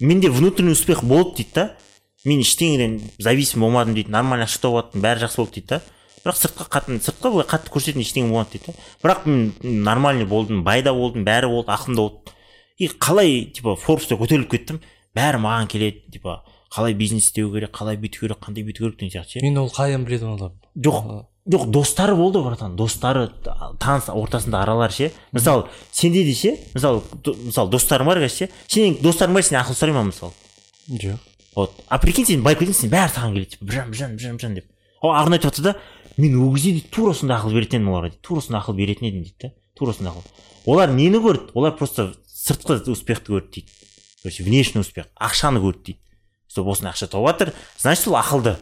Менде 0.00 0.30
внутренний 0.30 0.72
успех 0.72 1.04
болды 1.04 1.42
дейді 1.42 1.54
да. 1.54 1.76
Мен 2.24 2.40
ештеңеден 2.40 3.00
зависим 3.18 3.60
болмадым 3.60 3.94
дейді 3.94 4.12
нормально 4.12 4.48
ақша 4.48 4.64
тауып 4.64 4.96
бәрі 4.96 5.26
жақсы 5.26 5.42
болды 5.42 5.60
дейді 5.60 5.68
да. 5.76 5.82
Бірақ 6.24 6.38
сыртқа 6.40 6.66
қатты 6.72 6.98
сыртқа 7.04 7.30
былай 7.30 7.46
қатты 7.48 7.70
көрсететін 7.74 8.00
ештеңе 8.00 8.30
болмады 8.32 8.56
дейді 8.56 8.74
бірақ 9.04 9.26
мен 9.28 9.84
нормальный 9.84 10.24
болдым 10.24 10.64
бай 10.64 10.82
да 10.82 10.94
болдым 10.94 11.24
бәрі 11.24 11.50
болды 11.52 11.68
да 11.68 11.78
болды. 11.94 12.32
И 12.78 12.88
қалай 12.88 13.52
типа 13.52 13.76
форбста 13.76 14.16
көтеріліп 14.16 14.50
кеттім. 14.50 14.80
Бәрі 15.14 15.38
маған 15.38 15.68
келеді 15.70 16.10
типа 16.10 16.42
қалай 16.74 16.94
бизнес 16.94 17.28
істеу 17.28 17.52
керек 17.52 17.70
қалай 17.76 18.00
бүйту 18.00 18.24
керек 18.24 18.40
қандай 18.42 18.64
бүйту 18.66 18.82
керек 18.82 18.98
деген 18.98 19.12
сияқты 19.12 19.38
ше. 19.38 19.44
Мен 19.44 19.58
ол 19.58 19.68
қайдан 19.70 20.04
біледі 20.04 20.26
олар? 20.26 20.52
Жоқ 20.74 21.26
жоқ 21.46 21.66
достары 21.70 22.16
болды 22.16 22.42
братан 22.42 22.74
достары 22.74 23.28
таныс 23.78 24.08
ортасында 24.08 24.62
аралар 24.62 24.90
ше. 24.90 25.12
Мысалы 25.32 25.68
сенде 25.92 26.24
де 26.24 26.34
ше 26.34 26.56
мысалы 26.74 27.02
мысалы 27.22 27.70
достарың 27.70 28.10
бар 28.10 28.24
қазір 28.24 28.48
ше. 28.48 28.50
Сенің 28.66 28.98
достарың 29.04 29.38
бар 29.38 29.46
сенен 29.46 29.60
ақыл 29.62 29.78
сұрай 29.78 29.94
ма 29.94 30.02
мысалы. 30.08 30.32
Жоқ. 30.88 31.18
Вот. 31.54 31.70
А 31.88 31.98
прикинь 31.98 32.26
сен 32.26 32.42
байып 32.42 32.64
кетесің 32.64 32.90
бәрі 32.90 33.12
саған 33.14 33.36
келеді 33.36 33.54
типа 33.54 33.66
біржан 33.68 33.90
біржан 33.92 34.16
біржан 34.16 34.38
біржан 34.38 34.54
деп. 34.58 34.66
Ол 35.00 35.14
ақын 35.14 35.36
айтып 35.36 35.52
жатыр 35.52 35.64
да 35.68 35.76
мен 36.16 36.36
ол 36.40 36.54
кезде 36.54 36.72
дейді 36.72 36.90
тура 36.90 37.14
сондай 37.14 37.38
ақыл 37.38 37.54
беретін 37.54 37.80
едім 37.80 37.90
оларға 37.92 38.10
дейді. 38.10 38.22
Тура 38.22 38.40
сондай 38.40 38.60
ақыл 38.60 38.76
беретін 38.78 39.08
едім 39.08 39.22
дейді 39.24 39.36
да. 39.42 39.50
Тура 39.74 39.92
сондай 39.92 40.14
ақыл. 40.14 40.24
Олар 40.66 40.92
нені 40.94 41.18
көрді? 41.18 41.50
Олар 41.54 41.76
просто 41.76 42.14
сыртқы 42.28 42.80
успехты 42.92 43.32
көрді 43.32 43.50
дейді. 43.54 43.68
Короче 44.22 44.44
внешний 44.44 44.80
успех 44.80 45.08
ақшаны 45.18 45.60
көрді 45.60 45.84
дейді. 45.84 46.00
Чтобы 46.48 46.72
осындай 46.72 46.92
ақша 46.92 47.10
тауып 47.10 47.28
жатыр 47.32 47.52
значит 47.78 48.08
ол 48.08 48.18
ақылды. 48.20 48.56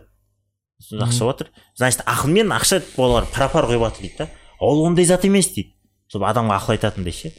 Ақша 0.92 1.18
тауып 1.18 1.32
жатыр 1.32 1.52
значит 1.76 2.04
ақыл 2.06 2.32
мен 2.32 2.52
ақша 2.52 2.82
олар 2.96 3.26
пара 3.32 3.48
пар 3.48 3.68
қойып 3.70 3.84
жатыр 3.88 4.02
дейді 4.02 4.16
да. 4.18 4.28
Ол 4.60 4.84
ондай 4.86 5.04
зат 5.04 5.24
емес 5.24 5.52
дейді. 5.52 5.74
Чтобы 6.08 6.26
адамға 6.30 6.58
ақыл 6.58 6.76
айтатындай 6.76 7.12
ше 7.12 7.32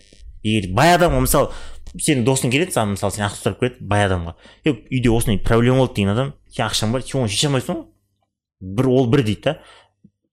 егер 0.43 0.73
бай 0.75 0.93
адамға 0.97 1.23
мысалы 1.23 1.51
сенің 1.93 2.25
досың 2.27 2.51
келеді 2.51 2.75
саған 2.75 2.95
мысалы 2.97 3.15
сен 3.15 3.25
ақыл 3.27 3.39
сұрап 3.39 3.59
келеді 3.61 3.87
бай 3.87 4.05
адамға. 4.07 4.35
Е 4.65 4.73
үйде 4.91 5.11
осындай 5.13 5.39
проблема 5.39 5.83
болды 5.83 6.01
деген 6.01 6.13
адам 6.13 6.33
сен 6.51 6.65
ақшаң 6.67 6.91
бар 6.91 7.05
сен 7.05 7.21
оны 7.21 7.31
шеше 7.31 7.47
алмайсың 7.47 7.77
ғой. 7.77 7.85
Бір 8.59 8.89
ол 8.91 9.07
бір 9.11 9.23
дейді 9.23 9.41
да. 9.45 9.53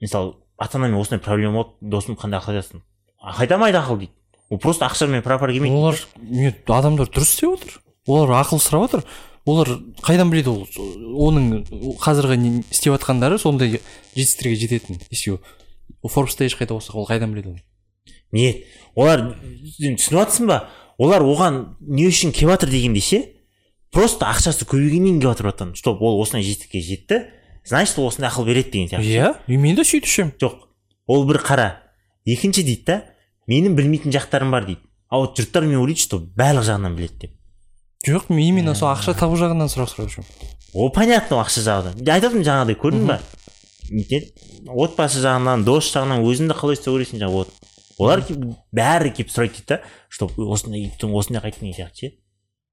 Мысалы 0.01 0.35
ата 0.59 0.79
анамен 0.79 1.01
осындай 1.01 1.21
проблема 1.21 1.63
болды 1.63 1.77
досым 1.81 2.17
қандай 2.17 2.41
ақыл 2.41 2.57
айтасың 2.57 2.83
ақыл 3.21 3.45
айта 3.45 3.55
алмайды 3.57 3.79
ақыл 3.79 3.99
дейді. 3.99 4.13
Ол 4.51 4.59
просто 4.59 4.85
ақшамен 4.87 5.23
пара 5.23 5.39
пар 5.39 5.53
келмейді 5.53 5.77
олар 5.77 5.99
не 6.21 6.55
адамдар 6.67 7.09
дұрыс 7.09 7.35
істеп 7.35 7.55
отыр. 7.55 7.81
Олар 8.07 8.33
ақыл 8.41 8.59
сұрап 8.59 8.89
отыр. 8.89 9.05
Олар 9.47 9.69
қайдан 10.03 10.31
біледі 10.33 10.51
ол? 10.51 10.67
Оның 11.29 11.97
қазіргі 12.03 12.39
не 12.41 12.53
істеп 12.71 12.97
жатқандары 12.97 13.39
сондай 13.39 13.81
жетістіктерге 14.15 14.57
жететін 14.57 15.01
если 15.11 15.39
ол 16.03 16.11
форбста 16.11 16.45
ешқайда 16.45 16.75
болса 16.75 16.93
ол 16.93 17.07
қайдан 17.09 17.33
біледі 17.33 17.55
оны? 17.55 17.63
Нет 18.33 18.65
олар 18.95 19.37
сен 19.77 19.97
түсініп 19.97 20.19
жатрсың 20.19 20.51
ба? 20.51 20.69
Олар 20.99 21.23
оған 21.25 21.77
не 21.81 22.09
үшін 22.11 22.35
келіп 22.37 22.57
жатыр 22.57 22.71
дегенде 22.75 23.01
ше? 23.01 23.23
Просто 23.91 24.27
ақшасы 24.29 24.67
көбейгеннен 24.69 25.21
келіп 25.21 25.31
жатыр 25.31 25.49
братан. 25.49 25.75
Чтобы 25.75 26.05
ол 26.05 26.21
осындай 26.21 26.45
жетістікке 26.45 26.81
жетті. 26.85 27.23
Значит 27.65 27.99
осындай 27.99 28.31
ақыл 28.31 28.45
береді 28.47 28.71
деген 28.71 28.89
сияқты? 28.89 29.07
Иә 29.07 29.35
и 29.47 29.57
мен 29.57 29.77
де 29.77 29.83
едім 29.83 30.33
жоқ 30.41 30.67
ол 31.07 31.27
бір 31.27 31.41
қара. 31.43 31.69
Екінші 32.25 32.63
дейді 32.63 32.85
да 32.87 33.03
менің 33.49 33.75
білмейтін 33.75 34.13
жақтарым 34.15 34.51
бар 34.51 34.67
дейді. 34.67 34.81
А 35.11 35.19
вот 35.19 35.39
жұрттар 35.39 35.67
мен 35.67 35.81
ойлайды 35.81 36.01
что 36.01 36.19
барлық 36.19 36.65
жағынан 36.69 36.95
біледі 36.97 37.27
деп. 37.27 37.37
Жоқ 38.07 38.31
мен 38.31 38.47
именно 38.47 38.75
сол 38.75 38.93
ақша 38.93 39.17
табу 39.19 39.37
жағынан 39.37 39.69
сұрақ 39.69 39.91
сұрап 39.91 40.13
жүрмін. 40.13 40.29
Ол 40.75 40.93
понятно 40.95 41.41
ақша 41.43 41.65
жағынан. 41.67 41.99
Айтып 41.99 42.31
жатырмын 42.31 42.47
жаңағыдай 42.47 42.79
көрдің 42.79 43.07
ба? 43.11 43.19
Отбасы 44.71 45.21
жағынан 45.25 45.65
дос 45.67 45.91
жағынан 45.91 46.23
өзіңді 46.23 46.55
қалай 46.55 46.79
ұстау 46.79 46.95
керексің 46.95 47.25
жаңағы 47.25 47.41
вот. 47.41 47.51
Олар 47.99 48.23
бәрі 48.73 49.11
келіп 49.13 49.33
сұрайды 49.35 49.59
дейді 49.59 49.67
да 49.75 49.81
что 50.09 50.31
осындай 50.31 50.93
осындай 51.03 51.43
қайт 51.43 51.59
деген 51.61 51.75
сияқты 51.75 52.07
ше. 52.07 52.13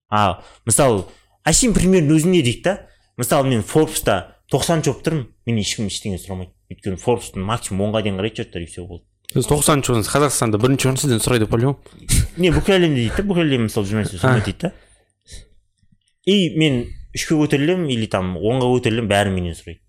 А 0.09 0.43
мысалы 0.63 1.03
әшейін 1.43 1.73
примерно 1.75 2.15
өзіңе 2.15 2.43
дейді 2.45 2.63
да 2.63 2.77
мысалы 3.17 3.49
мен 3.49 3.63
форбста 3.63 4.36
тоқсаныншы 4.53 4.91
болып 4.91 5.05
тұрмын 5.07 5.27
мен 5.49 5.61
ешкім 5.61 5.91
ештеңе 5.91 6.19
сұрамайды 6.21 6.53
өйткені 6.71 6.99
форбстың 7.01 7.45
максимум 7.47 7.89
онға 7.89 8.03
дейін 8.05 8.19
қарайды 8.21 8.43
жұрттар 8.43 8.63
и 8.63 8.69
все 8.71 8.85
болды 8.87 9.05
сіз 9.33 9.49
тоқсаныншы 9.51 9.93
орынсыз 9.93 10.13
қазақстанда 10.13 10.59
бірінші 10.61 10.87
орын 10.87 10.99
сізден 11.01 11.23
сұрайды 11.23 11.49
по 11.51 11.59
любому 11.59 11.79
не 12.37 12.51
бүкіл 12.55 12.77
әлемде 12.77 13.01
дейді 13.03 13.17
да 13.17 13.27
бүкіл 13.27 13.43
әлем 13.43 13.67
мысалы 13.67 13.89
журналистер 13.89 14.21
сондай 14.23 14.45
дейді 14.45 14.69
да. 14.69 14.73
И 16.27 16.51
мен 16.59 16.81
үшке 17.15 17.37
көтерілемін 17.39 17.87
или 17.93 18.07
там 18.11 18.33
онға 18.35 18.67
көтерілемін 18.73 19.07
бәрі 19.07 19.31
менен 19.31 19.55
сұрайды. 19.55 19.79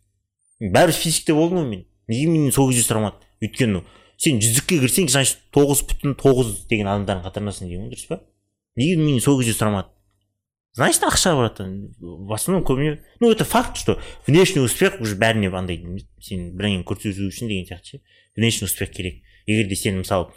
Бәрі 0.62 0.94
физикте 0.94 1.34
болдым 1.34 1.58
ғой 1.58 1.66
мен. 1.66 1.80
Неге 2.08 2.30
менен 2.30 2.54
сол 2.54 2.70
кезде 2.70 2.86
сұрамады? 2.86 3.18
Өйткені 3.42 3.82
сен 4.22 4.38
жүздікке 4.42 4.78
кірсең 4.84 5.10
значит 5.10 5.42
тоғыз 5.54 5.82
бүтін 5.90 6.14
тоғыз 6.18 6.52
деген 6.70 6.90
адамдардың 6.92 7.26
қатарындасың 7.26 7.66
деген 7.66 7.88
ғой 7.88 7.96
дұрыс 7.96 8.06
па? 8.06 8.20
Неге 8.78 9.00
менен 9.02 9.20
сол 9.24 9.40
кезде 9.42 9.56
сұрамады? 9.58 9.90
Значит 10.78 11.02
ақша 11.02 11.34
братан 11.34 11.92
в 11.98 12.32
основном 12.32 12.62
көбіне 12.62 13.00
ну 13.18 13.32
это 13.32 13.44
факт 13.44 13.76
что 13.76 13.98
внешний 14.26 14.62
успех 14.62 15.00
уже 15.00 15.16
бәріне 15.18 15.50
андай 15.50 15.82
сен 16.22 16.52
бірдеңені 16.54 16.84
көрсету 16.86 17.26
үшін 17.26 17.50
деген 17.50 17.66
сияқты 17.66 17.98
ше 17.98 18.00
внешний 18.36 18.66
успех 18.66 18.92
керек. 18.92 19.24
Егер 19.46 19.66
де 19.66 19.74
сен 19.74 19.98
мысалы 19.98 20.30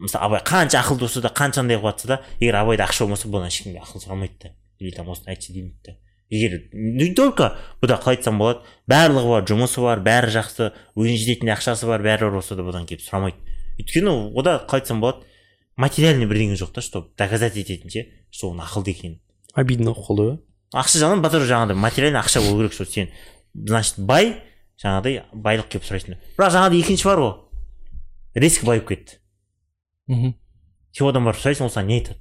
мысалы 0.00 0.24
абай 0.24 0.42
қанша 0.42 0.80
ақылды 0.82 1.06
болса 1.06 1.22
да 1.22 1.30
қанша 1.30 1.62
андай 1.62 1.78
қылып 1.78 1.94
жатса 1.94 2.08
да 2.08 2.22
егер 2.40 2.58
абайда 2.58 2.88
ақша 2.88 3.06
болмаса 3.06 3.28
бұдан 3.28 3.52
ешкімге 3.52 3.78
ақыл 3.78 4.02
сұрамайды 4.02 4.42
да 4.42 4.50
или 4.80 4.90
там 4.90 5.08
осыны 5.14 5.30
айтшы 5.30 5.52
демейді 5.52 5.78
да 5.86 5.96
егер 6.28 6.58
не 6.72 7.14
только 7.14 7.52
бұда 7.80 8.00
қалай 8.02 8.18
айтсам 8.18 8.42
болады 8.42 8.66
барлығы 8.90 9.30
бар 9.30 9.46
жұмысы 9.46 9.84
бар 9.84 10.02
бәрі 10.02 10.34
жақсы 10.34 10.72
өзіне 10.98 11.22
жететін 11.22 11.54
ақшасы 11.54 11.86
бар 11.86 12.02
бәрі 12.02 12.26
бар 12.26 12.40
болса 12.40 12.58
да 12.58 12.66
бұдан 12.66 12.90
келіп 12.90 13.06
сұрамайды. 13.06 13.38
Өйткені 13.78 14.34
ода 14.34 14.58
қалай 14.66 14.82
айтсам 14.82 15.00
болады 15.00 15.22
материальный 15.76 16.26
бірдеңе 16.26 16.58
жоқ 16.58 16.74
та 16.74 16.82
чтобы 16.82 17.14
доказать 17.16 17.56
ететін 17.56 17.94
ше 17.94 18.06
что 18.30 18.50
оның 18.50 18.66
ақылды 18.66 18.90
екенін 18.90 19.20
обидно 19.58 19.94
қолды 19.96 20.28
иә 20.28 20.36
ақша 20.76 21.00
жағынан 21.00 21.22
батыр 21.24 21.46
жаңағыдай 21.48 21.78
материальный 21.80 22.20
ақша 22.20 22.42
болу 22.44 22.60
керек 22.60 22.74
что 22.74 22.84
сен. 22.84 23.08
Значит 23.54 23.98
бай 23.98 24.42
жаңағыдай 24.82 25.22
байлық 25.32 25.70
келіп 25.72 25.86
сұрайсың 25.88 26.18
бірақ 26.36 26.52
жаңағыдай 26.54 26.82
екінші 26.82 27.08
бар 27.08 27.22
ғой. 27.22 27.34
Резко 28.34 28.66
байып 28.68 28.88
кетті. 28.88 29.18
Мхм. 30.06 30.34
Сен 30.92 31.08
одан 31.08 31.24
барып 31.24 31.40
сұрайсың 31.40 31.68
ол 31.68 31.72
саған 31.72 31.88
не 31.88 32.00
айтады? 32.00 32.18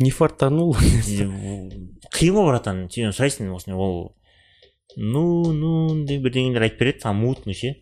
Не 0.00 0.10
фартанул. 0.10 0.74
Қиын 0.78 2.38
ғой 2.38 2.48
братан 2.52 2.86
сен 2.90 3.10
сұрайсың 3.10 3.50
осындай 3.54 3.78
ол 3.78 4.14
ну 4.96 5.52
ну 5.52 6.06
деп 6.06 6.22
бірдеңелер 6.22 6.68
айтып 6.68 6.84
береді 6.84 7.04
саған 7.04 7.18
мутный 7.18 7.58
ше. 7.58 7.74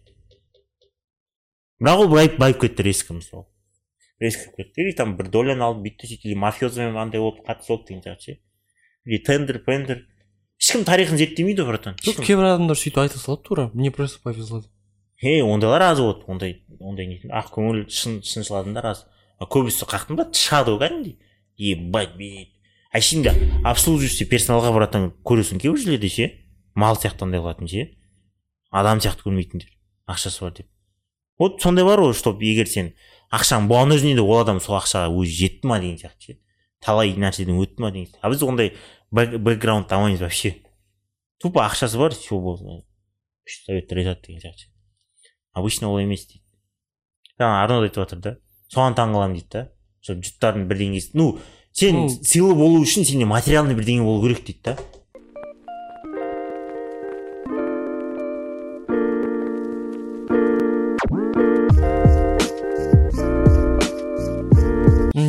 Бірақ 1.83 2.07
ол 2.07 2.09
байып, 2.09 2.39
байып 2.39 2.61
кетті 2.63 2.85
резко 2.87 3.13
мысалы. 3.13 3.45
Резко 4.23 4.53
кетті 4.57 4.87
или 4.87 4.95
там 4.97 5.17
бір 5.19 5.29
доляны 5.35 5.67
алып 5.67 5.83
бүйтті 5.87 6.09
сөйтті 6.13 6.31
или 6.31 6.39
мафиозамен 6.39 6.97
андай 6.97 7.21
болып 7.21 7.43
қатысы 7.47 7.73
болды 7.75 7.91
деген 7.91 8.03
сияқты 8.07 8.25
ше 8.25 8.39
или 9.05 9.19
тендер 9.27 9.59
пендер 9.67 10.05
ешкім 10.63 10.87
тарихын 10.87 11.19
зерттемейді 11.19 11.65
ғой 11.67 11.75
братан 11.75 11.99
кейбір 11.99 12.53
адамдар 12.53 12.79
сөйтіп 12.79 13.03
айта 13.03 13.19
салады 13.19 13.43
тура 13.49 13.71
мне 13.75 13.91
просто 13.91 14.23
повезло 14.23 14.63
е 15.23 15.43
ондайлар 15.43 15.83
аз 15.91 16.01
болады 16.01 16.25
ондай 16.31 16.63
ондай 16.79 17.07
нетін 17.11 17.35
ақ 17.35 17.51
көңіл 17.57 17.85
шын 17.91 18.21
шыншыл 18.23 18.61
адамдар 18.61 18.93
аз 18.93 19.07
а 19.39 19.47
көбісі 19.51 19.89
қаяқтан 19.91 20.19
ба 20.19 20.29
шығады 20.31 20.77
ғой 20.77 20.87
кәдімгідей 20.87 21.19
ебать 21.75 22.15
бет 22.19 22.55
әшейін 22.95 23.27
де 23.27 23.35
обслуживающий 23.67 24.29
персоналға 24.31 24.73
братан 24.77 25.11
көресің 25.27 25.63
кейбір 25.63 25.83
жерлерде 25.83 26.11
ше 26.13 26.29
мал 26.75 26.99
сияқты 27.01 27.27
андай 27.27 27.43
қылатын 27.43 27.71
ше 27.71 27.89
адам 28.71 29.03
сияқты 29.03 29.27
көрмейтіндер 29.27 29.71
ақшасы 30.07 30.45
бар 30.45 30.55
деп 30.59 30.69
вот 31.39 31.63
сондай 31.63 31.85
бар 31.85 32.01
ғой 32.05 32.15
чтобы 32.15 32.45
егер 32.45 32.69
сен 32.71 32.93
ақшаң 33.33 33.69
болғанның 33.71 33.99
өзінде 33.99 34.15
де 34.19 34.25
ол 34.25 34.41
адам 34.43 34.61
сол 34.61 34.77
ақшаға 34.79 35.09
өзі 35.13 35.37
жетті 35.39 35.69
ма 35.71 35.79
деген 35.81 35.99
сияқты 36.01 36.33
ше. 36.33 36.39
Талай 36.85 37.15
нәрседен 37.17 37.59
өтті 37.63 37.81
ма 37.83 37.91
деген 37.95 38.13
а 38.21 38.31
біз 38.31 38.43
ондай 38.43 38.75
бэк- 39.15 39.39
бэкграунд 39.39 39.93
алмаймыз 39.93 40.21
вообще. 40.21 40.57
Тупо 41.41 41.65
ақшасы 41.65 41.99
бар 41.99 42.15
все 42.15 42.39
болды 42.39 42.83
советтер 43.47 43.99
айтады 43.99 44.27
деген 44.27 44.41
сияқты 44.41 44.69
обычно 45.53 45.89
олай 45.91 46.05
емес 46.05 46.27
дейді. 46.27 46.43
Жаңа 47.39 47.63
арнольд 47.65 47.89
айтып 47.91 48.03
жатыр 48.05 48.19
да. 48.21 48.37
Соған 48.73 48.95
таң 48.97 49.15
қаламын 49.17 49.35
дейді 49.39 49.51
да. 49.53 49.69
Жұрттардың 50.03 50.67
бірдеңесі 50.69 51.11
ну 51.15 51.39
сен 51.73 52.09
сыйлы 52.11 52.55
болу 52.59 52.83
үшін 52.83 53.05
сенде 53.07 53.25
материальный 53.25 53.75
бірдеңе 53.79 54.05
болу 54.05 54.23
керек 54.27 54.45
дейді 54.45 54.63
да. 54.65 54.77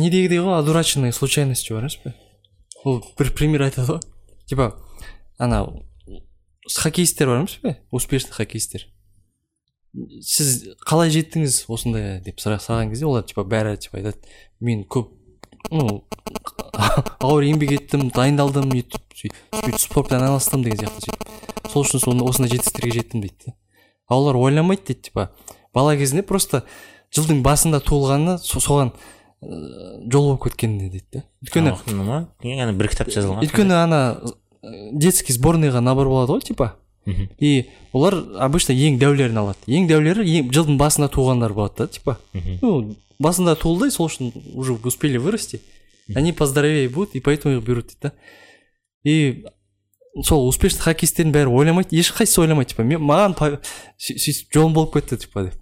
Недегідей 0.04 0.42
ғой 0.44 0.58
одураченные 0.60 1.12
случайностью 1.16 1.76
бар 1.76 1.88
емес 1.88 1.98
ол 2.84 3.00
бір 3.18 3.32
пример 3.34 3.66
айтады 3.66 3.96
ғой 3.96 4.00
типа 4.46 4.74
ана 5.38 5.64
хоккеисттер 6.68 7.32
бар 7.32 7.42
емес 7.42 7.58
пе 7.62 7.76
успешный 7.90 8.36
хоккеисттер 8.36 8.86
сіз 10.20 10.74
қалай 10.84 11.12
жеттіңіз 11.14 11.64
осындай 11.70 12.20
деп 12.24 12.40
сұраған 12.42 12.90
кезде 12.92 13.06
олар 13.06 13.26
типа 13.26 13.44
бәрі 13.46 13.76
типа 13.78 14.00
айтады 14.00 14.18
мен 14.60 14.82
көп 14.90 15.12
ну 15.70 16.02
ауыр 17.24 17.46
еңбек 17.48 17.76
еттім 17.78 18.08
дайындалдым 18.14 18.72
өйтіп 18.74 19.14
сөйтіп 19.16 19.78
спортпен 19.80 20.20
айналыстым 20.20 20.64
деген 20.66 20.82
сияқты 20.82 21.06
сөйтіп. 21.06 21.70
Сол 21.70 21.84
үшін 21.86 22.02
соны 22.02 22.26
осындай 22.26 22.52
жетістіктерге 22.56 22.98
жеттім 22.98 23.22
дейді 23.24 23.46
да 23.46 23.54
а 24.08 24.18
олар 24.18 24.36
ойламайды 24.36 24.90
дейді 24.90 25.08
типа. 25.08 25.30
Бала 25.74 25.96
кезінде 25.96 26.22
просто 26.26 26.64
жылдың 27.14 27.40
басында 27.46 27.80
туылғанына 27.80 28.36
со- 28.42 28.60
соған 28.60 28.92
жол 30.10 30.30
болып 30.30 30.44
кеткен 30.48 30.78
дейді 30.78 31.02
да? 31.12 31.24
Өйткені 31.44 31.74
ана 32.62 32.72
бір 32.78 32.88
кітап 32.92 33.10
жазылған 33.12 33.44
өйткені 33.44 33.76
ана 33.76 34.00
ә, 34.22 34.90
детский 34.92 35.34
сборныйға 35.36 35.82
набор 35.84 36.08
болады 36.08 36.36
ғой 36.36 36.44
типа. 36.46 36.74
И 37.38 37.66
олар 37.92 38.14
обычно 38.40 38.72
ең 38.72 38.96
дәулерін 38.98 39.36
алады. 39.42 39.60
Ең 39.68 39.88
дәулері 39.90 40.24
ең, 40.24 40.52
жылдың 40.54 40.78
басында 40.80 41.10
туғандар 41.12 41.52
болады 41.52 41.84
да 41.84 41.86
типа. 41.88 42.18
Ну 42.62 42.96
басында 43.18 43.54
туылды 43.60 43.90
сол 43.90 44.08
үшін 44.08 44.32
уже 44.54 44.72
успели 44.72 45.18
вырасти. 45.18 45.60
Они 46.14 46.32
поздоровее 46.32 46.88
будут 46.88 47.14
и 47.14 47.20
поэтому 47.20 47.56
их 47.56 47.64
берут 47.64 47.88
дейді 47.88 48.00
да. 48.02 48.12
И 49.04 49.44
сол 50.22 50.48
успешный 50.48 50.80
хоккеистердің 50.80 51.32
бәрі 51.32 51.52
ойламайды. 51.52 51.96
Ешқайсысы 51.96 52.40
ойламайды 52.40 52.72
типа. 52.72 52.88
Мен 52.88 53.04
маған 53.04 53.36
сөйтіп 53.98 54.54
жолым 54.54 54.72
болып 54.72 54.94
кетті 54.96 55.20
типа 55.26 55.50
деп. 55.50 55.60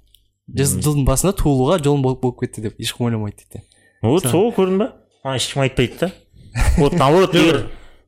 Жылдың 0.53 1.05
басында 1.07 1.35
туылуға 1.35 1.83
жолым 1.83 2.03
болып 2.07 2.23
болып 2.23 2.41
кетті 2.45 2.69
деп. 2.69 2.79
Ешкім 2.79 3.07
ойламайды 3.11 3.43
дейді 3.43 3.67
вот 4.03 4.27
сол 4.27 4.51
көрдің 4.57 4.79
ба? 4.83 4.89
Ана 5.23 5.39
ешкім 5.39 5.63
айтпайды 5.63 5.99
да. 6.01 6.11
Вот 6.79 6.93
наоборот 6.93 7.35
егер 7.39 7.63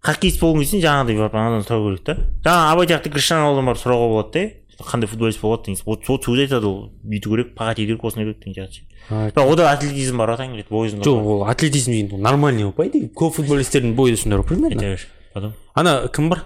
хоккеист 0.05 0.41
болғың 0.43 0.65
келсең 0.65 0.85
жаңағыдай 0.85 1.21
барып 1.23 1.39
анадан 1.41 1.65
сұрау 1.67 1.89
керек 1.91 2.05
та. 2.05 2.17
Жаңа 2.45 2.73
абай 2.73 2.91
сияқты 2.91 3.15
криштиану 3.15 3.47
роналдудан 3.47 3.71
барып 3.71 3.83
сұрауға 3.85 4.11
болады 4.13 4.33
да. 4.35 4.85
Қандай 4.85 5.07
футболист 5.07 5.41
болады 5.41 5.71
деген 5.71 5.85
вот 5.87 6.05
сол 6.05 6.19
өзі 6.19 6.49
айтады 6.49 6.67
ол. 6.67 6.91
Бүйту 7.07 7.31
керек 7.31 7.55
пағат 7.55 7.79
ету 7.79 7.95
керек 7.95 8.05
осындай 8.05 8.27
керек 8.27 8.45
деген 8.45 8.67
сияқты 8.67 8.91
бірақ 9.09 9.53
ода 9.53 9.69
атлетизм 9.71 10.19
бар 10.19 10.33
атаң 10.35 10.55
келеді 10.55 10.73
бойызың 10.73 11.03
жоқ 11.05 11.27
ол 11.35 11.45
атлетизм 11.49 11.93
деген 11.93 12.15
ол 12.17 12.23
нормальный 12.25 12.65
ғой 12.65 12.73
по 12.73 12.87
идее 12.89 13.11
көп 13.13 13.37
футболистердің 13.37 13.95
бойы 13.95 14.17
сондай 14.17 14.41
ғой 14.41 14.49
примерно 14.49 14.97
потом. 15.35 15.53
Ана 15.75 16.09
кім 16.09 16.31
бар? 16.31 16.45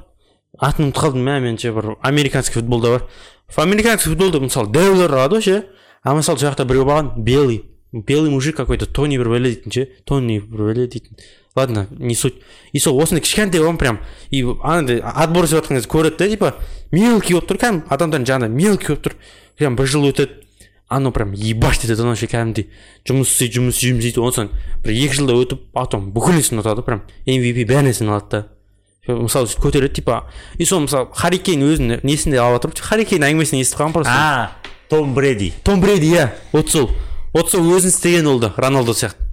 Атын 0.58 0.88
ұмытып 0.88 1.02
қалдым 1.04 1.24
мә 1.28 1.38
меніңше 1.44 1.72
бір 1.76 1.90
американский 2.02 2.58
футболда 2.58 2.96
бар. 2.96 3.06
Американский 3.56 4.10
футболда 4.10 4.40
мысалы 4.40 4.72
дәулер 4.72 5.12
алады 5.14 5.38
ғой 5.38 5.44
ше. 5.44 5.58
А 6.02 6.14
мысалы 6.14 6.38
сол 6.38 6.48
жақта 6.48 6.64
біреу 6.66 6.86
барған 6.88 7.12
белый. 7.22 7.62
Белый 7.92 8.30
мужик 8.30 8.56
какой 8.56 8.78
то 8.78 8.86
тони 8.86 9.18
бір 9.18 9.30
бәле 9.32 9.52
дейтін 9.54 9.72
ше 9.72 9.88
тони 10.04 10.40
бір 10.40 10.70
бәле 10.70 10.86
дейтін 10.88 11.16
ладно 11.56 11.86
не 11.90 12.14
суть. 12.14 12.34
И 12.72 12.78
сол 12.78 13.00
осындай 13.00 13.22
кішкентай 13.22 13.60
он 13.60 13.78
прям 13.78 14.00
и 14.30 14.42
анандай 14.62 15.00
отбор 15.00 15.46
жасап 15.46 15.64
жатқан 15.64 15.76
кезде 15.76 15.88
көреді 15.88 16.18
да 16.18 16.28
типа 16.28 16.54
мелкий 16.90 17.34
болып 17.34 17.48
тұр 17.50 17.58
кәдімгі 17.58 17.88
адамдардың 17.88 18.26
жанында 18.26 18.48
мелкий 18.54 18.94
болып 18.94 19.06
тұр 19.06 19.16
прям 19.58 19.76
бір 19.76 19.86
жыл 19.86 20.06
өтеді 20.10 20.44
анау 20.88 21.12
прям 21.12 21.32
ебать 21.32 21.84
етеді 21.84 22.02
анау 22.02 22.16
ше 22.16 22.28
кәдімгідей 22.28 22.68
жұмыс 23.08 23.32
істейді 23.32 23.58
жұмыс 23.58 23.80
істейді 23.80 23.96
жұмыс 23.96 24.06
істейді 24.06 24.22
одан 24.22 24.36
соң 24.36 24.84
бір 24.84 24.94
екі 24.94 25.18
жылда 25.18 25.40
өтіп 25.42 25.66
потом 25.74 26.12
бүкіл 26.14 26.38
несін 26.38 26.62
ұтады 26.62 26.84
прям 26.86 27.02
mvp 27.26 27.66
бәр 27.68 27.84
нәрсені 27.88 28.14
алады 28.14 28.30
да 28.30 28.46
мысалы 29.08 29.48
сөйтіп 29.48 29.64
көтереді 29.64 29.94
типа? 30.00 30.22
И 30.58 30.64
сол 30.68 30.82
мысалы 30.84 31.08
харикейн 31.16 31.64
өзінің 31.64 32.02
несінде 32.04 32.40
алып 32.42 32.60
отырып 32.60 32.80
харикейн 32.84 33.24
әңгімесін 33.24 33.62
естіп 33.62 33.80
қалғанмын 33.80 33.96
просто 33.96 34.12
а 34.12 34.50
том 34.90 35.14
бреди 35.14 35.52
том 35.64 35.80
бреди 35.80 36.12
иә 36.12 36.28
вот 36.52 36.68
сол. 36.68 36.90
Вот 37.38 37.50
сол 37.50 37.62
өзін 37.76 37.88
істеген 37.94 38.26
ол 38.26 38.40
да 38.42 38.52
роналдо 38.56 38.92
сияқты. 38.92 39.24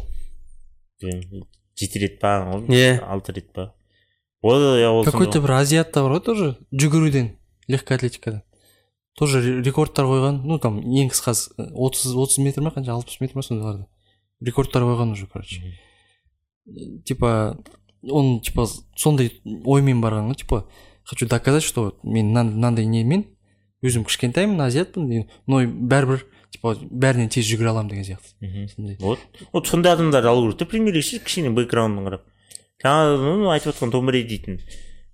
Жеті 1.75 1.99
рет 1.99 2.19
па 2.21 2.37
Иә. 2.69 2.99
алты 3.03 3.33
рет 3.33 3.51
па. 3.53 3.73
Какой 4.41 5.27
то 5.31 5.41
бір 5.41 5.51
азиатта 5.59 6.03
бар 6.05 6.17
ғой 6.19 6.23
тоже 6.23 6.57
жүгіруден 6.71 7.31
легкая 7.67 7.97
атлетикадан. 7.97 8.43
Тоже 9.17 9.41
ре- 9.41 9.61
рекордтар 9.63 10.05
қойған 10.05 10.41
ну 10.45 10.59
там 10.59 10.79
ең 10.79 11.09
қысқасы 11.09 11.55
отыз 11.73 12.13
отыз 12.15 12.37
метр 12.43 12.61
ма 12.61 12.69
қанша 12.75 12.93
алпыс 12.93 13.19
метр 13.21 13.35
ма 13.35 13.41
сондайларда 13.43 13.87
рекордтар 14.41 14.83
қойған 14.83 15.11
уже 15.13 15.27
короче. 15.27 15.61
Типа 17.05 17.57
он 18.03 18.39
типа 18.41 18.67
сондай 18.95 19.31
оймен 19.65 20.01
барған 20.01 20.29
ғой 20.31 20.35
типа 20.35 20.67
хочу 21.03 21.27
доказать 21.27 21.63
что 21.63 21.83
вот 21.85 22.03
мен 22.03 22.31
мына- 22.31 22.43
мынандай 22.51 22.85
немен 22.85 23.25
өзім 23.83 24.05
кішкентаймын 24.05 24.61
азиатпын 24.61 25.27
но 25.47 25.61
бәрібір 25.65 26.25
типа 26.55 26.73
бәрінен 26.89 27.29
тез 27.29 27.45
жүгіре 27.49 27.69
аламын 27.71 27.91
деген 27.91 28.07
сияқты. 28.07 28.69
Сондай. 28.73 28.97
Вот. 28.99 29.19
Вот 29.53 29.67
сондай 29.67 29.93
адамдарды 29.93 30.31
алу 30.31 30.47
керек 30.47 30.59
та 30.59 30.65
премьер 30.65 31.01
ше 31.03 31.19
кішкене 31.19 31.51
бэкграундын 31.55 32.07
қарап. 32.07 32.27
Жаңағы 32.83 33.51
айтып 33.53 33.73
отқан 33.75 33.91
том 33.91 34.07
бреди 34.07 34.37
дейтін 34.37 34.61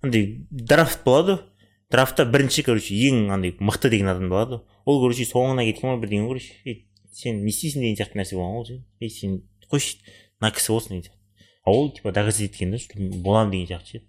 андай 0.01 0.45
драфт 0.49 1.03
болады. 1.05 1.39
Ғой 1.41 1.47
драфтта 1.91 2.25
бірінші 2.25 2.63
короче 2.63 2.95
ең 2.95 3.31
андай 3.35 3.55
мықты 3.59 3.89
деген 3.91 4.11
адам 4.13 4.29
болады. 4.31 4.61
Ғой 4.85 4.95
ол 4.95 5.01
короче 5.03 5.25
соңына 5.27 5.65
кеткен 5.67 5.91
ғой 5.91 5.99
бірдеңе 6.05 6.27
короче. 6.29 6.53
Ей 6.63 6.87
сен 7.11 7.43
не 7.43 7.51
істейсің 7.51 7.83
деген 7.83 7.97
сияқты 7.99 8.21
нәрсе 8.21 8.37
болған 8.39 8.61
ғой 8.61 8.67
ше. 8.69 8.77
ей 8.99 9.09
сен 9.09 9.41
қойшы 9.67 9.99
мына 10.39 10.53
кісі 10.55 10.71
болсын 10.71 10.95
деген 10.95 11.09
сияқты. 11.09 11.19
А 11.65 11.71
ол 11.71 11.91
типа 11.91 12.11
доказать 12.11 12.47
еткен 12.49 12.71
да 12.71 12.79
что 12.79 12.95
боламын 12.97 13.51
деген 13.51 13.67
сияқты 13.67 13.99
ше. 13.99 14.03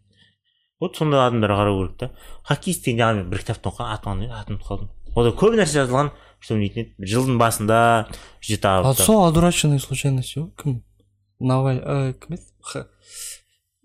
Вот 0.80 0.96
сондай 0.96 1.20
адамдарға 1.26 1.58
қарау 1.58 1.80
керек 1.82 1.98
та 1.98 2.10
хоккеист 2.46 2.84
деген 2.84 3.02
жаңа 3.02 3.18
мен 3.18 3.30
бір 3.30 3.42
кітаптан 3.42 3.72
оқыған 3.72 3.92
атын 3.94 4.22
аты 4.22 4.32
атын 4.38 4.56
ұмытып 4.56 4.68
қалдым. 4.70 4.88
Онда 5.14 5.34
көп 5.36 5.58
нәрсе 5.58 5.82
жазылған 5.82 6.10
что 6.43 6.59
дейтін 6.59 6.82
еді. 6.82 7.07
Жылдың 7.07 7.38
басында 7.38 7.78
где 8.43 8.59
а 8.62 8.95
то 8.95 9.07
сол 9.07 9.24
одураченные 9.28 9.78
ғой 9.78 10.51
кім? 10.59 10.82
Наваль 11.38 11.78
ә, 11.78 12.12
кім 12.18 12.36
еді? 12.36 12.84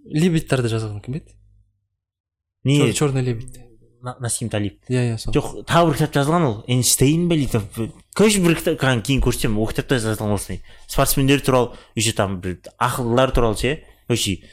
Лебедьтарды 0.08 0.72
жазған 0.74 1.00
кім 1.06 1.22
еді? 1.22 1.38
Не 2.64 2.94
черный 2.94 3.22
лебедь. 3.22 3.64
На- 4.02 4.18
насим 4.20 4.50
талип 4.50 4.84
иә 4.90 5.14
иә 5.14 5.18
сол. 5.18 5.34
Жоқ 5.34 5.64
тағы 5.66 5.90
бір 5.90 5.98
кітап 5.98 6.14
жазылған 6.18 6.44
ол. 6.46 6.58
Эйнштейн 6.68 7.28
ба 7.30 7.36
или 7.36 7.50
короче 8.14 8.42
бір 8.42 8.56
кітап 8.60 8.82
кейін 9.06 9.22
көрсетемін 9.26 9.58
ол 9.58 9.68
кітапта 9.72 9.98
жазылған 10.02 10.36
осындай 10.38 10.62
спортсмендер 10.88 11.42
туралы 11.42 11.76
еще 11.96 12.14
там 12.14 12.40
бір 12.42 12.60
ақылдылар 12.78 13.34
туралы 13.34 13.58
ше 13.58 13.84
короче 14.08 14.44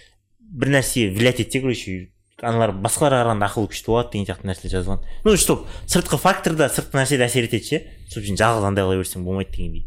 бір 0.41 0.73
нәрсе 0.79 1.11
влиять 1.13 1.41
етсе 1.45 1.61
короче 1.61 2.14
аналар 2.43 2.73
басқаларға 2.83 3.21
қарағанда 3.23 3.47
ақылы 3.49 3.71
күшті 3.71 3.91
болады 3.93 4.11
деген 4.13 4.27
сияқты 4.27 4.49
нәрселер 4.49 4.73
жазылған 4.75 5.03
ну 5.25 5.37
чтоб 5.39 5.67
сыртқы 5.87 6.19
фактор 6.19 6.57
да 6.59 6.69
сыртқы 6.73 6.99
нәрсе 6.99 7.19
де 7.19 7.27
әсер 7.29 7.47
етеді 7.47 7.69
ше. 7.69 7.83
Сол 8.11 8.25
сен 8.27 8.39
жалғыз 8.41 8.67
андай 8.67 8.85
қыла 8.85 8.99
берсең 8.99 9.25
болмайды 9.25 9.55
дегендей 9.55 9.87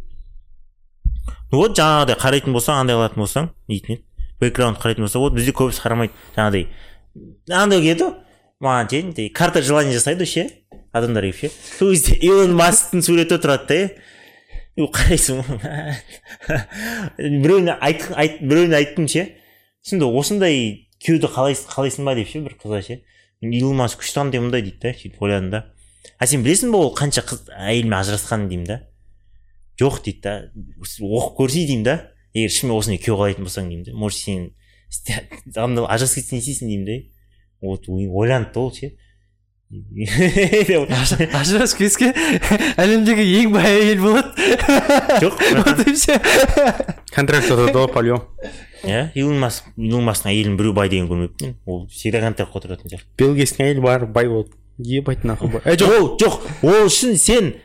ну 1.52 1.60
вот 1.60 1.76
жаңағыдай 1.78 2.18
қарайтын 2.22 2.56
болсаң 2.56 2.82
андай 2.82 2.96
қылатын 2.96 3.24
болсаң 3.24 3.50
дейтін 3.68 3.98
еді. 3.98 4.04
Бэкграунд 4.40 4.80
қарайтын 4.80 5.04
болса 5.04 5.20
вот 5.20 5.36
бізде 5.36 5.52
көбісі 5.52 5.84
қарамайды. 5.84 6.14
Жаңағыдай 6.38 6.68
андай 7.52 7.82
келеді 7.84 8.12
маған 8.64 8.92
ше 8.92 9.30
карта 9.36 9.62
желание 9.62 9.94
жасайды 9.98 10.26
ше 10.26 10.48
адамдар 10.94 11.28
келіп 11.28 11.40
ше 11.42 11.52
сол 11.78 11.92
кезде 11.94 12.18
илон 12.22 12.56
масктың 12.58 13.04
суреті 13.06 13.40
тұрады 13.44 13.68
да 13.68 13.80
иә 14.78 14.90
қарайсың 14.94 15.44
біреуіне 17.44 17.78
біреуіне 18.42 18.78
айттым 18.78 19.08
ше. 19.08 19.28
Сонда 19.82 20.10
осындай 20.12 20.87
күйеуді 21.04 21.30
қалайсың 21.34 21.72
қалайсың 21.74 22.06
ба 22.08 22.16
деп 22.18 22.28
ше 22.32 22.42
бір 22.46 22.56
қызға 22.62 22.82
ше 22.86 23.00
илон 23.42 23.76
маск 23.78 24.02
күшті 24.02 24.22
андай 24.24 24.42
мындай 24.42 24.64
дейді 24.66 24.80
да 24.82 24.94
сөйтіп 24.98 25.22
ойладым 25.22 25.50
да 25.54 25.64
а 26.20 26.28
сен 26.28 26.44
білесің 26.46 26.72
ба 26.74 26.80
ол 26.86 26.94
қанша 26.98 27.22
қыз 27.28 27.50
әйелмен 27.54 27.98
ажырасқанын 28.00 28.48
деймін 28.50 28.66
да 28.72 28.78
жоқ 29.82 30.00
дейді 30.06 30.22
да 30.26 30.34
оқып 30.78 31.36
көрсей 31.42 31.68
деймін 31.70 31.84
да 31.86 31.96
егер 32.34 32.54
шынымен 32.54 32.78
осындай 32.80 33.02
күйеу 33.04 33.18
қалайтын 33.22 33.46
болсаң 33.46 33.70
деймін 33.70 33.86
да 33.86 33.94
может 33.94 34.20
сен 34.24 34.50
ажырасып 35.86 36.22
кетсе 36.22 36.36
не 36.36 36.42
істейсің 36.42 36.72
деймін 36.72 36.86
да 36.90 36.98
вот 37.62 37.88
ой- 37.90 38.10
ойланды 38.10 38.54
да 38.54 38.60
ол 38.60 38.74
ше 38.74 38.94
ажырасып 41.42 41.82
кетсе 41.82 42.14
әлемдегі 42.80 43.26
ең 43.42 43.52
бай 43.52 43.68
әйел 43.82 44.00
болады 44.06 44.30
жоқ 45.20 45.36
вот 45.60 45.82
и 45.88 45.94
все 45.94 46.16
контракт 47.12 47.52
отырды 47.52 47.76
ғой 47.76 47.92
по 47.92 48.00
любому 48.06 48.24
иә 48.84 49.12
илон 49.16 49.40
маск 49.42 49.66
илон 49.76 50.06
масктың 50.08 50.32
әйелін 50.32 50.58
біреу 50.60 50.74
бай 50.78 50.90
деген 50.90 51.10
көрмеппін 51.10 51.50
мен 51.50 51.58
ол 51.66 51.88
всегда 51.88 52.22
контрактқа 52.22 52.62
отыратын 52.62 52.92
сияқты. 52.92 53.08
Билл 53.18 53.36
гейтстің 53.36 53.66
әйелі 53.66 53.84
бар 53.84 54.06
бай 54.06 54.30
болды. 54.30 54.56
Ебать 54.78 55.24
нахуй 55.24 55.50
бай. 55.50 55.76
жоқ 55.76 55.98
ол 55.98 56.08
жоқ 56.22 56.40
ол 56.64 56.88
үшін 56.88 57.18
сен 57.18 57.56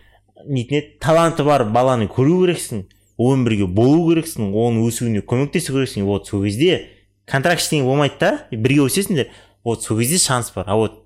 нетін 0.46 0.78
еді 0.78 0.98
таланты 1.00 1.44
бар 1.44 1.64
баланы 1.70 2.08
көру 2.10 2.42
керексің 2.42 2.86
онымен 3.18 3.44
бірге 3.46 3.66
болу 3.66 4.08
керексің 4.10 4.50
оның 4.50 4.88
өсуіне 4.88 5.22
көмектесу 5.22 5.76
керексің. 5.76 6.08
Вот 6.08 6.26
сол 6.26 6.44
кезде 6.44 6.88
контракт 7.26 7.62
ештеңе 7.62 7.84
болмайды 7.84 8.18
да 8.20 8.32
бірге 8.50 8.86
өсесіңдер 8.88 9.30
вот 9.64 9.82
сол 9.82 9.98
кезде 9.98 10.18
шанс 10.18 10.50
бар. 10.54 10.64
А 10.66 10.76
вот 10.76 11.01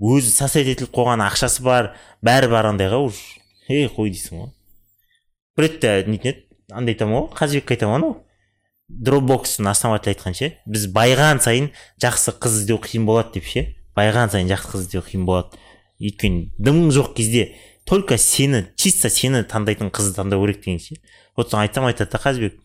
өзі 0.00 0.32
сосать 0.32 0.70
етіліп 0.72 0.94
қойған 0.96 1.22
ақшасы 1.26 1.62
бар 1.62 1.92
бәрі 2.24 2.48
бар 2.50 2.70
андайға 2.72 3.02
уж. 3.04 3.20
Ей 3.68 3.86
қой 3.92 4.10
дейсің 4.10 4.40
ғой. 4.40 4.50
Бір 5.56 5.66
ретте 5.68 5.92
нетін 6.08 6.32
еді 6.32 6.44
андай 6.72 6.94
айтамын 6.96 7.16
ғой 7.18 7.28
қазыбекке 7.36 7.76
айтамын 7.76 7.98
анау. 8.00 8.14
Дропбокстың 8.88 9.68
основателі 9.70 10.16
айтқан 10.16 10.34
ше 10.34 10.54
біз 10.66 10.88
байған 10.94 11.42
сайын 11.44 11.68
жақсы 12.02 12.34
қыз 12.42 12.62
іздеу 12.62 12.80
қиын 12.82 13.04
болады 13.06 13.36
деп 13.36 13.46
ше. 13.46 13.66
Байған 13.94 14.32
сайын 14.32 14.50
жақсы 14.50 14.72
қыз 14.72 14.86
іздеу 14.88 15.04
қиын 15.06 15.26
болады. 15.28 15.60
Өйткені 16.00 16.48
дымың 16.58 16.90
жоқ 16.96 17.12
кезде 17.14 17.52
только 17.84 18.16
сені 18.18 18.64
чисто 18.76 19.10
сені 19.12 19.44
таңдайтын 19.44 19.92
қызды 19.92 20.16
таңдау 20.16 20.46
керек 20.46 20.64
деген 20.64 20.80
ше. 20.80 20.96
Вот 21.36 21.50
соны 21.50 21.68
айтсам 21.68 21.86
айтады 21.86 22.10
да 22.10 22.18
қазыбек. 22.22 22.56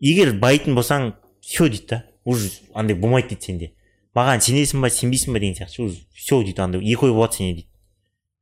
Егер 0.00 0.34
байтын 0.38 0.76
болсаң 0.76 1.14
все 1.40 1.68
дейді 1.68 1.86
да. 1.88 2.04
Уже 2.24 2.50
андай 2.74 2.96
болмайды 2.96 3.34
дейді 3.34 3.46
сенде. 3.46 3.72
Маған 4.16 4.44
сенесің 4.44 4.84
ба 4.84 4.90
сенбейсің 4.90 5.36
ба 5.36 5.42
деген 5.42 5.58
сияқты 5.58 5.82
уже 5.84 5.98
все 6.14 6.42
дейді 6.42 6.62
андай 6.64 6.80
екі 6.80 7.08
ой 7.08 7.12
болады 7.12 7.38
сенде 7.38 7.60
дейді 7.60 7.68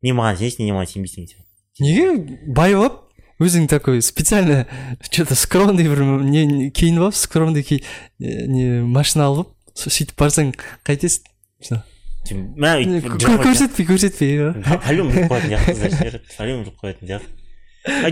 не 0.03 0.15
маған 0.15 0.39
сенесің 0.41 0.69
не 0.69 0.77
маған 0.77 0.93
сенбейсің 0.93 1.27
деген 1.27 1.33
сияқты 1.33 1.85
неге 1.85 2.53
бай 2.55 2.75
болып 2.75 3.01
өзің 3.43 3.67
такой 3.69 4.03
специально 4.03 4.67
че 5.11 5.25
то 5.25 5.35
скромный 5.35 5.89
бір 5.91 6.05
не 6.23 6.71
киініп 6.71 7.09
алып 7.09 7.19
скромный 7.19 7.63
ки 7.63 7.83
э, 8.21 8.47
не 8.47 8.83
машина 8.87 9.27
алып 9.27 9.51
сөйтіп 9.75 10.15
барсаң 10.19 10.53
қайтесің. 10.87 11.83
Көрсетпей 12.25 13.89
көрсетпей 13.89 14.37
біліп 14.39 15.27
қоятын 15.33 15.51
сияқты 15.51 16.23
по-любому 16.39 16.65
біліп 16.65 16.79
қоятын 16.81 17.11
сияқты. 17.11 17.29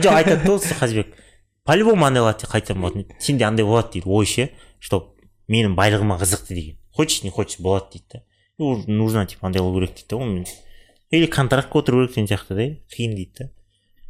Жоқ 0.03 0.19
айтады 0.19 0.43
да 0.45 0.57
осы 0.59 0.75
қазбек 0.77 1.15
по 1.65 1.77
любому 1.79 2.05
андай 2.05 2.23
болады 2.27 2.51
қайтадан 2.51 2.83
болатын. 2.83 3.07
Дейді 3.07 3.23
сенде 3.23 3.47
андай 3.47 3.65
болады 3.65 3.95
дейді 3.95 4.11
ой 4.11 4.27
ше 4.27 4.51
что 4.81 5.15
менің 5.49 5.79
байлығыма 5.79 6.19
қызықты 6.21 6.59
деген. 6.59 6.77
Хочешь 6.93 7.23
не 7.23 7.31
хочешь 7.31 7.61
болады 7.61 7.93
дейді 7.93 8.05
да. 8.13 8.23
Нужно 8.59 9.27
типа 9.27 9.47
андай 9.47 9.63
болу 9.63 9.81
керек 9.81 9.95
дейді 9.95 10.09
да 10.11 10.17
онымен 10.17 10.47
или 11.11 11.27
контрактқа 11.27 11.79
отыру 11.79 12.07
керек 12.07 12.15
деген 12.15 12.29
сияқты 12.29 12.55
да 12.55 12.69
қиын 12.95 13.17
дейді 13.17 13.33
да. 13.39 13.51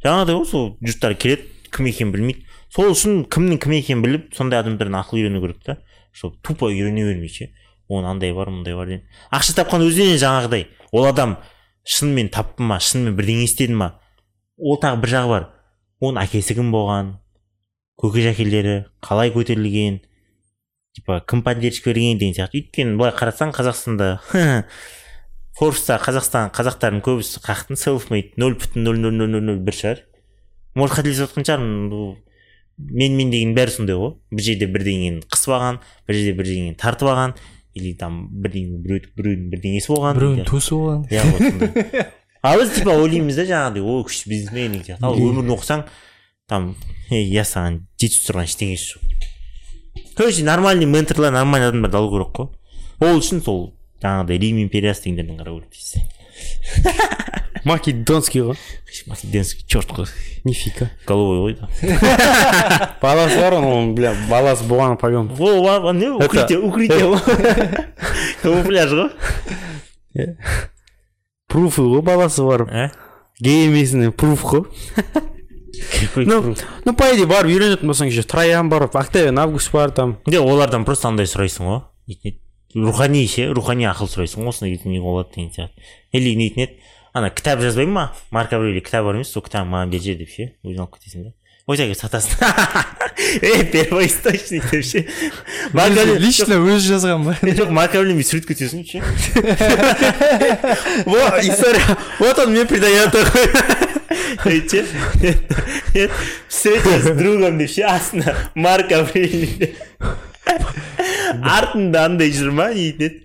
Жаңағыдай 0.03 0.35
ғой 0.35 0.45
сол 0.47 0.77
жұрттар 0.83 1.15
келеді 1.15 1.47
кім 1.73 1.87
екенін 1.89 2.13
білмейді. 2.13 2.45
Сол 2.73 2.91
үшін 2.91 3.23
кімнің 3.31 3.59
кім 3.63 3.75
екенін 3.77 4.03
біліп 4.03 4.35
сондай 4.35 4.59
адамдардан 4.59 4.99
ақыл 4.99 5.19
үйрену 5.19 5.41
керек 5.41 5.63
та. 5.63 5.77
Чтобы 6.11 6.37
тупо 6.43 6.69
үйрене 6.69 7.05
бермей 7.07 7.29
ше. 7.29 7.49
Оның 7.89 8.11
андай 8.15 8.33
бар 8.33 8.51
мындай 8.51 8.75
бар 8.75 8.87
деген. 8.87 9.03
Ақша 9.31 9.55
тапқан 9.57 9.83
өзінен 9.87 10.19
жаңағыдай. 10.21 10.67
Ол 10.91 11.07
адам 11.09 11.37
шынымен 11.83 12.29
тапты 12.33 12.63
ма 12.63 12.79
шынымен 12.79 13.17
бірдеңе 13.17 13.47
істеді 13.47 13.75
ма? 13.79 13.89
Ол 14.57 14.79
тағы 14.81 15.01
бір 15.01 15.13
жағы 15.15 15.31
бар. 15.33 15.49
Оның 16.03 16.23
әкесі 16.23 16.57
кім 16.57 16.71
болған? 16.73 17.13
Көке 17.99 18.27
жәкелері 18.27 18.75
қалай 19.03 19.33
көтерілген? 19.33 20.01
Типа 20.93 21.21
кім 21.27 21.41
поддержка 21.43 21.89
берген 21.89 22.19
деген 22.21 22.35
сияқты. 22.37 22.61
Өйткені 22.61 22.97
былай 22.99 23.13
қарасаң 23.17 23.53
қазақстанда 23.55 24.09
форбста 25.57 25.97
қазақстан 26.01 26.51
қазақтардың 26.53 27.01
көбісі 27.05 27.41
қақтың 27.45 27.79
селфмейд 27.79 28.37
нөл 28.41 28.57
бүтін 28.61 28.85
нөл 28.85 28.99
нөл 29.01 29.17
нөл 29.17 29.33
нөл 29.35 29.47
нөл 29.49 29.59
бір 29.65 29.77
шығар. 29.79 30.03
Может 30.77 30.99
қателесіп 30.99 31.27
жатқан 31.27 31.47
шығармын 31.49 31.89
бұл 31.91 32.07
мен 32.77 33.17
мен 33.17 33.33
деген 33.33 33.53
бәрі 33.57 33.73
сондай 33.73 33.97
ғой. 33.97 34.15
Бір 34.33 34.47
жерде 34.47 34.69
бірдеңені 34.69 35.25
қысып 35.33 35.57
алған 35.57 35.81
бір 36.07 36.19
жерде 36.19 36.37
бірдеңені 36.39 36.77
тартып 36.81 37.09
алған 37.09 37.35
или 37.73 37.93
там 37.97 38.27
бірдеңе 38.29 38.81
біреу 38.85 39.13
біреудің 39.17 39.49
бірдеңесі 39.53 39.93
болған 39.93 40.19
біреудің 40.19 40.49
туысы 40.49 40.77
болған 40.77 41.05
иә 41.09 41.25
вот 41.29 41.45
сондай. 41.49 42.07
Ал 42.43 42.59
біз 42.59 42.73
типа 42.75 42.97
ойлаймыз 42.99 43.37
да 43.39 43.45
жаңағыдай 43.49 43.85
о 43.85 44.01
күшті 44.05 44.29
бизнесмен 44.29 44.73
деген 44.73 44.87
сияқты. 44.89 45.05
Ал 45.05 45.17
өмірін 45.17 45.53
оқысаң 45.55 45.85
там 46.49 46.73
ей 47.09 47.29
иә 47.29 47.45
саған 47.47 47.85
жетіп 48.01 48.27
тұрған 48.29 48.49
ештеңесі 48.49 48.93
жоқ 48.93 49.32
короче 50.15 50.43
нормальный 50.43 50.85
менторлар 50.85 51.31
нормальный 51.31 51.69
адамдарды 51.69 51.97
алу 51.97 52.11
керек 52.11 52.35
қой 52.35 52.49
ол 53.03 53.19
үшін 53.19 53.43
сол 53.43 53.73
жаңағыдай 54.03 54.37
рим 54.39 54.61
империясы 54.63 55.05
дегендерден 55.05 55.39
қарау 55.39 55.59
керек 55.59 55.71
дейсіз. 55.71 56.03
Македонский 57.63 58.41
ғой. 58.41 58.57
Македонский 59.07 59.65
черт 59.65 59.89
қой 59.89 60.07
нифига. 60.43 60.89
Головой 61.07 61.39
ғой 61.39 61.55
да. 61.59 61.69
Баласы 63.01 63.39
бар 63.39 63.55
оның 63.61 63.93
бля 63.95 64.13
баласы 64.29 64.67
болған 64.67 64.97
по 64.99 65.09
моему 65.09 65.87
о 65.87 65.93
не 65.93 66.09
укрытие 66.09 66.59
укрытие. 66.59 67.07
ғой 67.07 67.21
камуфляж 68.43 68.91
ғой 68.99 70.35
пруфы 71.47 71.81
ғой 71.87 72.01
баласы 72.01 72.43
бар. 72.43 72.67
Ә 72.67 72.91
гей 73.39 73.67
емесіне 73.67 74.11
пруф 74.11 74.43
қой 74.43 74.67
ну 76.15 76.55
ну 76.85 76.93
по 76.93 77.09
идее 77.13 77.25
барып 77.25 77.51
үйренетін 77.51 77.89
болсаң 77.89 78.11
еще 78.11 78.23
троян 78.23 78.69
бар 78.69 78.89
октавиан 78.91 79.39
август 79.39 79.71
бар 79.71 79.91
там 79.91 80.17
де 80.25 80.39
олардан 80.39 80.85
просто 80.85 81.07
андай 81.09 81.25
сұрайсың 81.25 81.69
ғой. 81.69 82.35
Рухани 82.75 83.25
ше 83.27 83.49
рухани 83.53 83.87
ақыл 83.89 84.09
сұрайсың 84.09 84.43
ғой 84.43 84.53
осындай 84.53 84.79
не 84.85 84.99
болады 84.99 85.33
деген 85.35 85.51
сияқты. 85.53 85.87
Или 86.11 86.35
нетін 86.35 86.67
еді 86.67 86.73
ана 87.13 87.29
кітап 87.29 87.61
жазбаймын 87.61 87.93
ма 87.93 88.11
марк 88.31 88.53
аврелий 88.53 88.81
кітабы 88.81 89.11
бар 89.11 89.21
емес 89.21 89.33
сол 89.33 89.43
кітабын 89.45 89.73
маған 89.73 89.93
берші 89.93 90.17
деп 90.17 90.29
ше 90.29 90.51
өзің 90.65 90.85
алып 90.85 90.97
кетесің 90.97 91.29
да 91.29 91.33
ойсаға 91.67 91.95
сатасың. 91.95 92.41
Эй 93.41 93.63
первоисточник 93.71 94.65
деп 94.71 94.83
ше. 94.83 95.05
Лично 96.19 96.57
өзі 96.59 96.89
жазған 96.91 97.23
ба? 97.29 97.37
Жоқ 97.59 97.71
марк 97.71 97.95
аврелиймен 97.95 98.27
суретке 98.27 98.57
түсесің 98.57 98.83
ше. 98.83 98.99
Вот 101.05 101.39
история. 101.43 101.97
Вот 102.19 102.39
он 102.39 102.51
мне 102.51 102.65
придает 102.65 103.15
ше 104.43 106.09
встреча 106.47 106.99
с 106.99 107.11
другом 107.17 107.59
астына 107.61 108.35
марк 108.55 108.91
аврелий 108.91 109.75
артында 111.41 112.05
андай 112.07 112.31
жүр 112.33 112.51
ма 112.51 112.71
дейтін 112.73 113.07
еді 113.07 113.23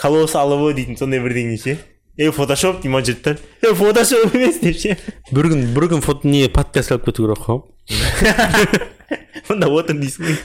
колосс 0.00 0.36
алыбы 0.38 0.72
дейтін 0.74 0.96
сондай 1.00 1.20
бірдеңе 1.22 1.58
ше 1.60 1.76
е 2.20 2.30
фотошоп 2.32 2.82
деймін 2.82 3.00
ана 3.00 3.06
жерде 3.06 3.36
е 3.62 3.74
фотошоп 3.74 4.34
емес 4.34 4.60
деп 4.62 4.78
ше 4.80 4.96
бір 5.30 5.50
күн 5.52 5.66
бір 5.76 5.88
күн 5.94 6.02
фото 6.04 6.28
не 6.28 6.48
подкаст 6.52 6.92
алып 6.92 7.10
кету 7.10 7.26
керек 7.26 7.40
қой 7.46 7.58
мында 9.48 9.70
отыр 9.72 9.96
дейсің 10.00 10.36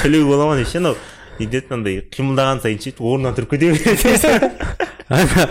сөйлеуге 0.00 0.28
бола 0.28 0.50
ма 0.50 0.58
деп 0.60 0.68
ше 0.72 0.82
анау 0.82 0.96
нетеді 1.40 1.74
андай 1.74 2.00
қимылдаған 2.14 2.62
сайын 2.64 2.80
ше 2.82 2.92
орнынан 2.98 3.34
тұрып 3.36 3.50
кете 3.54 3.66
береді 3.74 4.08
ана 5.08 5.48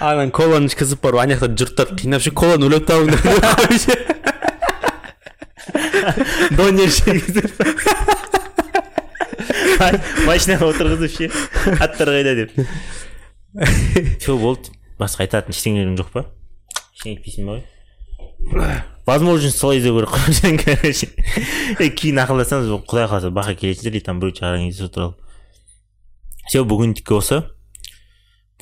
анан 0.00 0.30
коланы 0.34 0.70
ішкізіп 0.70 1.02
барып 1.02 1.22
ана 1.24 1.34
жақта 1.40 1.56
жұрттарды 1.62 1.98
қинап 2.04 2.22
ше 2.22 2.30
коланы 2.36 2.68
өліп 2.68 2.84
табыңдар 2.90 3.20
ше 3.82 3.94
донер 6.58 6.90
машинаға 10.28 10.70
отырғызып 10.70 11.12
ше 11.16 11.30
аттар 11.78 12.08
қайда 12.14 12.32
деп 12.38 12.50
все 14.20 14.36
болды 14.36 14.72
басқа 15.00 15.26
айтатын 15.26 15.56
ештеңелерің 15.56 15.98
жоқ 16.00 16.14
па 16.14 16.26
ештеңе 16.94 17.18
айтпайсың 17.18 17.50
ба 17.50 17.58
ғой 17.58 18.82
возможность 19.06 19.58
солай 19.58 19.78
іздеу 19.78 19.98
керек 19.98 20.10
қой 20.10 20.58
короче. 20.58 21.08
Е, 21.78 21.90
кейін 21.90 22.18
ақылдасамыз 22.22 22.70
құдай 22.86 23.08
қаласа 23.10 23.30
бақа 23.34 23.54
келесіңдер 23.58 23.92
дейді 23.96 24.06
там 24.06 24.20
біреу 24.20 24.34
шығарған 24.36 24.68
кезде 24.68 24.86
сол 24.86 24.92
туралы 24.94 25.14
все 26.46 26.62
бүгіндікке 26.62 27.14
осы. 27.16 27.42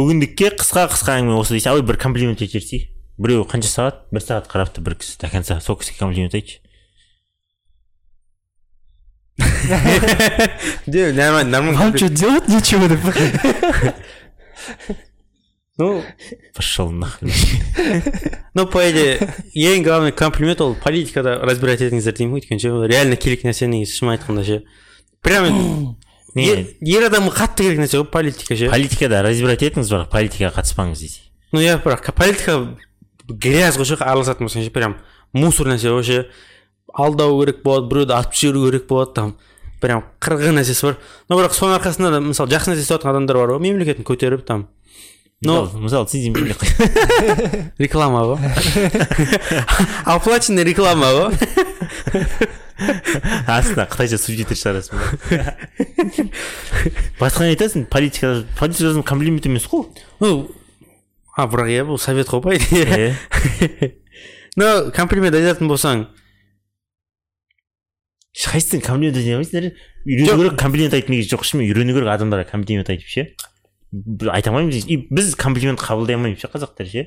Бүгіндікке 0.01 0.47
қысқа 0.57 0.89
қысқа 0.93 1.19
әңгіме 1.19 1.37
осы 1.41 1.57
дейсің 1.57 1.77
ой 1.77 1.83
бір 1.85 1.97
комплимент 2.01 2.41
айтып 2.41 2.61
жіберсей 2.61 2.89
біреу 3.21 3.45
қанша 3.45 3.69
сағат? 3.69 3.97
Бір 4.13 4.23
сағат 4.25 4.49
қарапты 4.49 4.81
бір 4.85 4.97
кісі. 5.01 5.19
До 5.21 5.29
конца. 5.29 5.61
Сол 5.61 5.77
кісіге 5.77 5.99
комплимент 5.99 6.35
айтшы. 6.35 6.61
Нормально 10.87 11.33
вам 11.33 11.51
нормально 11.51 11.97
что 11.97 12.09
делать 12.09 12.49
нечего 12.49 12.89
деп 12.89 13.01
ну 15.81 16.05
пошел 16.55 16.91
нахуй. 16.91 17.33
Ну 18.55 18.67
по 18.67 18.83
идее 18.91 19.17
ең 19.55 19.83
главный 19.83 20.13
комплимент 20.13 20.61
ол 20.61 20.75
политикада 20.75 21.39
разбирать 21.41 21.81
етіңіздер 21.81 22.17
деймін 22.19 22.37
ғой 22.37 22.43
өйткені 22.43 22.89
реально 22.91 23.17
керек 23.17 23.45
нәрсе 23.47 23.69
негізі 23.71 23.97
шын 24.01 24.13
айтқанда 24.15 24.45
ше 24.45 24.59
прям 25.25 25.47
ер 26.35 27.07
адамға 27.07 27.33
қатты 27.33 27.69
керек 27.69 27.85
нәрсе 27.85 28.01
ғой 28.03 28.09
политика 28.11 28.57
ше 28.59 28.69
политикада 28.71 29.23
разбирать 29.25 29.63
етіңіз 29.71 29.93
бірақ 29.95 30.11
политикаға 30.13 30.61
қатыспаңыз 30.61 31.05
дейді 31.05 31.23
ну 31.53 31.63
иә 31.63 31.79
бірақ 31.85 32.11
политика 32.13 32.59
грязь 33.29 33.79
ғой 33.79 33.89
ше 33.89 34.01
араласатын 34.01 34.51
болсаң 34.51 34.67
ше 34.67 34.75
прям 34.75 34.99
мусор 35.33 35.71
нәрсе 35.71 35.95
ғой 35.95 36.05
ше 36.05 36.27
алдау 36.93 37.39
керек 37.41 37.63
болады 37.63 37.89
біреуді 37.89 38.19
атып 38.19 38.35
жіберу 38.35 38.67
керек 38.67 38.87
болады 38.91 39.15
там 39.15 39.33
прям 39.81 40.05
қырғын 40.21 40.59
нәрсесі 40.61 40.91
бар 40.91 40.99
но 41.29 41.39
бірақ 41.39 41.55
соның 41.57 41.79
арқасында 41.79 42.13
да 42.17 42.21
мысалы 42.25 42.53
жақсы 42.53 42.75
нәрсе 42.75 42.85
істеп 42.85 42.99
жатқан 42.99 43.15
адамдар 43.15 43.39
бар 43.41 43.55
ғой 43.55 43.63
мемлекетін 43.65 44.07
көтеріп 44.07 44.45
там 44.47 44.67
но 45.43 45.71
мысалы 45.73 46.07
цзиньпин 46.07 46.47
реклама 47.79 48.25
ғой 48.29 48.39
оплаченный 50.05 50.65
реклама 50.65 51.07
ғой 51.17 51.33
астына 53.49 53.87
қытайша 53.89 54.19
субтитр 54.21 54.57
шығарасың 54.61 55.01
ба 55.01 55.05
басқа 57.25 57.49
не 57.49 57.57
айтасың 57.57 57.89
политика 57.89 58.45
политика 58.59 58.85
жазу 58.91 59.01
комплимент 59.03 59.47
емес 59.49 59.65
қой 59.65 59.89
ну 60.21 60.53
а 61.37 61.47
бірақ 61.49 61.69
иә 61.73 61.89
бұл 61.89 61.99
совет 62.01 62.29
қой 62.29 62.43
по 62.45 62.53
идее 62.57 63.17
но 64.61 64.91
комплимент 64.93 65.35
айтатын 65.41 65.69
болсаң 65.73 66.05
ешқайсысын 68.37 68.85
комплимент 68.85 69.17
айта 69.17 69.33
алмайсыңдар 69.39 69.73
үйрену 70.05 70.37
керек 70.37 70.61
комплимент 70.61 70.93
айту 71.01 71.09
негізі 71.13 71.33
жоқ 71.33 71.43
ше 71.49 71.57
үйрену 71.65 71.97
керек 71.97 72.09
адамдарға 72.13 72.45
комплимент 72.53 72.93
айтып 72.93 73.09
ше? 73.09 73.23
Айта 74.31 74.51
алмаймыз 74.51 74.87
и 74.87 74.97
біз 75.11 75.35
комплимент 75.39 75.81
қабылдай 75.81 76.17
алмаймыз 76.17 76.41
ше 76.41 76.51
қазақтар 76.53 76.89
ше 76.91 77.07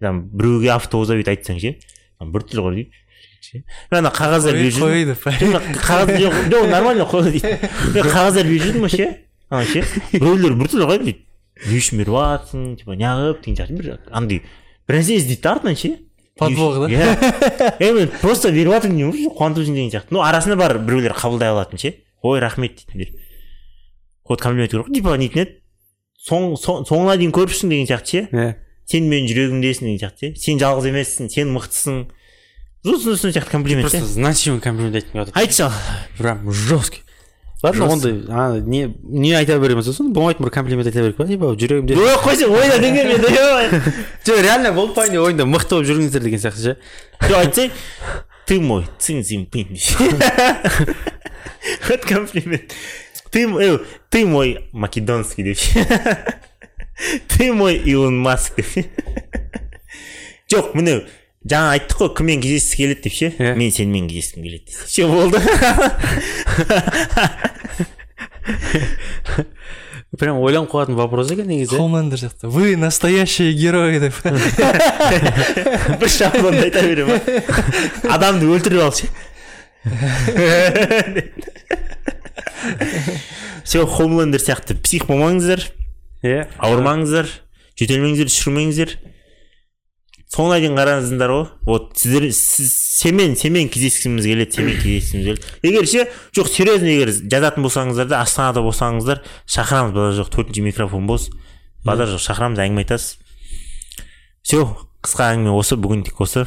там 0.00 0.22
біреуге 0.30 0.70
автобуста 0.74 1.16
бүйтіп 1.18 1.32
айтсаң 1.34 1.60
ше 1.62 1.74
біртүрлі 2.20 2.64
ғой 2.66 2.78
дейді 2.80 3.04
ше 3.42 3.62
ана 3.90 4.12
қағаздар 4.14 4.58
беріп 4.58 4.76
жүрдім 4.78 5.56
қағаз 5.82 6.14
жоқ 6.22 6.38
жоқ 6.52 6.68
нормально 6.70 7.06
қой 7.10 7.30
дейді 7.30 7.54
мен 7.94 8.10
қағаздар 8.10 8.48
беріп 8.48 8.66
жүрдім 8.68 8.88
ше 8.92 9.08
ана 9.50 9.66
ше 9.66 9.84
біреулер 10.12 10.56
біртүрлі 10.62 10.90
ғой 10.92 11.02
дейді 11.02 11.22
не 11.66 11.80
үшін 11.80 12.02
беріп 12.02 12.16
жатрсың 12.16 12.66
типа 12.80 12.98
неғып 13.00 13.44
деген 13.44 13.60
сияқты 13.60 13.80
бір 13.80 13.94
андай 14.10 14.42
бір 14.86 15.00
нәрсе 15.00 15.18
іздейді 15.18 15.42
да 15.42 15.56
артынан 15.56 15.80
ше 15.80 15.96
Подвох, 16.36 16.82
да? 16.84 16.88
иә 16.92 17.76
е 17.80 17.92
мен 17.96 18.10
просто 18.20 18.50
беріп 18.52 18.74
жатырмын 18.74 18.98
деймін 18.98 19.12
ғой 19.14 19.30
қуантып 19.38 19.62
жүрсің 19.62 19.76
деген 19.78 19.92
сияқты. 19.94 20.12
Ну 20.12 20.20
арасында 20.20 20.58
бар 20.60 20.76
біреулер 20.84 21.14
қабылдай 21.16 21.48
алатын 21.48 21.80
ше 21.80 21.94
ой 22.20 22.42
рахмет 22.44 22.76
дейтіндер 22.76 23.14
вот 24.28 24.42
комплимент 24.42 24.70
керек. 24.70 24.90
Типа 24.92 25.16
нетін 25.16 25.46
еді 25.46 25.54
соңына 26.26 27.16
дейін 27.20 27.32
көріпсің 27.34 27.72
деген 27.72 27.86
сияқты 27.90 28.10
ше? 28.10 28.22
Иә 28.32 28.54
сен 28.86 29.08
менің 29.10 29.30
жүрегімдесің 29.30 29.88
деген 29.88 30.00
сияқты 30.02 30.30
ше? 30.30 30.42
Сен 30.42 30.60
жалғыз 30.62 30.90
емессің 30.90 31.30
сен 31.32 31.50
мықтысың. 31.54 32.04
Осындай 32.86 33.16
осындай 33.16 33.34
сияқты 33.34 33.50
комплимент 33.50 33.88
просто 33.88 34.06
значимый 34.06 34.60
комплимент 34.60 34.94
айтып 34.94 35.14
жатыр 35.14 35.32
айтшы 35.34 35.62
ал 35.66 35.72
прям 36.18 36.50
жесткий. 36.52 37.02
Ладно 37.62 37.88
ондай 37.90 38.12
ана 38.28 38.60
не 38.60 38.94
не 39.02 39.32
айта 39.34 39.58
береміз 39.58 39.88
сосын 39.88 40.12
болмайтын 40.14 40.44
бір 40.44 40.52
комплимент 40.54 40.86
айта 40.86 41.00
берейік 41.00 41.16
па 41.16 41.26
типа 41.26 41.54
жүрегімде 41.56 41.96
ой 41.98 42.14
қойшы 42.22 42.46
ойна 42.46 42.78
деген 42.78 43.08
мен 43.08 43.20
жоқ 44.26 44.42
реально 44.42 44.72
болды 44.72 44.94
по 44.94 45.06
идее 45.08 45.24
ойында 45.24 45.48
мықты 45.48 45.78
болып 45.78 45.88
жүріңіздер 45.88 46.22
деген 46.28 46.42
сияқты 46.42 46.62
ше? 46.62 46.76
Жоқ 47.22 47.38
айтсай 47.40 47.72
ты 48.46 48.60
мой 48.60 48.86
цин 48.98 49.24
цзиньпин 49.24 49.74
вот 51.88 52.04
комплимент. 52.04 52.72
Ты 53.36 53.44
э, 53.44 53.78
ты 54.08 54.24
мой 54.24 54.66
македонский 54.72 55.42
деп 55.42 55.58
ше 55.58 55.84
ты 57.28 57.52
мой 57.52 57.76
илон 57.76 58.18
маск. 58.18 58.56
Деп 58.56 58.88
жоқ 60.48 60.72
міне 60.72 61.04
жаңа 61.44 61.74
айттық 61.76 61.98
қой 62.00 62.14
кіммен 62.16 62.40
кездескісі 62.40 62.76
келеді 62.80 63.02
деп 63.04 63.12
ше? 63.12 63.28
Мен 63.60 63.68
сенімен 63.76 64.08
кездескім 64.08 64.40
келеді 64.46 64.72
ше 64.88 65.04
болды. 65.04 65.36
Прям 70.16 70.38
ойланып 70.40 70.70
қалатын 70.72 70.96
вопрос 70.96 71.28
екен 71.34 71.50
негізі. 71.50 71.76
Хомлендер 71.76 72.16
сияқты 72.16 72.48
вы 72.48 72.76
настоящие 72.80 73.52
герои 73.52 73.98
деп. 74.00 74.14
Бір 76.00 76.08
шаблонды 76.08 76.70
айта 76.70 76.80
беремін. 76.80 77.20
А? 77.20 78.16
адамды 78.16 78.48
өлтіріп 78.48 78.80
ал 78.80 78.96
ше. 78.96 79.12
все 83.64 83.86
хомлендер 83.86 84.42
сияқты 84.42 84.76
псих 84.78 85.06
болмаңыздар 85.10 85.64
иә 86.26 86.46
ауырмаңыздар 86.58 87.30
жөтелмеңіздер 87.80 88.32
шірімеңіздер 88.32 88.96
соңына 90.32 90.58
дейін 90.60 90.76
қараңыздар 90.76 91.32
ғой 91.32 91.44
вот 91.68 91.92
сіздер 92.00 92.28
сіз 92.34 92.72
сенмен 93.00 93.36
сенмен 93.38 93.68
кездескіміз 93.72 94.26
келеді 94.26 94.56
сенмен 94.56 94.80
кездескіміз 94.82 95.26
келеді 95.26 95.68
егер 95.68 95.88
ше 95.88 96.06
жоқ 96.36 96.50
серьезно 96.50 96.90
егер 96.90 97.12
жазатын 97.14 97.66
болсаңыздар 97.66 98.10
да 98.10 98.20
астанада 98.24 98.64
болсаңыздар 98.66 99.22
шақырамыз 99.46 99.94
базар 99.94 100.18
жоқ 100.20 100.32
төртінші 100.34 100.64
микрофон 100.66 101.06
бос. 101.06 101.30
Базар 101.86 102.10
жоқ 102.10 102.24
шақырамыз 102.26 102.62
әңгіме 102.64 102.82
айтасыз. 102.82 103.18
Все 104.42 104.64
қысқа 105.04 105.30
әңгіме 105.36 105.54
осы 105.54 105.78
бүгін 105.78 106.02
тек 106.08 106.20
осы. 106.20 106.46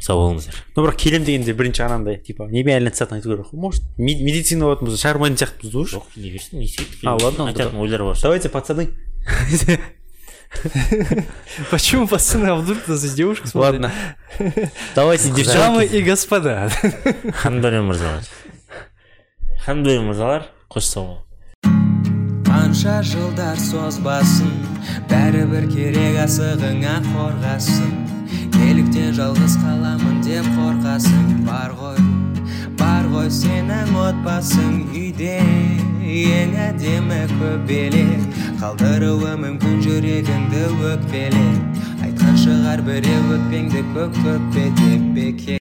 Сау 0.00 0.16
болыңыздар 0.20 0.54
ну 0.76 0.82
бірақ 0.84 0.96
келем 1.00 1.24
дегенде 1.24 1.52
бірінші 1.54 1.82
анандай 1.86 2.16
типа 2.18 2.46
немен 2.50 2.74
айналысатынын 2.78 3.20
айту 3.20 3.28
керек. 3.30 3.46
Қой 3.52 3.60
может 3.60 3.82
медицина 3.98 4.64
болатын 4.66 4.86
болса 4.88 5.00
шығармайтын 5.04 5.38
сияқтымыз 5.40 5.72
ғой 5.76 5.86
жоқ 5.94 6.04
не 6.16 6.30
берсін 6.30 6.58
не 6.58 6.64
істейді 6.66 6.92
А, 7.04 7.16
ладно, 7.20 7.46
айтатын 7.48 7.78
ойлар 7.80 8.02
бар. 8.04 8.16
Давайте 8.22 8.48
пацаны. 8.48 8.88
Почему 11.70 12.08
пацаны, 12.08 12.46
а 12.46 12.54
вдруг 12.56 12.88
нас 12.88 12.98
здесь 12.98 13.14
девушка 13.14 13.46
смотрит? 13.46 13.82
ладно. 13.82 13.92
Давайте 14.94 15.28
Дамы 15.28 15.36
девчонки. 15.36 15.96
И 15.96 16.02
господа. 16.02 16.70
ханбәле 17.42 17.80
мырзалар. 17.82 18.22
Ханбәле 19.64 20.00
мырзалар 20.00 20.42
қош 20.68 20.84
сау 20.84 21.18
қанша 22.50 22.98
жылдар 23.06 23.58
созбасын 23.62 24.50
бәрібір 25.10 25.68
керек 25.70 26.16
асығыңа 26.24 26.96
қорғасын. 27.06 27.92
Неліктен 28.60 29.14
жалғыз 29.16 29.56
қаламын 29.64 30.20
деп 30.24 30.46
қорқасың. 30.56 31.26
Бар 31.48 31.74
ғой 31.80 31.98
бар 32.80 33.08
ғой 33.12 33.28
сенің 33.32 33.90
отбасың 34.06 34.84
үйде. 34.94 35.38
Ең 36.10 36.56
әдемі 36.58 37.20
көбелек 37.36 38.22
қалдыруы 38.60 39.36
мүмкін 39.40 39.76
жүрегіңді 39.84 40.62
өкпелеп 40.90 41.60
айтқан 42.04 42.34
шығар 42.42 42.82
біреу 42.88 43.36
өкпеңді 43.36 43.84
көк 43.94 44.18
көкпе 44.24 44.64
деп 44.80 45.02
бекер 45.14 45.40